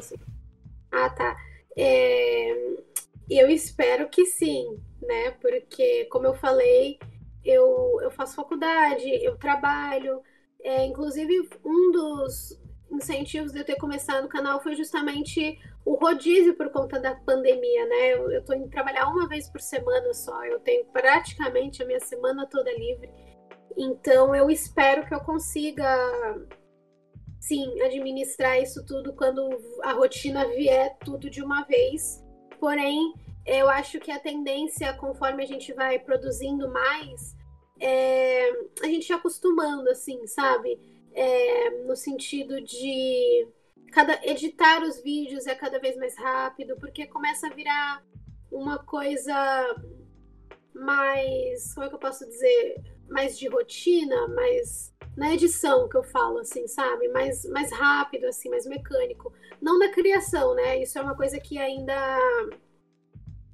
Ah, 0.90 1.10
tá. 1.10 1.36
É... 1.76 2.76
Eu 3.30 3.48
espero 3.48 4.08
que 4.08 4.26
sim, 4.26 4.78
né? 5.00 5.30
Porque, 5.40 6.04
como 6.06 6.26
eu 6.26 6.34
falei, 6.34 6.98
eu, 7.44 7.98
eu 8.02 8.10
faço 8.10 8.36
faculdade, 8.36 9.08
eu 9.24 9.36
trabalho, 9.36 10.22
é, 10.62 10.84
inclusive, 10.84 11.48
um 11.64 11.90
dos 11.90 12.60
incentivos 12.90 13.52
de 13.52 13.58
eu 13.58 13.64
ter 13.64 13.76
começado 13.76 14.24
o 14.24 14.28
canal 14.28 14.62
foi 14.62 14.74
justamente 14.74 15.58
o 15.84 15.94
rodízio 15.94 16.54
por 16.54 16.70
conta 16.70 17.00
da 17.00 17.14
pandemia, 17.14 17.86
né? 17.86 18.14
Eu, 18.14 18.30
eu 18.30 18.44
tô 18.44 18.52
indo 18.54 18.68
trabalhar 18.68 19.08
uma 19.08 19.26
vez 19.26 19.48
por 19.48 19.60
semana 19.60 20.12
só, 20.14 20.44
eu 20.44 20.60
tenho 20.60 20.84
praticamente 20.86 21.82
a 21.82 21.86
minha 21.86 22.00
semana 22.00 22.46
toda 22.46 22.72
livre. 22.72 23.10
Então, 23.76 24.34
eu 24.34 24.50
espero 24.50 25.06
que 25.06 25.14
eu 25.14 25.20
consiga, 25.20 25.86
sim, 27.40 27.80
administrar 27.80 28.60
isso 28.60 28.84
tudo 28.84 29.14
quando 29.14 29.48
a 29.82 29.92
rotina 29.92 30.46
vier 30.48 30.96
tudo 30.98 31.30
de 31.30 31.42
uma 31.42 31.62
vez. 31.64 32.22
Porém, 32.60 33.14
eu 33.44 33.68
acho 33.68 33.98
que 33.98 34.10
a 34.10 34.18
tendência, 34.18 34.92
conforme 34.94 35.42
a 35.42 35.46
gente 35.46 35.72
vai 35.72 35.98
produzindo 35.98 36.68
mais, 36.70 37.36
é, 37.80 38.50
a 38.82 38.86
gente 38.86 39.08
ia 39.08 39.16
acostumando, 39.16 39.90
assim, 39.90 40.26
sabe? 40.26 40.78
É, 41.12 41.70
no 41.84 41.96
sentido 41.96 42.60
de 42.60 43.48
cada 43.92 44.18
editar 44.24 44.82
os 44.82 45.02
vídeos 45.02 45.46
é 45.46 45.54
cada 45.54 45.78
vez 45.78 45.96
mais 45.96 46.16
rápido, 46.16 46.76
porque 46.78 47.06
começa 47.06 47.48
a 47.48 47.50
virar 47.50 48.02
uma 48.50 48.78
coisa 48.78 49.34
mais, 50.74 51.74
como 51.74 51.86
é 51.86 51.88
que 51.88 51.94
eu 51.94 51.98
posso 51.98 52.26
dizer, 52.26 52.82
mais 53.08 53.38
de 53.38 53.48
rotina, 53.48 54.28
mais 54.28 54.92
na 55.16 55.34
edição 55.34 55.88
que 55.88 55.96
eu 55.96 56.02
falo, 56.02 56.38
assim, 56.38 56.66
sabe? 56.66 57.08
Mais, 57.08 57.44
mais 57.46 57.70
rápido, 57.72 58.26
assim, 58.26 58.48
mais 58.48 58.66
mecânico. 58.66 59.32
Não 59.60 59.78
na 59.78 59.90
criação, 59.90 60.54
né? 60.54 60.82
Isso 60.82 60.98
é 60.98 61.02
uma 61.02 61.16
coisa 61.16 61.38
que 61.38 61.58
ainda 61.58 61.94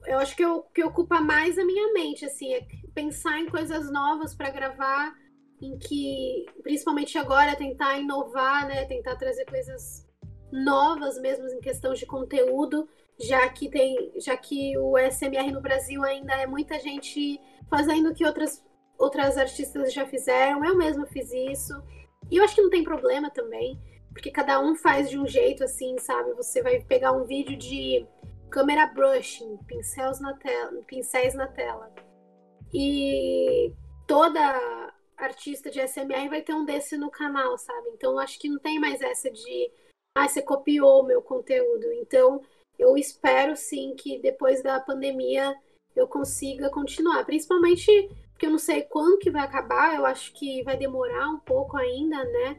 eu 0.06 0.18
acho 0.18 0.36
que, 0.36 0.44
eu, 0.44 0.62
que 0.74 0.82
ocupa 0.84 1.20
mais 1.20 1.58
a 1.58 1.64
minha 1.64 1.92
mente, 1.92 2.24
assim, 2.24 2.52
é 2.54 2.66
pensar 2.94 3.38
em 3.38 3.46
coisas 3.48 3.90
novas 3.90 4.34
para 4.34 4.50
gravar, 4.50 5.14
em 5.60 5.78
que, 5.78 6.46
principalmente 6.62 7.18
agora, 7.18 7.56
tentar 7.56 7.98
inovar, 7.98 8.66
né? 8.66 8.84
Tentar 8.84 9.16
trazer 9.16 9.44
coisas 9.44 10.06
novas 10.52 11.20
mesmo 11.20 11.46
em 11.48 11.60
questão 11.60 11.92
de 11.92 12.06
conteúdo, 12.06 12.88
já 13.20 13.48
que 13.48 13.68
tem, 13.68 14.12
já 14.18 14.36
que 14.36 14.78
o 14.78 14.96
SMR 14.96 15.50
no 15.52 15.60
Brasil 15.60 16.02
ainda 16.04 16.34
é 16.34 16.46
muita 16.46 16.78
gente 16.78 17.40
fazendo 17.68 18.10
o 18.10 18.14
que 18.14 18.24
outras 18.24 18.64
outras 18.98 19.38
artistas 19.38 19.92
já 19.92 20.04
fizeram. 20.06 20.64
Eu 20.64 20.76
mesma 20.76 21.06
fiz 21.06 21.30
isso. 21.32 21.72
E 22.30 22.36
eu 22.36 22.44
acho 22.44 22.54
que 22.54 22.62
não 22.62 22.70
tem 22.70 22.82
problema 22.82 23.30
também, 23.30 23.80
porque 24.12 24.30
cada 24.30 24.60
um 24.60 24.74
faz 24.74 25.08
de 25.08 25.18
um 25.18 25.26
jeito 25.26 25.62
assim, 25.64 25.96
sabe? 25.98 26.34
Você 26.34 26.62
vai 26.62 26.80
pegar 26.80 27.12
um 27.12 27.24
vídeo 27.24 27.56
de 27.56 28.06
câmera 28.50 28.86
brushing, 28.86 29.56
pincéis 29.66 30.20
na 30.20 30.34
tela, 30.34 30.82
pincéis 30.86 31.34
na 31.34 31.46
tela. 31.46 31.92
E 32.72 33.72
toda 34.06 34.92
artista 35.16 35.70
de 35.70 35.80
SMR 35.80 36.28
vai 36.28 36.42
ter 36.42 36.54
um 36.54 36.64
desse 36.64 36.96
no 36.96 37.10
canal, 37.10 37.56
sabe? 37.58 37.88
Então 37.94 38.18
acho 38.18 38.38
que 38.38 38.48
não 38.48 38.58
tem 38.58 38.78
mais 38.78 39.00
essa 39.00 39.30
de 39.30 39.70
ah, 40.14 40.28
você 40.28 40.42
copiou 40.42 41.02
o 41.02 41.06
meu 41.06 41.22
conteúdo. 41.22 41.92
Então 41.94 42.42
eu 42.78 42.96
espero 42.96 43.56
sim 43.56 43.94
que 43.96 44.18
depois 44.20 44.62
da 44.62 44.80
pandemia 44.80 45.56
eu 45.96 46.06
consiga 46.06 46.70
continuar, 46.70 47.24
principalmente 47.24 48.08
porque 48.38 48.46
eu 48.46 48.50
não 48.50 48.58
sei 48.58 48.82
quando 48.82 49.18
que 49.18 49.32
vai 49.32 49.42
acabar, 49.42 49.96
eu 49.96 50.06
acho 50.06 50.32
que 50.32 50.62
vai 50.62 50.76
demorar 50.76 51.28
um 51.28 51.40
pouco 51.40 51.76
ainda, 51.76 52.22
né? 52.22 52.56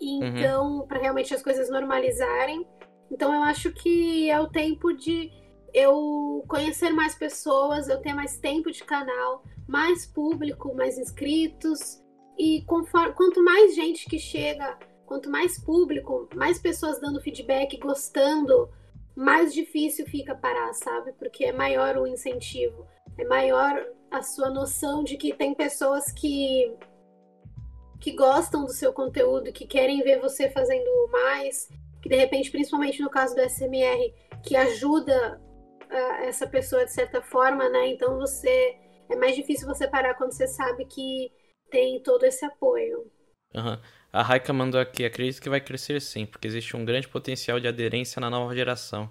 Uhum. 0.00 0.26
Então, 0.26 0.78
uhum. 0.78 0.86
para 0.88 0.98
realmente 0.98 1.32
as 1.32 1.40
coisas 1.40 1.70
normalizarem. 1.70 2.66
Então 3.12 3.32
eu 3.32 3.42
acho 3.42 3.70
que 3.70 4.30
é 4.30 4.40
o 4.40 4.48
tempo 4.48 4.92
de 4.94 5.30
eu 5.74 6.42
conhecer 6.48 6.90
mais 6.90 7.14
pessoas, 7.14 7.88
eu 7.88 8.00
ter 8.00 8.14
mais 8.14 8.38
tempo 8.38 8.70
de 8.70 8.82
canal, 8.82 9.44
mais 9.68 10.06
público, 10.06 10.74
mais 10.74 10.96
inscritos. 10.96 12.02
E 12.38 12.62
conforme, 12.62 13.12
quanto 13.12 13.44
mais 13.44 13.74
gente 13.74 14.08
que 14.08 14.18
chega, 14.18 14.78
quanto 15.04 15.28
mais 15.28 15.62
público, 15.62 16.26
mais 16.34 16.58
pessoas 16.58 16.98
dando 17.00 17.20
feedback, 17.20 17.76
gostando, 17.76 18.70
mais 19.14 19.52
difícil 19.52 20.06
fica 20.06 20.34
parar, 20.34 20.72
sabe? 20.72 21.12
Porque 21.12 21.44
é 21.44 21.52
maior 21.52 21.98
o 21.98 22.06
incentivo, 22.06 22.86
é 23.18 23.24
maior 23.26 23.86
a 24.10 24.22
sua 24.22 24.48
noção 24.48 25.04
de 25.04 25.18
que 25.18 25.34
tem 25.34 25.54
pessoas 25.54 26.10
que 26.10 26.74
que 28.00 28.10
gostam 28.10 28.64
do 28.64 28.72
seu 28.72 28.92
conteúdo, 28.92 29.52
que 29.52 29.64
querem 29.64 30.02
ver 30.02 30.18
você 30.18 30.50
fazendo 30.50 30.90
mais, 31.08 31.68
que 32.02 32.08
de 32.08 32.16
repente, 32.16 32.50
principalmente 32.50 33.00
no 33.00 33.08
caso 33.08 33.34
do 33.34 33.40
SMR, 33.48 34.12
que 34.42 34.56
ajuda 34.56 35.40
uh, 35.90 36.24
essa 36.24 36.46
pessoa 36.46 36.84
de 36.84 36.92
certa 36.92 37.22
forma, 37.22 37.68
né? 37.68 37.88
Então 37.88 38.18
você 38.18 38.76
é 39.08 39.16
mais 39.16 39.36
difícil 39.36 39.68
você 39.68 39.86
parar 39.86 40.14
quando 40.14 40.32
você 40.32 40.48
sabe 40.48 40.84
que 40.86 41.30
tem 41.70 42.02
todo 42.02 42.24
esse 42.24 42.44
apoio. 42.44 43.10
Uhum. 43.54 43.78
A 44.12 44.22
Raika 44.22 44.52
mandou 44.52 44.80
aqui, 44.80 45.04
acredito 45.04 45.40
que 45.40 45.48
vai 45.48 45.60
crescer 45.60 46.00
sim, 46.00 46.26
porque 46.26 46.46
existe 46.46 46.76
um 46.76 46.84
grande 46.84 47.08
potencial 47.08 47.60
de 47.60 47.68
aderência 47.68 48.20
na 48.20 48.28
nova 48.28 48.54
geração, 48.54 49.10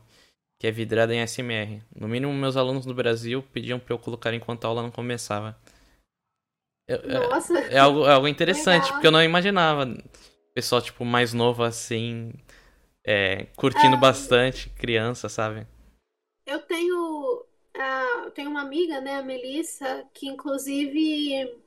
que 0.59 0.67
é 0.67 0.71
vidrada 0.71 1.13
em 1.13 1.25
SMR. 1.25 1.81
No 1.95 2.07
mínimo, 2.07 2.33
meus 2.33 2.57
alunos 2.57 2.85
no 2.85 2.93
Brasil 2.93 3.41
pediam 3.53 3.79
para 3.79 3.93
eu 3.93 3.99
colocar 3.99 4.33
enquanto 4.33 4.65
a 4.65 4.67
aula 4.67 4.83
não 4.83 4.91
começava. 4.91 5.57
Nossa! 7.07 7.57
É, 7.57 7.75
é 7.75 7.77
algo, 7.79 8.05
é 8.05 8.11
algo 8.11 8.27
interessante, 8.27 8.83
Legal. 8.83 8.93
porque 8.93 9.07
eu 9.07 9.11
não 9.11 9.23
imaginava 9.23 9.87
pessoal, 10.53 10.81
tipo, 10.81 11.05
mais 11.05 11.33
novo 11.33 11.63
assim, 11.63 12.33
é, 13.05 13.45
curtindo 13.55 13.95
é... 13.95 13.99
bastante, 13.99 14.69
criança, 14.69 15.29
sabe? 15.29 15.67
Eu 16.45 16.59
tenho, 16.59 17.45
eu 18.23 18.31
tenho 18.31 18.49
uma 18.49 18.61
amiga, 18.61 18.99
né, 19.01 19.15
a 19.15 19.23
Melissa, 19.23 20.05
que 20.13 20.27
inclusive 20.27 21.61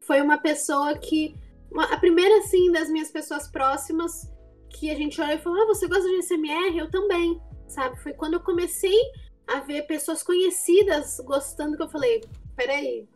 foi 0.00 0.20
uma 0.20 0.38
pessoa 0.38 0.96
que. 0.98 1.34
Uma, 1.70 1.84
a 1.84 1.96
primeira, 1.98 2.38
assim, 2.38 2.72
das 2.72 2.88
minhas 2.90 3.10
pessoas 3.10 3.46
próximas 3.48 4.28
que 4.70 4.90
a 4.90 4.94
gente 4.94 5.20
olhou 5.20 5.34
e 5.34 5.38
falou: 5.38 5.62
Ah, 5.62 5.66
você 5.66 5.86
gosta 5.86 6.08
de 6.08 6.22
SMR? 6.22 6.76
Eu 6.76 6.90
também, 6.90 7.40
sabe? 7.68 8.00
Foi 8.02 8.12
quando 8.12 8.34
eu 8.34 8.40
comecei 8.40 8.98
a 9.46 9.60
ver 9.60 9.86
pessoas 9.86 10.22
conhecidas 10.22 11.20
gostando 11.20 11.76
que 11.76 11.82
eu 11.82 11.88
falei: 11.88 12.22
Peraí, 12.56 13.08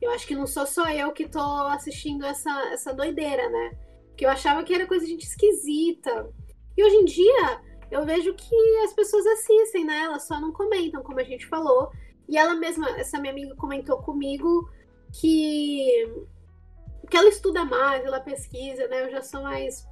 eu 0.00 0.10
acho 0.10 0.26
que 0.26 0.34
não 0.34 0.46
sou 0.46 0.66
só 0.66 0.88
eu 0.90 1.12
que 1.12 1.28
tô 1.28 1.40
assistindo 1.68 2.24
essa, 2.24 2.50
essa 2.72 2.92
doideira, 2.92 3.48
né? 3.48 3.78
Que 4.16 4.26
eu 4.26 4.30
achava 4.30 4.62
que 4.62 4.74
era 4.74 4.86
coisa 4.86 5.04
de 5.04 5.12
gente 5.12 5.26
esquisita. 5.26 6.30
E 6.76 6.84
hoje 6.84 6.96
em 6.96 7.04
dia, 7.04 7.60
eu 7.90 8.04
vejo 8.04 8.34
que 8.34 8.78
as 8.84 8.92
pessoas 8.92 9.26
assistem, 9.26 9.84
né? 9.84 10.00
Elas 10.00 10.26
só 10.26 10.40
não 10.40 10.52
comentam, 10.52 11.02
como 11.02 11.20
a 11.20 11.24
gente 11.24 11.46
falou. 11.46 11.90
E 12.28 12.36
ela 12.36 12.54
mesma, 12.54 12.88
essa 12.98 13.18
minha 13.20 13.32
amiga 13.32 13.54
comentou 13.54 13.98
comigo 13.98 14.68
que 15.12 16.06
que 17.10 17.16
ela 17.16 17.28
estuda 17.28 17.64
mais, 17.64 18.04
ela 18.04 18.18
pesquisa, 18.18 18.88
né? 18.88 19.04
Eu 19.04 19.10
já 19.10 19.22
sou 19.22 19.42
mais 19.42 19.86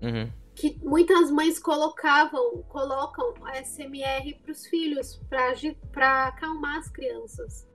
uhum. 0.00 0.30
que 0.54 0.78
muitas 0.82 1.30
mães 1.30 1.58
colocavam, 1.58 2.62
colocam 2.68 3.34
a 3.44 3.62
SMR 3.62 4.38
para 4.42 4.52
os 4.52 4.64
filhos 4.66 5.20
para 5.28 6.28
acalmar 6.28 6.78
as 6.78 6.88
crianças. 6.88 7.66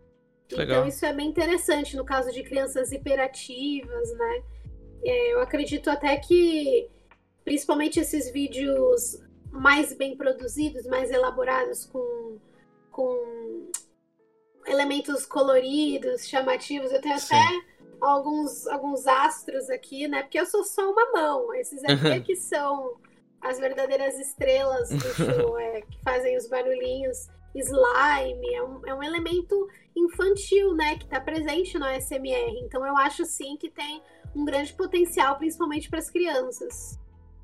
Legal. 0.52 0.78
Então 0.78 0.88
isso 0.88 1.06
é 1.06 1.14
bem 1.14 1.28
interessante 1.28 1.96
no 1.96 2.06
caso 2.06 2.32
de 2.32 2.42
crianças 2.44 2.92
hiperativas, 2.92 4.18
né? 4.18 4.44
É, 5.04 5.34
eu 5.34 5.42
acredito 5.42 5.90
até 5.90 6.18
que 6.18 6.90
principalmente 7.50 8.00
esses 8.00 8.30
vídeos 8.32 9.20
mais 9.52 9.92
bem 9.94 10.16
produzidos, 10.16 10.86
mais 10.86 11.10
elaborados, 11.10 11.84
com, 11.84 12.38
com 12.92 13.72
elementos 14.68 15.26
coloridos, 15.26 16.28
chamativos. 16.28 16.92
Eu 16.92 17.02
tenho 17.02 17.18
Sim. 17.18 17.34
até 17.34 17.66
alguns, 18.00 18.68
alguns 18.68 19.08
astros 19.08 19.68
aqui, 19.72 20.08
né? 20.08 20.22
Porque 20.22 20.40
eu 20.40 20.46
sou 20.46 20.64
só 20.64 20.92
uma 20.92 21.12
mão. 21.12 21.52
Esses 21.56 21.84
aqui 21.84 22.08
é 22.08 22.20
que 22.20 22.36
são 22.36 22.98
as 23.42 23.58
verdadeiras 23.58 24.20
estrelas 24.20 24.90
do 24.90 25.00
show, 25.00 25.58
é, 25.58 25.82
que 25.82 26.00
fazem 26.04 26.38
os 26.38 26.48
barulhinhos. 26.48 27.30
Slime, 27.56 28.54
é 28.54 28.62
um, 28.62 28.86
é 28.86 28.94
um 28.94 29.02
elemento 29.02 29.68
infantil, 29.96 30.76
né? 30.76 31.00
Que 31.00 31.06
está 31.06 31.20
presente 31.20 31.80
no 31.80 31.88
SMR. 32.00 32.60
Então 32.64 32.86
eu 32.86 32.96
acho 32.96 33.26
sim 33.26 33.58
que 33.58 33.72
tem 33.72 34.04
um 34.36 34.46
grande 34.46 34.72
potencial, 34.74 35.36
principalmente 35.40 35.90
para 35.90 35.98
as 35.98 36.12
crianças. 36.12 37.00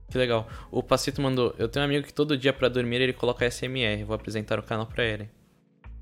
Que 0.10 0.18
legal. 0.18 0.48
O 0.72 0.84
Pacito 0.84 1.22
mandou. 1.22 1.54
Eu 1.58 1.68
tenho 1.68 1.84
um 1.84 1.90
amigo 1.90 2.06
que 2.06 2.14
todo 2.14 2.38
dia 2.38 2.54
para 2.54 2.70
dormir 2.70 3.02
ele 3.02 3.14
coloca 3.14 3.50
SMR. 3.50 4.04
Vou 4.04 4.16
apresentar 4.16 4.60
o 4.60 4.64
canal 4.64 4.86
para 4.86 5.04
ele. 5.04 5.30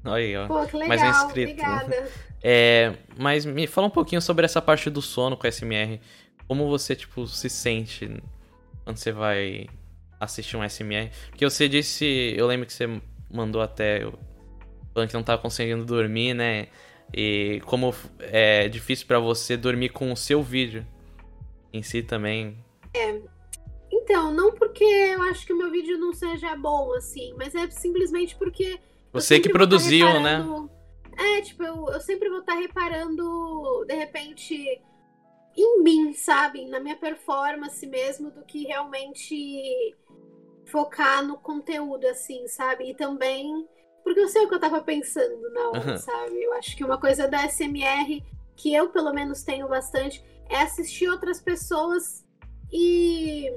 Aí, 0.04 0.36
ó. 0.36 0.48
Pô, 0.48 0.66
que 0.66 0.76
legal. 0.76 0.88
Mais 0.90 1.02
um 1.02 1.26
inscrito. 1.26 1.52
Obrigada. 1.52 2.10
É, 2.46 2.98
mas 3.18 3.46
me 3.46 3.66
fala 3.68 3.88
um 3.88 3.90
pouquinho 3.90 4.22
sobre 4.22 4.44
essa 4.44 4.62
parte 4.62 4.90
do 4.90 5.02
sono 5.02 5.38
com 5.38 5.50
SMR. 5.50 6.02
Como 6.46 6.68
você, 6.68 6.94
tipo, 6.94 7.26
se 7.26 7.50
sente 7.50 8.22
quando 8.84 8.98
você 8.98 9.14
vai 9.14 9.68
assistir 10.20 10.58
um 10.58 10.70
SMR? 10.70 11.10
Porque 11.30 11.50
você 11.50 11.70
disse. 11.70 12.34
Eu 12.36 12.46
lembro 12.48 12.66
que 12.66 12.74
você 12.74 13.02
mandou 13.32 13.62
até. 13.62 14.02
Falando 14.94 15.08
que 15.08 15.14
não 15.14 15.24
tava 15.24 15.42
conseguindo 15.42 15.86
dormir, 15.86 16.34
né? 16.34 16.68
E 17.14 17.62
como 17.66 17.96
é 18.20 18.68
difícil 18.68 19.08
para 19.08 19.20
você 19.20 19.56
dormir 19.56 19.90
com 19.90 20.12
o 20.12 20.18
seu 20.18 20.44
vídeo 20.44 20.86
em 21.72 21.82
si 21.82 22.04
também. 22.04 22.58
É, 22.94 23.22
então, 24.14 24.32
não 24.32 24.52
porque 24.52 24.84
eu 24.84 25.24
acho 25.24 25.44
que 25.44 25.54
o 25.54 25.58
meu 25.58 25.72
vídeo 25.72 25.98
não 25.98 26.14
seja 26.14 26.56
bom, 26.56 26.94
assim, 26.94 27.34
mas 27.36 27.56
é 27.56 27.68
simplesmente 27.72 28.36
porque. 28.36 28.80
Você 29.12 29.40
que 29.40 29.50
produziu, 29.50 30.20
né? 30.22 30.46
É, 31.18 31.42
tipo, 31.42 31.64
eu, 31.64 31.90
eu 31.90 32.00
sempre 32.00 32.30
vou 32.30 32.42
estar 32.42 32.54
reparando, 32.54 33.84
de 33.88 33.96
repente, 33.96 34.80
em 35.58 35.84
mim, 35.84 36.14
sabe? 36.14 36.64
Na 36.68 36.80
minha 36.80 36.96
performance 36.96 37.84
mesmo, 37.88 38.30
do 38.30 38.44
que 38.44 38.66
realmente 38.66 39.96
focar 40.68 41.26
no 41.26 41.38
conteúdo, 41.38 42.06
assim, 42.06 42.48
sabe? 42.48 42.92
E 42.92 42.94
também. 42.94 43.68
Porque 44.04 44.20
eu 44.20 44.28
sei 44.28 44.46
o 44.46 44.50
que 44.50 44.54
eu 44.54 44.60
tava 44.60 44.82
pensando 44.82 45.50
na 45.54 45.70
hora, 45.70 45.92
uhum. 45.92 45.98
sabe? 45.98 46.44
Eu 46.44 46.54
acho 46.54 46.78
que 46.78 46.84
uma 46.84 47.00
coisa 47.00 47.28
da 47.28 47.50
SMR 47.50 48.24
que 48.56 48.72
eu, 48.76 48.90
pelo 48.90 49.12
menos, 49.12 49.42
tenho 49.42 49.68
bastante 49.68 50.24
é 50.50 50.58
assistir 50.62 51.10
outras 51.10 51.42
pessoas 51.42 52.24
e 52.72 53.52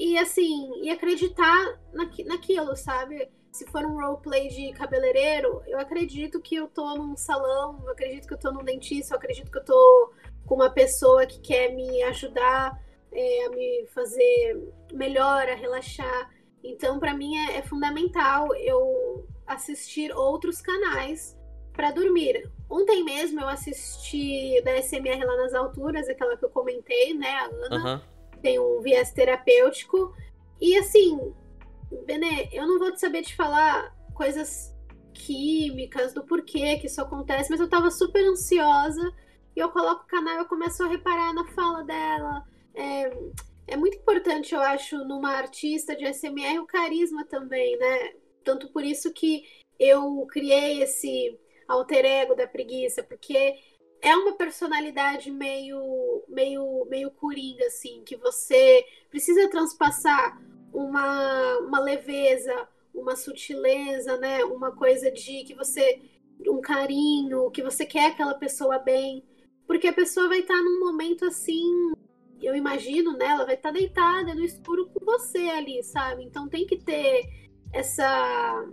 e 0.00 0.16
assim, 0.16 0.80
e 0.82 0.88
acreditar 0.88 1.78
naqui, 1.92 2.24
naquilo, 2.24 2.74
sabe? 2.74 3.30
Se 3.52 3.66
for 3.66 3.84
um 3.84 4.00
roleplay 4.00 4.48
de 4.48 4.72
cabeleireiro, 4.72 5.62
eu 5.66 5.78
acredito 5.78 6.40
que 6.40 6.54
eu 6.54 6.68
tô 6.68 6.96
num 6.96 7.14
salão, 7.18 7.78
eu 7.84 7.92
acredito 7.92 8.26
que 8.26 8.32
eu 8.32 8.38
tô 8.38 8.50
num 8.50 8.64
dentista, 8.64 9.12
eu 9.12 9.18
acredito 9.18 9.50
que 9.50 9.58
eu 9.58 9.64
tô 9.64 10.14
com 10.46 10.54
uma 10.54 10.70
pessoa 10.70 11.26
que 11.26 11.38
quer 11.40 11.74
me 11.74 12.02
ajudar 12.04 12.80
é, 13.12 13.44
a 13.44 13.50
me 13.50 13.86
fazer 13.88 14.72
melhor, 14.90 15.46
a 15.46 15.54
relaxar. 15.54 16.30
Então, 16.64 16.98
para 16.98 17.12
mim 17.12 17.36
é, 17.36 17.58
é, 17.58 17.62
fundamental 17.62 18.54
eu 18.56 19.28
assistir 19.46 20.16
outros 20.16 20.62
canais 20.62 21.36
para 21.74 21.90
dormir. 21.90 22.50
Ontem 22.70 23.04
mesmo 23.04 23.38
eu 23.38 23.48
assisti 23.48 24.62
da 24.62 24.80
SMR 24.80 25.22
lá 25.26 25.36
nas 25.36 25.52
alturas, 25.52 26.08
aquela 26.08 26.38
que 26.38 26.44
eu 26.46 26.50
comentei, 26.50 27.12
né, 27.12 27.28
a 27.28 27.44
Ana. 27.66 27.94
Uhum 27.96 28.09
tem 28.40 28.58
um 28.58 28.80
viés 28.80 29.12
terapêutico. 29.12 30.14
E 30.60 30.76
assim, 30.76 31.32
Benê, 32.06 32.48
eu 32.52 32.66
não 32.66 32.78
vou 32.78 32.92
te 32.92 33.00
saber 33.00 33.22
te 33.22 33.34
falar 33.34 33.94
coisas 34.14 34.74
químicas, 35.12 36.12
do 36.12 36.24
porquê 36.24 36.78
que 36.78 36.86
isso 36.86 37.00
acontece, 37.00 37.50
mas 37.50 37.60
eu 37.60 37.68
tava 37.68 37.90
super 37.90 38.24
ansiosa 38.26 39.12
e 39.54 39.60
eu 39.60 39.70
coloco 39.70 40.04
o 40.04 40.06
canal 40.06 40.34
e 40.34 40.38
eu 40.38 40.46
começo 40.46 40.82
a 40.82 40.88
reparar 40.88 41.32
na 41.34 41.46
fala 41.48 41.82
dela. 41.84 42.44
É, 42.74 43.10
é 43.66 43.76
muito 43.76 43.98
importante, 43.98 44.54
eu 44.54 44.60
acho, 44.60 44.98
numa 45.04 45.32
artista 45.32 45.94
de 45.94 46.06
SMR 46.12 46.58
o 46.58 46.66
carisma 46.66 47.24
também, 47.24 47.76
né? 47.78 48.14
Tanto 48.44 48.68
por 48.68 48.84
isso 48.84 49.12
que 49.12 49.44
eu 49.78 50.26
criei 50.26 50.82
esse 50.82 51.38
alter 51.68 52.04
ego 52.04 52.34
da 52.34 52.46
preguiça, 52.46 53.02
porque 53.02 53.58
é 54.02 54.16
uma 54.16 54.32
personalidade 54.32 55.30
meio, 55.30 56.24
meio, 56.28 56.86
meio 56.88 57.10
coringa, 57.10 57.66
assim, 57.66 58.02
que 58.04 58.16
você 58.16 58.84
precisa 59.10 59.48
transpassar 59.48 60.40
uma, 60.72 61.58
uma 61.58 61.80
leveza, 61.80 62.68
uma 62.94 63.16
sutileza, 63.16 64.16
né? 64.18 64.44
Uma 64.44 64.72
coisa 64.72 65.10
de 65.10 65.44
que 65.44 65.54
você. 65.54 66.00
um 66.46 66.60
carinho, 66.60 67.50
que 67.50 67.62
você 67.62 67.84
quer 67.84 68.10
aquela 68.10 68.34
pessoa 68.34 68.78
bem. 68.78 69.24
Porque 69.66 69.88
a 69.88 69.92
pessoa 69.92 70.28
vai 70.28 70.40
estar 70.40 70.60
num 70.60 70.80
momento 70.80 71.24
assim. 71.24 71.92
Eu 72.42 72.54
imagino, 72.56 73.12
né? 73.16 73.26
Ela 73.26 73.44
vai 73.44 73.54
estar 73.54 73.70
deitada 73.70 74.34
no 74.34 74.44
escuro 74.44 74.88
com 74.88 75.04
você 75.04 75.50
ali, 75.50 75.82
sabe? 75.82 76.24
Então 76.24 76.48
tem 76.48 76.66
que 76.66 76.78
ter 76.78 77.28
essa 77.72 78.64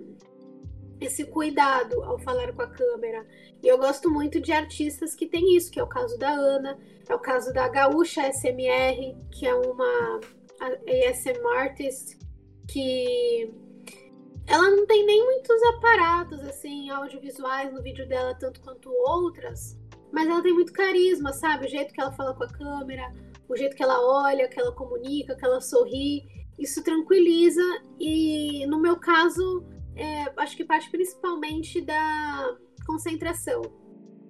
esse 1.00 1.26
cuidado 1.26 2.04
ao 2.04 2.18
falar 2.20 2.54
com 2.54 2.62
a 2.62 2.68
câmera. 2.68 3.26
E 3.62 3.68
eu 3.68 3.78
gosto 3.78 4.10
muito 4.10 4.40
de 4.40 4.52
artistas 4.52 5.16
que 5.16 5.28
têm 5.28 5.56
isso, 5.56 5.72
que 5.72 5.80
é 5.80 5.84
o 5.84 5.88
caso 5.88 6.18
da 6.18 6.30
Ana, 6.30 6.78
é 7.08 7.14
o 7.14 7.20
caso 7.20 7.54
da 7.54 7.68
Gaúcha 7.68 8.32
SMR, 8.32 9.16
que 9.32 9.46
é 9.46 9.54
uma 9.54 10.20
ASM 10.60 11.46
artist 11.56 12.18
que 12.68 13.54
ela 14.46 14.70
não 14.70 14.86
tem 14.86 15.06
nem 15.06 15.24
muitos 15.24 15.62
aparatos 15.76 16.42
assim 16.42 16.90
audiovisuais 16.90 17.74
no 17.74 17.82
vídeo 17.82 18.08
dela 18.08 18.34
tanto 18.36 18.62
quanto 18.62 18.90
outras, 18.90 19.80
mas 20.12 20.28
ela 20.28 20.42
tem 20.42 20.54
muito 20.54 20.74
carisma, 20.74 21.34
sabe? 21.34 21.66
O 21.66 21.70
jeito 21.70 21.94
que 21.94 22.02
ela 22.02 22.12
fala 22.14 22.34
com 22.34 22.44
a 22.44 22.50
câmera, 22.50 23.14
o 23.48 23.56
jeito 23.56 23.76
que 23.76 23.84
ela 23.84 24.00
olha, 24.02 24.48
que 24.48 24.60
ela 24.60 24.72
comunica, 24.72 25.36
que 25.36 25.46
ela 25.46 25.62
sorri, 25.62 26.26
isso 26.58 26.84
tranquiliza 26.84 27.62
e 28.00 28.66
no 28.68 28.80
meu 28.80 28.98
caso 28.98 29.64
é, 29.98 30.34
acho 30.38 30.56
que 30.56 30.64
parte 30.64 30.90
principalmente 30.90 31.82
da 31.82 32.58
concentração. 32.86 33.62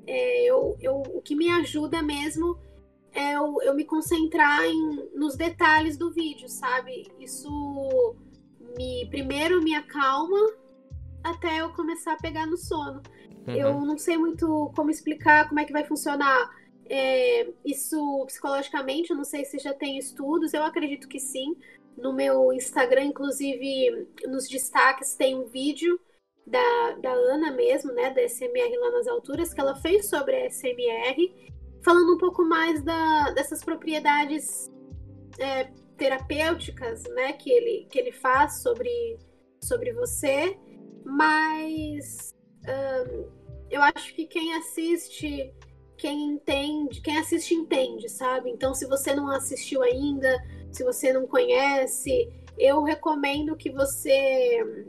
É, 0.05 0.45
eu, 0.49 0.77
eu, 0.79 1.03
o 1.13 1.21
que 1.21 1.35
me 1.35 1.49
ajuda 1.49 2.01
mesmo 2.01 2.57
é 3.13 3.35
eu, 3.35 3.61
eu 3.61 3.73
me 3.73 3.83
concentrar 3.83 4.63
em, 4.63 5.09
nos 5.13 5.35
detalhes 5.35 5.97
do 5.97 6.11
vídeo, 6.11 6.47
sabe? 6.47 7.11
Isso 7.19 8.15
me 8.77 9.07
primeiro 9.09 9.61
me 9.61 9.75
acalma 9.75 10.37
até 11.23 11.61
eu 11.61 11.71
começar 11.73 12.13
a 12.13 12.17
pegar 12.17 12.45
no 12.45 12.57
sono. 12.57 13.01
Uhum. 13.47 13.53
Eu 13.53 13.81
não 13.81 13.97
sei 13.97 14.17
muito 14.17 14.71
como 14.75 14.89
explicar 14.89 15.47
como 15.47 15.59
é 15.59 15.65
que 15.65 15.73
vai 15.73 15.85
funcionar 15.85 16.49
é, 16.89 17.49
isso 17.65 18.23
psicologicamente, 18.25 19.11
eu 19.11 19.17
não 19.17 19.23
sei 19.23 19.43
se 19.45 19.59
já 19.59 19.73
tem 19.73 19.97
estudos, 19.97 20.53
eu 20.53 20.63
acredito 20.63 21.07
que 21.07 21.19
sim, 21.19 21.55
no 21.97 22.13
meu 22.13 22.53
Instagram, 22.53 23.05
inclusive, 23.05 24.07
nos 24.27 24.47
destaques 24.47 25.15
tem 25.15 25.35
um 25.35 25.45
vídeo 25.45 25.99
da, 26.45 26.91
da 27.01 27.11
Ana 27.11 27.51
mesmo, 27.51 27.91
né, 27.91 28.11
da 28.11 28.21
SMR 28.21 28.77
lá 28.79 28.91
nas 28.91 29.07
alturas, 29.07 29.53
que 29.53 29.59
ela 29.59 29.75
fez 29.75 30.07
sobre 30.07 30.35
a 30.35 30.49
SMR, 30.49 31.51
falando 31.83 32.13
um 32.13 32.17
pouco 32.17 32.43
mais 32.45 32.81
da, 32.83 33.31
dessas 33.31 33.63
propriedades 33.63 34.71
é, 35.39 35.65
terapêuticas, 35.97 37.03
né, 37.15 37.33
que 37.33 37.49
ele, 37.49 37.87
que 37.91 37.99
ele 37.99 38.11
faz 38.11 38.61
sobre, 38.61 39.17
sobre 39.61 39.91
você, 39.93 40.57
mas 41.03 42.33
um, 42.67 43.29
eu 43.69 43.81
acho 43.81 44.13
que 44.13 44.25
quem 44.25 44.53
assiste, 44.55 45.53
quem 45.97 46.31
entende, 46.31 47.01
quem 47.01 47.17
assiste 47.17 47.53
entende, 47.53 48.07
sabe? 48.09 48.49
Então, 48.49 48.73
se 48.73 48.85
você 48.85 49.13
não 49.13 49.29
assistiu 49.29 49.81
ainda, 49.81 50.37
se 50.77 50.83
você 50.83 51.11
não 51.11 51.25
conhece, 51.25 52.31
eu 52.55 52.83
recomendo 52.83 53.55
que 53.55 53.71
você 53.71 54.85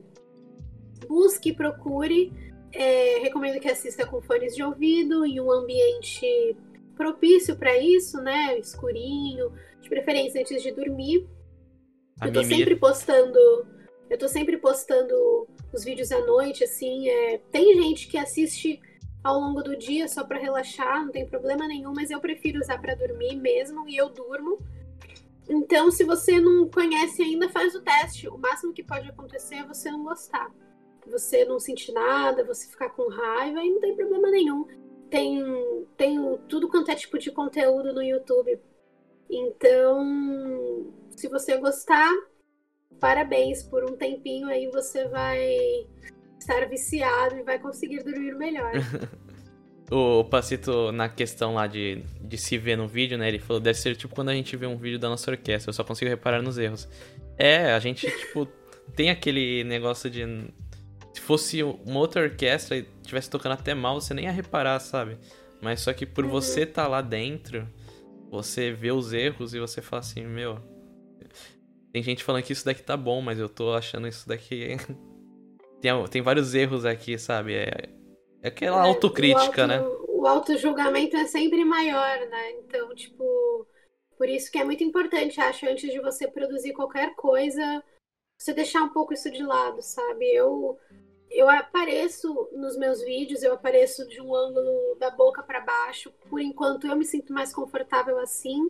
busque, 1.09 1.53
procure. 1.53 2.31
É, 2.71 3.21
recomendo 3.21 3.59
que 3.59 3.69
assista 3.69 4.07
com 4.07 4.21
fones 4.21 4.55
de 4.55 4.63
ouvido 4.63 5.25
em 5.25 5.41
um 5.41 5.51
ambiente 5.51 6.55
propício 6.95 7.57
para 7.57 7.79
isso, 7.79 8.21
né? 8.21 8.59
Escurinho, 8.59 9.51
de 9.81 9.89
preferência 9.89 10.43
antes 10.43 10.63
de 10.63 10.71
dormir. 10.73 11.27
A 12.21 12.29
eu 12.29 12.33
tô 12.35 12.41
mimir. 12.41 12.59
sempre 12.59 12.77
postando. 12.77 13.39
Eu 14.11 14.19
tô 14.19 14.29
sempre 14.29 14.59
postando 14.59 15.15
os 15.73 15.85
vídeos 15.85 16.13
à 16.13 16.21
noite, 16.27 16.65
assim. 16.65 17.09
É, 17.09 17.39
tem 17.51 17.83
gente 17.83 18.09
que 18.09 18.19
assiste 18.19 18.79
ao 19.25 19.41
longo 19.41 19.63
do 19.63 19.77
dia 19.77 20.07
só 20.07 20.23
para 20.23 20.39
relaxar, 20.39 21.05
não 21.05 21.13
tem 21.13 21.27
problema 21.27 21.67
nenhum, 21.67 21.93
mas 21.95 22.11
eu 22.11 22.21
prefiro 22.21 22.61
usar 22.61 22.79
para 22.79 22.95
dormir 22.95 23.37
mesmo 23.37 23.89
e 23.89 23.97
eu 23.97 24.11
durmo. 24.11 24.59
Então, 25.49 25.91
se 25.91 26.05
você 26.05 26.41
não 26.41 26.69
conhece 26.69 27.23
ainda, 27.23 27.49
faz 27.49 27.75
o 27.75 27.81
teste. 27.81 28.29
O 28.29 28.37
máximo 28.37 28.73
que 28.73 28.83
pode 28.83 29.09
acontecer 29.09 29.57
é 29.57 29.67
você 29.67 29.91
não 29.91 30.05
gostar. 30.05 30.53
Você 31.07 31.45
não 31.45 31.59
sentir 31.59 31.93
nada, 31.93 32.45
você 32.45 32.69
ficar 32.69 32.91
com 32.91 33.09
raiva 33.09 33.63
e 33.63 33.71
não 33.71 33.81
tem 33.81 33.97
problema 33.97 34.31
nenhum. 34.31 34.67
Tem, 35.09 35.43
tem 35.97 36.19
tudo 36.49 36.69
quanto 36.69 36.91
é 36.91 36.95
tipo 36.95 37.19
de 37.19 37.31
conteúdo 37.31 37.95
no 37.95 38.03
YouTube 38.03 38.61
Então, 39.31 40.93
se 41.17 41.29
você 41.29 41.57
gostar, 41.57 42.11
parabéns 43.01 43.63
por 43.63 43.91
um 43.91 43.97
tempinho 43.97 44.49
aí 44.49 44.69
você 44.71 45.09
vai 45.09 45.89
estar 46.39 46.69
viciado 46.69 47.37
e 47.37 47.43
vai 47.43 47.59
conseguir 47.59 48.03
dormir 48.03 48.35
melhor. 48.35 48.73
o 49.91 50.25
Pacito, 50.25 50.93
na 50.93 51.09
questão 51.09 51.55
lá 51.55 51.67
de, 51.67 52.03
de 52.21 52.37
se 52.37 52.59
ver 52.59 52.77
no 52.77 52.87
vídeo, 52.87 53.17
né? 53.17 53.29
Ele 53.29 53.39
falou, 53.39 53.61
deve 53.61 53.79
ser 53.79 53.97
tipo 53.97 54.15
quando 54.15 54.29
a 54.29 54.35
gente 54.35 54.55
vê 54.57 54.67
um 54.67 54.77
vídeo 54.77 54.99
da 54.99 55.09
nossa 55.09 55.31
orquestra, 55.31 55.71
eu 55.71 55.75
só 55.75 55.83
consigo 55.83 56.11
reparar 56.11 56.43
nos 56.43 56.59
erros. 56.59 56.89
É, 57.39 57.73
a 57.73 57.79
gente, 57.79 58.07
tipo, 58.19 58.47
tem 58.95 59.11
aquele 59.11 59.65
negócio 59.65 60.11
de. 60.11 60.25
Se 61.15 61.21
fosse 61.21 61.63
uma 61.63 61.99
outra 61.99 62.23
orquestra 62.23 62.77
e 62.77 62.87
tivesse 63.03 63.31
tocando 63.31 63.53
até 63.53 63.75
mal, 63.75 64.01
você 64.01 64.13
nem 64.13 64.27
ia 64.27 64.33
reparar, 64.33 64.79
sabe? 64.79 65.17
Mas 65.61 65.81
só 65.81 65.93
que 65.93 66.05
por 66.07 66.25
uhum. 66.25 66.31
você 66.31 66.63
estar 66.63 66.85
tá 66.85 66.89
lá 66.89 67.01
dentro, 67.01 67.67
você 68.31 68.71
vê 68.71 68.93
os 68.93 69.13
erros 69.13 69.55
e 69.55 69.59
você 69.59 69.81
fala 69.81 70.01
assim, 70.01 70.25
meu. 70.25 70.59
Tem 71.93 72.03
gente 72.03 72.23
falando 72.23 72.43
que 72.43 72.53
isso 72.53 72.65
daqui 72.65 72.83
tá 72.83 72.97
bom, 72.97 73.21
mas 73.23 73.39
eu 73.39 73.49
tô 73.49 73.73
achando 73.73 74.07
isso 74.07 74.29
daqui. 74.29 74.77
tem, 75.81 75.91
tem 76.11 76.23
vários 76.23 76.55
erros 76.55 76.85
aqui, 76.85 77.19
sabe? 77.19 77.55
É, 77.55 77.89
é 78.43 78.49
aquela 78.49 78.85
é, 78.85 78.89
autocrítica, 78.89 79.63
auto, 79.63 79.67
né? 79.67 79.81
O 80.09 80.27
auto-julgamento 80.27 81.17
é 81.17 81.27
sempre 81.27 81.65
maior, 81.65 82.19
né? 82.29 82.53
Então, 82.53 82.95
tipo. 82.95 83.67
Por 84.17 84.29
isso 84.29 84.51
que 84.51 84.59
é 84.59 84.65
muito 84.65 84.83
importante, 84.83 85.41
acho, 85.41 85.65
antes 85.65 85.93
de 85.93 86.01
você 86.01 86.27
produzir 86.27 86.73
qualquer 86.73 87.15
coisa, 87.15 87.85
você 88.37 88.53
deixar 88.53 88.83
um 88.83 88.89
pouco 88.89 89.15
isso 89.15 89.31
de 89.31 89.45
lado, 89.45 89.81
sabe? 89.81 90.25
Eu 90.35 90.77
eu 91.31 91.49
apareço 91.49 92.49
nos 92.53 92.77
meus 92.77 93.03
vídeos, 93.03 93.43
eu 93.43 93.53
apareço 93.53 94.07
de 94.09 94.21
um 94.21 94.35
ângulo 94.35 94.97
da 94.99 95.11
boca 95.11 95.43
para 95.43 95.61
baixo. 95.61 96.11
Por 96.29 96.41
enquanto 96.41 96.87
eu 96.87 96.97
me 96.97 97.05
sinto 97.05 97.33
mais 97.33 97.53
confortável 97.53 98.19
assim, 98.19 98.69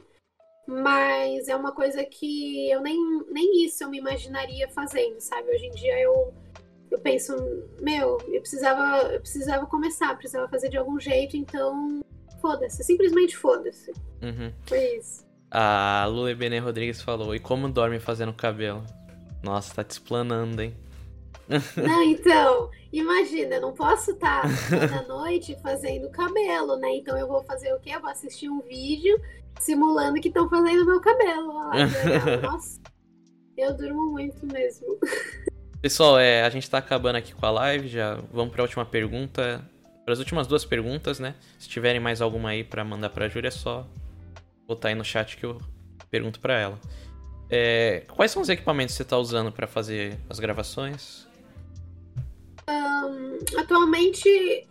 mas 0.66 1.48
é 1.48 1.56
uma 1.56 1.72
coisa 1.72 2.04
que 2.04 2.70
eu 2.70 2.80
nem, 2.80 2.98
nem 3.30 3.64
isso 3.64 3.84
eu 3.84 3.88
me 3.88 3.98
imaginaria 3.98 4.68
fazendo, 4.68 5.20
sabe? 5.20 5.50
Hoje 5.50 5.66
em 5.66 5.70
dia 5.70 5.98
eu 6.00 6.34
eu 6.90 6.98
penso, 7.00 7.34
meu, 7.80 8.18
eu 8.28 8.40
precisava, 8.40 9.12
eu 9.12 9.20
precisava 9.20 9.66
começar, 9.66 10.16
precisava 10.16 10.48
fazer 10.48 10.68
de 10.68 10.76
algum 10.76 10.98
jeito, 10.98 11.36
então 11.36 12.00
foda-se, 12.40 12.82
simplesmente 12.82 13.36
foda-se. 13.36 13.92
Uhum. 14.22 14.52
Foi 14.66 14.96
isso. 14.96 15.26
A 15.50 16.06
Lula 16.08 16.34
Benê 16.34 16.58
Rodrigues 16.58 17.00
falou: 17.00 17.34
E 17.34 17.40
como 17.40 17.68
dorme 17.68 17.98
fazendo 17.98 18.32
cabelo? 18.32 18.84
Nossa, 19.42 19.74
tá 19.74 19.84
te 19.84 19.92
explanando, 19.92 20.60
hein? 20.62 20.76
Não, 21.76 22.02
então, 22.02 22.70
imagina, 22.92 23.54
eu 23.54 23.62
não 23.62 23.72
posso 23.72 24.10
estar 24.10 24.42
toda 24.68 25.02
noite 25.08 25.56
fazendo 25.62 26.10
cabelo, 26.10 26.76
né? 26.76 26.96
Então 26.96 27.16
eu 27.16 27.26
vou 27.26 27.42
fazer 27.44 27.72
o 27.72 27.80
quê? 27.80 27.92
Eu 27.94 28.00
vou 28.00 28.10
assistir 28.10 28.50
um 28.50 28.60
vídeo 28.60 29.18
simulando 29.58 30.20
que 30.20 30.28
estão 30.28 30.48
fazendo 30.48 30.84
meu 30.84 31.00
cabelo. 31.00 31.54
Nossa, 32.42 32.78
eu 33.56 33.74
durmo 33.74 34.10
muito 34.10 34.46
mesmo. 34.46 34.98
Pessoal, 35.80 36.18
é, 36.18 36.42
a 36.42 36.50
gente 36.50 36.68
tá 36.68 36.78
acabando 36.78 37.16
aqui 37.16 37.32
com 37.32 37.46
a 37.46 37.50
live, 37.52 37.86
já 37.86 38.16
vamos 38.32 38.52
para 38.52 38.62
a 38.62 38.64
última 38.64 38.84
pergunta. 38.84 39.64
Para 40.04 40.12
as 40.12 40.18
últimas 40.18 40.48
duas 40.48 40.64
perguntas, 40.64 41.20
né? 41.20 41.36
Se 41.56 41.68
tiverem 41.68 42.00
mais 42.00 42.20
alguma 42.20 42.48
aí 42.48 42.64
para 42.64 42.84
mandar 42.84 43.10
para 43.10 43.26
a 43.26 43.28
Júlia, 43.28 43.48
é 43.48 43.52
só 43.52 43.86
botar 44.66 44.88
aí 44.88 44.94
no 44.96 45.04
chat 45.04 45.36
que 45.36 45.46
eu 45.46 45.60
pergunto 46.10 46.40
para 46.40 46.58
ela. 46.58 46.80
É, 47.48 48.02
quais 48.08 48.32
são 48.32 48.42
os 48.42 48.48
equipamentos 48.48 48.94
que 48.94 48.96
você 48.96 49.02
está 49.04 49.16
usando 49.18 49.52
para 49.52 49.68
fazer 49.68 50.18
as 50.28 50.40
gravações? 50.40 51.28
Um, 52.68 53.38
atualmente, 53.60 54.66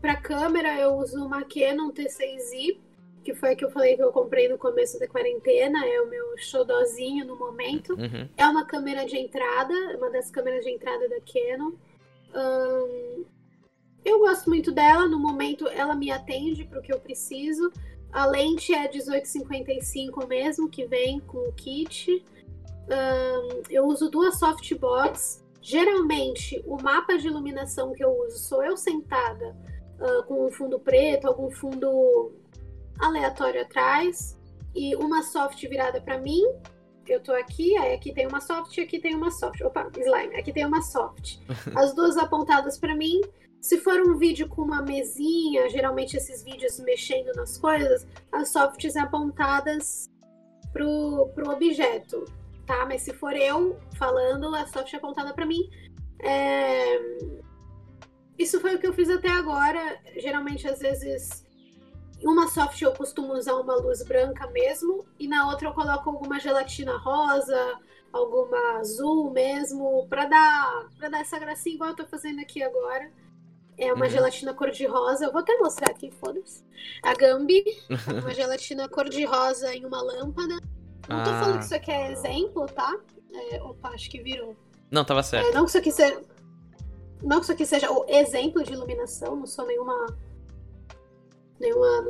para 0.00 0.16
câmera, 0.16 0.80
eu 0.80 0.94
uso 0.94 1.22
uma 1.22 1.42
Canon 1.42 1.92
T6i, 1.92 2.78
que 3.22 3.34
foi 3.34 3.52
a 3.52 3.56
que 3.56 3.64
eu 3.64 3.70
falei 3.70 3.96
que 3.96 4.02
eu 4.02 4.12
comprei 4.12 4.48
no 4.48 4.58
começo 4.58 4.98
da 4.98 5.06
quarentena, 5.06 5.84
é 5.86 6.00
o 6.00 6.08
meu 6.08 6.38
xodozinho 6.38 7.26
no 7.26 7.38
momento. 7.38 7.94
Uhum. 7.94 8.28
É 8.36 8.46
uma 8.46 8.64
câmera 8.64 9.04
de 9.04 9.16
entrada, 9.16 9.74
uma 9.96 10.10
das 10.10 10.30
câmeras 10.30 10.64
de 10.64 10.70
entrada 10.70 11.08
da 11.08 11.20
Canon. 11.20 11.72
Eu 14.04 14.18
gosto 14.18 14.48
muito 14.48 14.72
dela, 14.72 15.06
no 15.06 15.18
momento 15.18 15.68
ela 15.68 15.94
me 15.94 16.10
atende 16.10 16.64
para 16.64 16.78
o 16.78 16.82
que 16.82 16.92
eu 16.92 17.00
preciso. 17.00 17.70
A 18.12 18.26
lente 18.26 18.74
é 18.74 18.88
1855 18.88 20.26
mesmo, 20.26 20.68
que 20.68 20.86
vem 20.86 21.20
com 21.20 21.38
o 21.38 21.52
kit. 21.52 22.24
Eu 23.68 23.86
uso 23.86 24.10
duas 24.10 24.38
softbox. 24.38 25.44
Geralmente, 25.62 26.62
o 26.66 26.80
mapa 26.82 27.18
de 27.18 27.26
iluminação 27.26 27.92
que 27.92 28.02
eu 28.02 28.10
uso 28.26 28.38
sou 28.38 28.64
eu 28.64 28.78
sentada 28.78 29.54
uh, 30.00 30.22
com 30.24 30.46
um 30.46 30.50
fundo 30.50 30.78
preto, 30.80 31.28
algum 31.28 31.50
fundo 31.50 32.32
aleatório 33.00 33.62
atrás 33.62 34.38
e 34.74 34.94
uma 34.96 35.22
soft 35.22 35.60
virada 35.68 36.00
para 36.00 36.18
mim. 36.18 36.42
Eu 37.06 37.20
tô 37.20 37.32
aqui, 37.32 37.76
aí 37.76 37.94
aqui 37.94 38.12
tem 38.12 38.26
uma 38.26 38.40
soft 38.40 38.76
e 38.76 38.82
aqui 38.82 39.00
tem 39.00 39.14
uma 39.14 39.30
soft. 39.30 39.60
Opa, 39.62 39.90
slime, 39.96 40.36
aqui 40.36 40.52
tem 40.52 40.64
uma 40.64 40.82
soft. 40.82 41.38
As 41.74 41.94
duas 41.94 42.16
apontadas 42.16 42.78
para 42.78 42.94
mim. 42.94 43.20
Se 43.60 43.78
for 43.78 44.00
um 44.00 44.16
vídeo 44.16 44.48
com 44.48 44.62
uma 44.62 44.80
mesinha, 44.80 45.68
geralmente 45.68 46.16
esses 46.16 46.42
vídeos 46.42 46.78
mexendo 46.80 47.30
nas 47.34 47.58
coisas, 47.58 48.06
as 48.32 48.48
softs 48.48 48.96
apontadas 48.96 50.08
pro, 50.72 51.28
pro 51.34 51.50
objeto 51.50 52.24
tá? 52.70 52.86
Mas 52.86 53.02
se 53.02 53.12
for 53.12 53.34
eu 53.34 53.76
falando, 53.98 54.54
a 54.54 54.64
soft 54.68 54.94
é 54.94 54.96
apontada 54.96 55.34
para 55.34 55.44
mim. 55.44 55.68
É... 56.22 56.98
Isso 58.38 58.60
foi 58.60 58.76
o 58.76 58.78
que 58.78 58.86
eu 58.86 58.92
fiz 58.92 59.10
até 59.10 59.28
agora. 59.28 59.98
Geralmente, 60.16 60.68
às 60.68 60.78
vezes, 60.78 61.44
em 62.20 62.26
uma 62.26 62.46
soft 62.48 62.80
eu 62.82 62.92
costumo 62.92 63.32
usar 63.32 63.54
uma 63.54 63.76
luz 63.76 64.02
branca 64.02 64.46
mesmo, 64.48 65.06
e 65.18 65.26
na 65.26 65.48
outra 65.48 65.68
eu 65.68 65.72
coloco 65.72 66.10
alguma 66.10 66.38
gelatina 66.38 66.96
rosa, 66.98 67.78
alguma 68.12 68.78
azul 68.78 69.30
mesmo, 69.30 70.06
para 70.08 70.26
dar, 70.26 70.88
pra 70.98 71.08
dar 71.08 71.20
essa 71.20 71.38
gracinha 71.38 71.74
igual 71.74 71.90
eu 71.90 71.96
tô 71.96 72.06
fazendo 72.06 72.40
aqui 72.40 72.62
agora. 72.62 73.10
É 73.78 73.90
uma 73.94 74.04
uhum. 74.04 74.10
gelatina 74.10 74.52
cor-de-rosa. 74.52 75.24
Eu 75.24 75.32
vou 75.32 75.40
até 75.40 75.56
mostrar 75.56 75.90
aqui, 75.90 76.10
foda-se. 76.10 76.62
A 77.02 77.14
Gambi. 77.14 77.64
uma 78.22 78.34
gelatina 78.34 78.86
cor-de-rosa 78.90 79.74
em 79.74 79.86
uma 79.86 80.02
lâmpada. 80.02 80.60
Não 81.08 81.24
tô 81.24 81.30
falando 81.30 81.58
que 81.58 81.64
isso 81.64 81.74
aqui 81.74 81.90
é 81.90 82.12
exemplo, 82.12 82.66
tá? 82.66 82.94
É, 83.32 83.62
opa, 83.62 83.88
acho 83.88 84.10
que 84.10 84.22
virou. 84.22 84.54
Não, 84.90 85.02
tava 85.02 85.22
certo. 85.22 85.48
É, 85.48 85.52
não 85.52 85.64
que 85.64 85.70
isso 85.70 85.78
aqui 85.78 85.90
seja. 85.90 86.22
Não 87.22 87.38
que 87.38 87.42
isso 87.44 87.52
aqui 87.52 87.66
seja 87.66 87.90
o 87.90 88.04
exemplo 88.08 88.62
de 88.62 88.72
iluminação, 88.72 89.34
não 89.34 89.46
sou 89.46 89.66
nenhuma. 89.66 89.94
Nenhuma. 91.60 92.04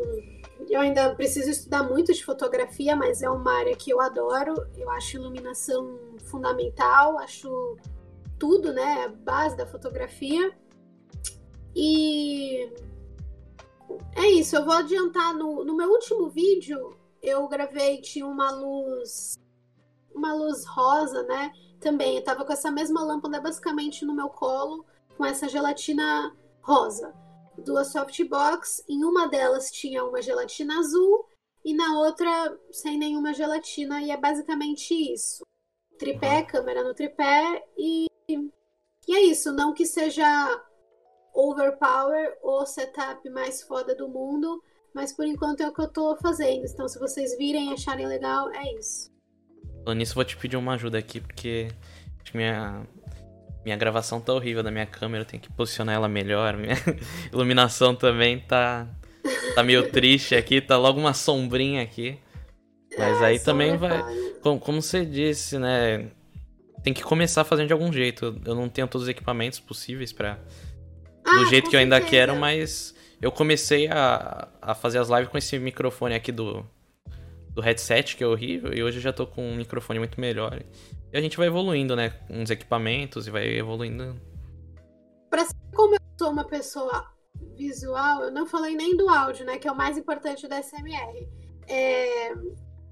Eu 0.68 0.80
ainda 0.80 1.14
preciso 1.16 1.50
estudar 1.50 1.82
muito 1.82 2.12
de 2.12 2.24
fotografia, 2.24 2.94
mas 2.94 3.22
é 3.22 3.28
uma 3.28 3.52
área 3.52 3.74
que 3.74 3.90
eu 3.90 4.00
adoro. 4.00 4.54
Eu 4.76 4.88
acho 4.90 5.16
iluminação 5.16 5.98
fundamental, 6.26 7.18
acho 7.18 7.76
tudo, 8.38 8.72
né? 8.72 9.04
A 9.04 9.08
base 9.08 9.56
da 9.56 9.66
fotografia. 9.66 10.56
E 11.74 12.72
é 14.16 14.28
isso, 14.30 14.56
eu 14.56 14.64
vou 14.64 14.74
adiantar 14.74 15.34
no, 15.34 15.64
no 15.64 15.76
meu 15.76 15.90
último 15.90 16.28
vídeo, 16.28 16.96
eu 17.22 17.46
gravei, 17.48 18.00
tinha 18.00 18.26
uma 18.26 18.50
luz. 18.50 19.38
Uma 20.14 20.32
luz 20.32 20.64
rosa, 20.64 21.22
né? 21.24 21.52
Também. 21.80 22.16
Eu 22.16 22.24
tava 22.24 22.44
com 22.44 22.52
essa 22.52 22.70
mesma 22.70 23.02
lâmpada 23.02 23.40
basicamente 23.40 24.04
no 24.04 24.14
meu 24.14 24.28
colo, 24.28 24.84
com 25.16 25.24
essa 25.24 25.48
gelatina 25.48 26.36
rosa. 26.62 27.12
Duas 27.64 27.92
softbox. 27.92 28.84
Em 28.88 29.04
uma 29.04 29.28
delas 29.28 29.70
tinha 29.70 30.04
uma 30.04 30.22
gelatina 30.22 30.78
azul 30.78 31.26
e 31.64 31.74
na 31.74 31.98
outra 31.98 32.58
sem 32.70 32.98
nenhuma 32.98 33.34
gelatina. 33.34 34.02
E 34.02 34.10
é 34.10 34.16
basicamente 34.16 34.94
isso. 34.94 35.42
Tripé, 35.98 36.42
câmera 36.42 36.82
no 36.82 36.94
tripé 36.94 37.64
e. 37.76 38.06
E 38.28 39.14
é 39.14 39.20
isso. 39.22 39.52
Não 39.52 39.74
que 39.74 39.86
seja 39.86 40.24
overpower 41.34 42.38
ou 42.42 42.66
setup 42.66 43.28
mais 43.30 43.62
foda 43.62 43.94
do 43.94 44.08
mundo, 44.08 44.62
mas 44.94 45.12
por 45.12 45.26
enquanto 45.26 45.62
é 45.62 45.68
o 45.68 45.72
que 45.72 45.80
eu 45.80 45.88
tô 45.88 46.16
fazendo. 46.16 46.66
Então, 46.66 46.88
se 46.88 46.98
vocês 46.98 47.36
virem 47.36 47.70
e 47.70 47.72
acharem 47.72 48.06
legal, 48.06 48.50
é 48.50 48.74
isso. 48.74 49.10
Nisso, 49.96 50.14
vou 50.14 50.24
te 50.24 50.36
pedir 50.36 50.56
uma 50.56 50.74
ajuda 50.74 50.98
aqui, 50.98 51.20
porque 51.20 51.68
minha, 52.34 52.86
minha 53.64 53.76
gravação 53.76 54.20
tá 54.20 54.32
horrível 54.32 54.62
da 54.62 54.70
minha 54.70 54.86
câmera, 54.86 55.22
eu 55.22 55.26
tenho 55.26 55.42
que 55.42 55.52
posicionar 55.52 55.94
ela 55.94 56.08
melhor. 56.08 56.56
Minha 56.56 56.76
iluminação 57.32 57.94
também 57.94 58.38
tá, 58.40 58.86
tá 59.54 59.62
meio 59.62 59.90
triste 59.90 60.34
aqui, 60.34 60.60
tá 60.60 60.76
logo 60.76 60.98
uma 60.98 61.14
sombrinha 61.14 61.82
aqui. 61.82 62.18
Mas 62.98 63.20
é, 63.20 63.24
aí 63.26 63.38
também 63.38 63.76
vai. 63.76 64.02
Como, 64.42 64.58
como 64.58 64.82
você 64.82 65.04
disse, 65.04 65.58
né? 65.58 66.08
Tem 66.82 66.94
que 66.94 67.02
começar 67.02 67.44
fazendo 67.44 67.66
de 67.66 67.72
algum 67.72 67.92
jeito. 67.92 68.40
Eu 68.44 68.54
não 68.54 68.68
tenho 68.68 68.88
todos 68.88 69.04
os 69.04 69.08
equipamentos 69.08 69.60
possíveis 69.60 70.12
para 70.12 70.38
ah, 71.24 71.38
Do 71.38 71.46
jeito 71.46 71.68
que 71.68 71.76
eu 71.76 71.80
ainda 71.80 72.00
quero, 72.00 72.34
mas 72.34 72.94
eu 73.20 73.30
comecei 73.30 73.88
a, 73.88 74.48
a 74.60 74.74
fazer 74.74 74.98
as 74.98 75.08
lives 75.08 75.28
com 75.28 75.38
esse 75.38 75.58
microfone 75.58 76.14
aqui 76.14 76.32
do, 76.32 76.66
do 77.50 77.60
headset, 77.60 78.16
que 78.16 78.24
é 78.24 78.26
horrível, 78.26 78.72
e 78.74 78.82
hoje 78.82 78.98
eu 78.98 79.02
já 79.02 79.12
tô 79.12 79.26
com 79.26 79.46
um 79.46 79.56
microfone 79.56 79.98
muito 79.98 80.20
melhor. 80.20 80.62
E 81.12 81.18
a 81.18 81.20
gente 81.20 81.36
vai 81.36 81.48
evoluindo, 81.48 81.96
né? 81.96 82.20
Uns 82.28 82.50
equipamentos 82.50 83.26
e 83.26 83.30
vai 83.30 83.46
evoluindo. 83.48 84.20
Pra 85.28 85.44
ser 85.44 85.56
como 85.74 85.94
eu 85.94 86.00
sou 86.18 86.30
uma 86.30 86.44
pessoa 86.44 87.10
visual, 87.56 88.24
eu 88.24 88.30
não 88.30 88.46
falei 88.46 88.74
nem 88.74 88.96
do 88.96 89.08
áudio, 89.08 89.44
né? 89.44 89.58
Que 89.58 89.68
é 89.68 89.72
o 89.72 89.76
mais 89.76 89.98
importante 89.98 90.46
da 90.46 90.62
SMR. 90.62 91.28
É... 91.68 92.34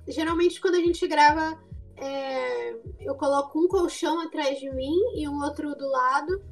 geralmente 0.07 0.61
quando 0.61 0.77
a 0.77 0.81
gente 0.81 1.07
grava, 1.07 1.59
é, 1.97 2.75
eu 3.01 3.15
coloco 3.17 3.59
um 3.59 3.67
colchão 3.67 4.21
atrás 4.21 4.59
de 4.61 4.71
mim 4.71 4.95
e 5.17 5.29
um 5.29 5.43
outro 5.43 5.75
do 5.75 5.89
lado 5.89 6.43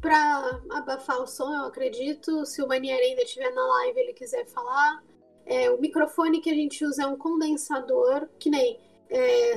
para 0.00 0.60
abafar 0.70 1.20
o 1.20 1.26
som, 1.26 1.52
eu 1.52 1.64
acredito. 1.64 2.44
Se 2.46 2.62
o 2.62 2.68
Manier 2.68 2.98
ainda 2.98 3.22
estiver 3.22 3.50
na 3.52 3.66
live 3.66 4.00
ele 4.00 4.12
quiser 4.12 4.46
falar. 4.46 5.02
É, 5.44 5.70
o 5.70 5.80
microfone 5.80 6.40
que 6.40 6.50
a 6.50 6.54
gente 6.54 6.84
usa 6.84 7.04
é 7.04 7.06
um 7.06 7.16
condensador, 7.16 8.28
que 8.38 8.50
nem 8.50 8.78
é, 9.08 9.54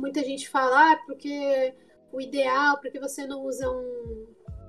muita 0.00 0.24
gente 0.24 0.48
fala, 0.48 0.92
ah, 0.92 0.96
porque 1.06 1.74
o 2.12 2.20
ideal, 2.20 2.78
porque 2.80 2.98
você 2.98 3.26
não 3.26 3.44
usa 3.44 3.70
um 3.70 4.26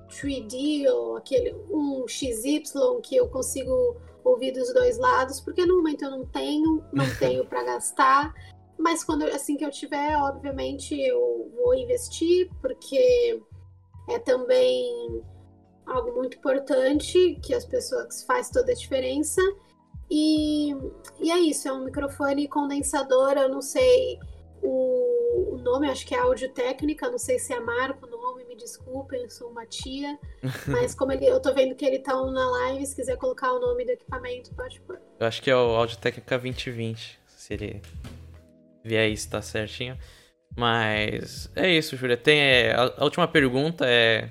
3D 0.08 0.86
ou 0.88 1.16
aquele 1.16 1.54
um 1.70 2.06
XY 2.06 2.62
que 3.02 3.16
eu 3.16 3.28
consigo 3.28 3.96
ouvir 4.22 4.52
dos 4.52 4.72
dois 4.72 4.98
lados, 4.98 5.40
porque 5.40 5.66
no 5.66 5.76
momento 5.76 6.04
eu 6.04 6.10
não 6.10 6.26
tenho, 6.26 6.84
não 6.92 7.04
tenho 7.18 7.44
para 7.44 7.64
gastar. 7.64 8.34
Mas 8.78 9.02
quando 9.02 9.24
assim 9.24 9.56
que 9.56 9.64
eu 9.64 9.70
tiver, 9.70 10.16
obviamente 10.16 10.98
eu 11.00 11.50
vou 11.56 11.74
investir, 11.74 12.50
porque 12.60 13.40
é 14.08 14.18
também 14.18 15.22
algo 15.86 16.12
muito 16.14 16.36
importante 16.36 17.38
que 17.42 17.54
as 17.54 17.64
pessoas 17.64 18.22
faz 18.24 18.50
toda 18.50 18.72
a 18.72 18.74
diferença. 18.74 19.40
E, 20.10 20.74
e 21.20 21.30
é 21.30 21.38
isso, 21.38 21.68
é 21.68 21.72
um 21.72 21.84
microfone 21.84 22.46
condensador, 22.46 23.32
eu 23.32 23.48
não 23.48 23.62
sei 23.62 24.18
o, 24.62 24.68
o 24.68 25.11
nome, 25.62 25.88
acho 25.88 26.06
que 26.06 26.14
é 26.14 26.18
áudio 26.18 26.48
técnica, 26.50 27.10
não 27.10 27.18
sei 27.18 27.38
se 27.38 27.52
é 27.52 27.60
Marco 27.60 28.06
o 28.06 28.10
nome, 28.10 28.44
me 28.44 28.56
desculpem, 28.56 29.22
eu 29.22 29.30
sou 29.30 29.50
uma 29.50 29.64
tia. 29.66 30.18
mas 30.68 30.94
como 30.94 31.12
ele, 31.12 31.26
eu 31.26 31.40
tô 31.40 31.54
vendo 31.54 31.74
que 31.74 31.84
ele 31.84 31.98
tá 31.98 32.14
na 32.14 32.50
live, 32.50 32.86
se 32.86 32.94
quiser 32.94 33.16
colocar 33.16 33.52
o 33.52 33.60
nome 33.60 33.84
do 33.84 33.92
equipamento, 33.92 34.54
pode 34.54 34.80
pôr. 34.80 35.00
Eu 35.18 35.26
acho 35.26 35.40
que 35.40 35.50
é 35.50 35.56
o 35.56 35.76
áudio 35.76 35.96
técnica 35.98 36.38
2020, 36.38 37.18
se 37.26 37.54
ele 37.54 37.82
vier 38.84 39.08
isso, 39.10 39.30
tá 39.30 39.40
certinho. 39.40 39.98
Mas 40.56 41.50
é 41.56 41.70
isso, 41.70 41.96
Júlia. 41.96 42.16
Tem 42.16 42.38
é, 42.38 42.74
a, 42.74 42.94
a, 42.98 43.04
última 43.04 43.26
pergunta 43.26 43.86
é 43.88 44.30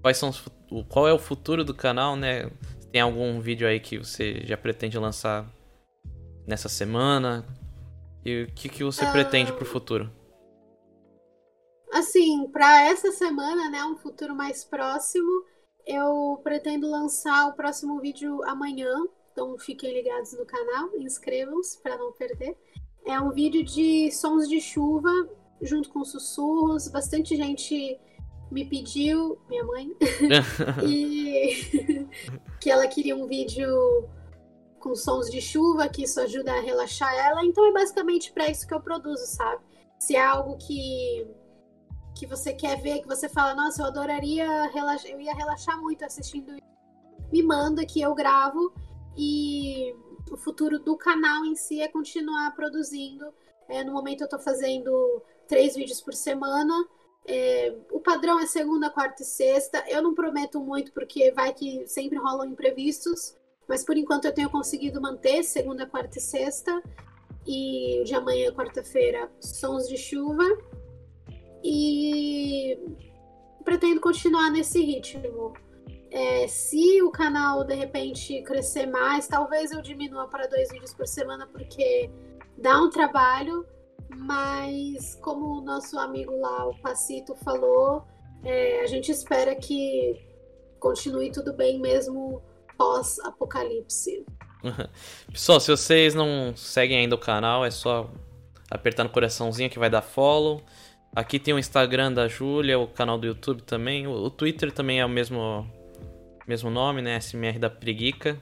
quais 0.00 0.16
são 0.16 0.28
os, 0.28 0.44
qual 0.88 1.08
é 1.08 1.12
o 1.12 1.18
futuro 1.18 1.64
do 1.64 1.74
canal, 1.74 2.16
né? 2.16 2.50
Tem 2.92 3.00
algum 3.00 3.40
vídeo 3.40 3.66
aí 3.66 3.80
que 3.80 3.98
você 3.98 4.42
já 4.44 4.56
pretende 4.56 4.98
lançar 4.98 5.46
nessa 6.46 6.68
semana? 6.68 7.44
E 8.24 8.44
o 8.44 8.46
que, 8.52 8.68
que 8.68 8.84
você 8.84 9.04
uh... 9.04 9.12
pretende 9.12 9.52
pro 9.52 9.64
futuro? 9.64 10.10
Assim, 11.94 12.48
para 12.48 12.86
essa 12.86 13.12
semana, 13.12 13.70
né, 13.70 13.84
um 13.84 13.96
futuro 13.96 14.34
mais 14.34 14.64
próximo, 14.64 15.44
eu 15.86 16.40
pretendo 16.42 16.90
lançar 16.90 17.46
o 17.46 17.52
próximo 17.52 18.00
vídeo 18.00 18.42
amanhã. 18.48 18.92
Então 19.30 19.56
fiquem 19.56 19.94
ligados 19.94 20.32
no 20.36 20.44
canal, 20.44 20.90
inscrevam-se 20.98 21.80
para 21.80 21.96
não 21.96 22.10
perder. 22.10 22.58
É 23.06 23.20
um 23.20 23.30
vídeo 23.30 23.62
de 23.62 24.10
sons 24.10 24.48
de 24.48 24.60
chuva 24.60 25.08
junto 25.62 25.88
com 25.90 26.04
sussurros. 26.04 26.88
Bastante 26.88 27.36
gente 27.36 27.96
me 28.50 28.64
pediu, 28.64 29.38
minha 29.48 29.62
mãe, 29.62 29.96
e 30.84 32.08
que 32.60 32.70
ela 32.70 32.88
queria 32.88 33.14
um 33.14 33.28
vídeo 33.28 33.68
com 34.80 34.96
sons 34.96 35.30
de 35.30 35.40
chuva, 35.40 35.88
que 35.88 36.02
isso 36.02 36.20
ajuda 36.20 36.54
a 36.54 36.60
relaxar 36.60 37.14
ela. 37.14 37.44
Então 37.44 37.64
é 37.64 37.72
basicamente 37.72 38.32
para 38.32 38.50
isso 38.50 38.66
que 38.66 38.74
eu 38.74 38.80
produzo, 38.80 39.26
sabe? 39.26 39.62
Se 39.96 40.16
é 40.16 40.24
algo 40.24 40.56
que 40.56 41.24
que 42.14 42.26
você 42.26 42.52
quer 42.52 42.80
ver, 42.80 43.00
que 43.00 43.08
você 43.08 43.28
fala, 43.28 43.54
nossa, 43.54 43.82
eu 43.82 43.86
adoraria 43.86 44.66
relaxar, 44.68 45.10
eu 45.10 45.20
ia 45.20 45.34
relaxar 45.34 45.80
muito 45.80 46.04
assistindo, 46.04 46.56
me 47.32 47.42
manda 47.42 47.84
que 47.84 48.00
eu 48.00 48.14
gravo 48.14 48.72
e 49.16 49.94
o 50.30 50.36
futuro 50.36 50.78
do 50.78 50.96
canal 50.96 51.44
em 51.44 51.54
si 51.54 51.80
é 51.80 51.88
continuar 51.88 52.54
produzindo. 52.54 53.32
É, 53.68 53.82
no 53.82 53.92
momento 53.92 54.20
eu 54.20 54.26
estou 54.26 54.38
fazendo 54.38 55.22
três 55.48 55.74
vídeos 55.74 56.00
por 56.00 56.14
semana. 56.14 56.72
É, 57.26 57.74
o 57.90 58.00
padrão 58.00 58.38
é 58.38 58.46
segunda, 58.46 58.90
quarta 58.90 59.22
e 59.22 59.24
sexta. 59.26 59.84
Eu 59.88 60.02
não 60.02 60.14
prometo 60.14 60.60
muito 60.60 60.92
porque 60.92 61.32
vai 61.32 61.52
que 61.52 61.86
sempre 61.86 62.18
rolam 62.18 62.46
imprevistos, 62.46 63.36
mas 63.66 63.84
por 63.84 63.96
enquanto 63.96 64.26
eu 64.26 64.34
tenho 64.34 64.50
conseguido 64.50 65.00
manter 65.00 65.42
segunda, 65.42 65.86
quarta 65.86 66.18
e 66.18 66.22
sexta. 66.22 66.82
E 67.46 68.02
de 68.04 68.14
amanhã, 68.14 68.52
quarta-feira, 68.52 69.30
sons 69.40 69.86
de 69.88 69.98
chuva. 69.98 70.44
E 71.64 72.78
pretendo 73.64 74.00
continuar 74.00 74.50
nesse 74.50 74.84
ritmo. 74.84 75.54
É, 76.10 76.46
se 76.46 77.02
o 77.02 77.10
canal 77.10 77.64
de 77.64 77.74
repente 77.74 78.42
crescer 78.42 78.86
mais, 78.86 79.26
talvez 79.26 79.72
eu 79.72 79.82
diminua 79.82 80.28
para 80.28 80.46
dois 80.46 80.70
vídeos 80.70 80.92
por 80.92 81.08
semana, 81.08 81.46
porque 81.46 82.08
dá 82.56 82.80
um 82.80 82.90
trabalho, 82.90 83.66
mas 84.16 85.16
como 85.16 85.58
o 85.58 85.60
nosso 85.62 85.98
amigo 85.98 86.38
lá, 86.38 86.68
o 86.68 86.78
Pacito, 86.80 87.34
falou, 87.36 88.04
é, 88.44 88.82
a 88.82 88.86
gente 88.86 89.10
espera 89.10 89.56
que 89.56 90.24
continue 90.78 91.32
tudo 91.32 91.52
bem 91.54 91.80
mesmo 91.80 92.42
pós-apocalipse. 92.76 94.24
Pessoal, 95.32 95.58
se 95.58 95.70
vocês 95.70 96.14
não 96.14 96.54
seguem 96.54 96.98
ainda 96.98 97.14
o 97.14 97.18
canal, 97.18 97.64
é 97.64 97.70
só 97.70 98.10
apertar 98.70 99.04
no 99.04 99.10
coraçãozinho 99.10 99.70
que 99.70 99.78
vai 99.78 99.90
dar 99.90 100.02
follow. 100.02 100.62
Aqui 101.14 101.38
tem 101.38 101.54
o 101.54 101.58
Instagram 101.58 102.12
da 102.12 102.26
Júlia, 102.26 102.78
o 102.78 102.88
canal 102.88 103.16
do 103.16 103.26
YouTube 103.26 103.62
também. 103.62 104.06
O 104.06 104.28
Twitter 104.30 104.72
também 104.72 105.00
é 105.00 105.06
o 105.06 105.08
mesmo 105.08 105.64
mesmo 106.46 106.70
nome, 106.70 107.00
né? 107.00 107.18
SMR 107.20 107.58
da 107.58 107.70
Preguica. 107.70 108.38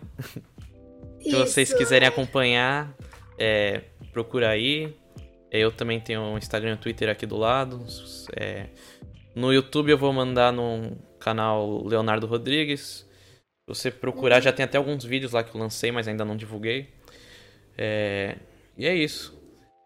Se 1.20 1.36
vocês 1.36 1.72
quiserem 1.72 2.08
acompanhar, 2.08 2.96
é, 3.38 3.82
procura 4.12 4.48
aí. 4.48 4.96
Eu 5.50 5.70
também 5.70 6.00
tenho 6.00 6.20
um 6.20 6.38
Instagram 6.38 6.70
e 6.70 6.74
um 6.74 6.76
Twitter 6.78 7.08
aqui 7.10 7.26
do 7.26 7.36
lado. 7.36 7.84
É, 8.34 8.68
no 9.34 9.52
YouTube 9.52 9.90
eu 9.90 9.98
vou 9.98 10.12
mandar 10.12 10.52
no 10.52 10.96
canal 11.20 11.86
Leonardo 11.86 12.26
Rodrigues. 12.26 13.06
Se 13.60 13.68
você 13.68 13.90
procurar, 13.90 14.36
uhum. 14.36 14.42
já 14.42 14.52
tem 14.52 14.64
até 14.64 14.78
alguns 14.78 15.04
vídeos 15.04 15.32
lá 15.32 15.44
que 15.44 15.54
eu 15.54 15.60
lancei, 15.60 15.92
mas 15.92 16.08
ainda 16.08 16.24
não 16.24 16.36
divulguei. 16.36 16.88
É, 17.76 18.36
e 18.76 18.86
é 18.86 18.94
isso. 18.94 19.41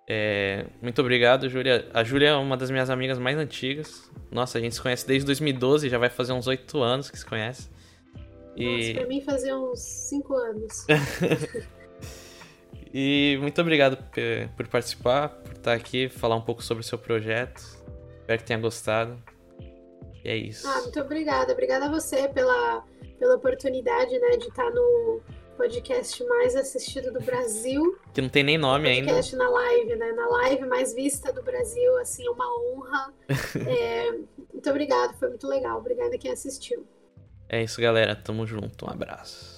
É, 0.09 0.67
muito 0.81 1.01
obrigado, 1.01 1.49
Júlia. 1.49 1.89
A 1.93 2.05
Júlia 2.05 2.29
é 2.29 2.35
uma 2.35 2.57
das 2.57 2.71
minhas 2.71 2.91
amigas 2.91 3.19
mais 3.19 3.37
antigas. 3.37 4.09
Nossa, 4.31 4.59
a 4.59 4.61
gente 4.61 4.75
se 4.75 4.81
conhece 4.81 5.07
desde 5.07 5.27
2012, 5.27 5.89
já 5.89 5.99
vai 5.99 6.09
fazer 6.09 6.33
uns 6.33 6.47
oito 6.47 6.81
anos 6.81 7.11
que 7.11 7.19
se 7.19 7.27
conhece. 7.27 7.69
E... 8.57 8.65
Nossa, 8.65 8.95
pra 8.95 9.07
mim 9.07 9.21
fazia 9.21 9.57
uns 9.57 9.81
5 9.81 10.35
anos. 10.35 10.87
e 12.95 13.37
muito 13.41 13.61
obrigado 13.61 13.99
por 14.57 14.67
participar, 14.69 15.29
por 15.29 15.53
estar 15.53 15.75
aqui, 15.75 16.09
falar 16.09 16.37
um 16.37 16.41
pouco 16.41 16.63
sobre 16.63 16.83
o 16.83 16.87
seu 16.87 16.99
projeto. 16.99 17.61
Espero 18.21 18.39
que 18.39 18.47
tenha 18.47 18.59
gostado. 18.59 19.23
E 20.25 20.29
é 20.29 20.37
isso. 20.37 20.67
Ah, 20.67 20.83
muito 20.83 21.01
obrigada. 21.01 21.53
Obrigada 21.53 21.87
a 21.87 21.91
você 21.91 22.29
pela, 22.29 22.83
pela 23.19 23.37
oportunidade 23.37 24.19
né, 24.19 24.37
de 24.39 24.49
estar 24.49 24.71
no 24.71 25.21
podcast 25.57 26.23
mais 26.25 26.55
assistido 26.55 27.13
do 27.13 27.21
Brasil. 27.21 27.99
Que 28.13 28.21
não 28.21 28.29
tem 28.29 28.45
nem 28.45 28.59
nome 28.59 28.85
podcast 28.85 29.01
ainda. 29.01 29.13
Podcast 29.13 29.37
na 29.37 29.49
live, 29.49 29.97
né? 29.97 30.13
Na 30.13 30.29
live 30.29 30.67
mais 30.67 30.95
vista 30.95 31.33
do 31.33 31.43
Brasil, 31.43 31.99
assim, 31.99 32.27
é 32.27 32.31
uma 32.31 32.47
honra. 32.61 33.15
é, 33.67 34.13
muito 34.53 34.71
obrigada, 34.71 35.15
foi 35.15 35.29
muito 35.29 35.47
legal. 35.47 35.79
Obrigada 35.79 36.15
a 36.15 36.19
quem 36.19 36.31
assistiu. 36.31 36.87
É 37.49 37.63
isso, 37.63 37.81
galera. 37.81 38.15
Tamo 38.15 38.47
junto. 38.47 38.87
Um 38.87 38.91
abraço. 38.91 39.56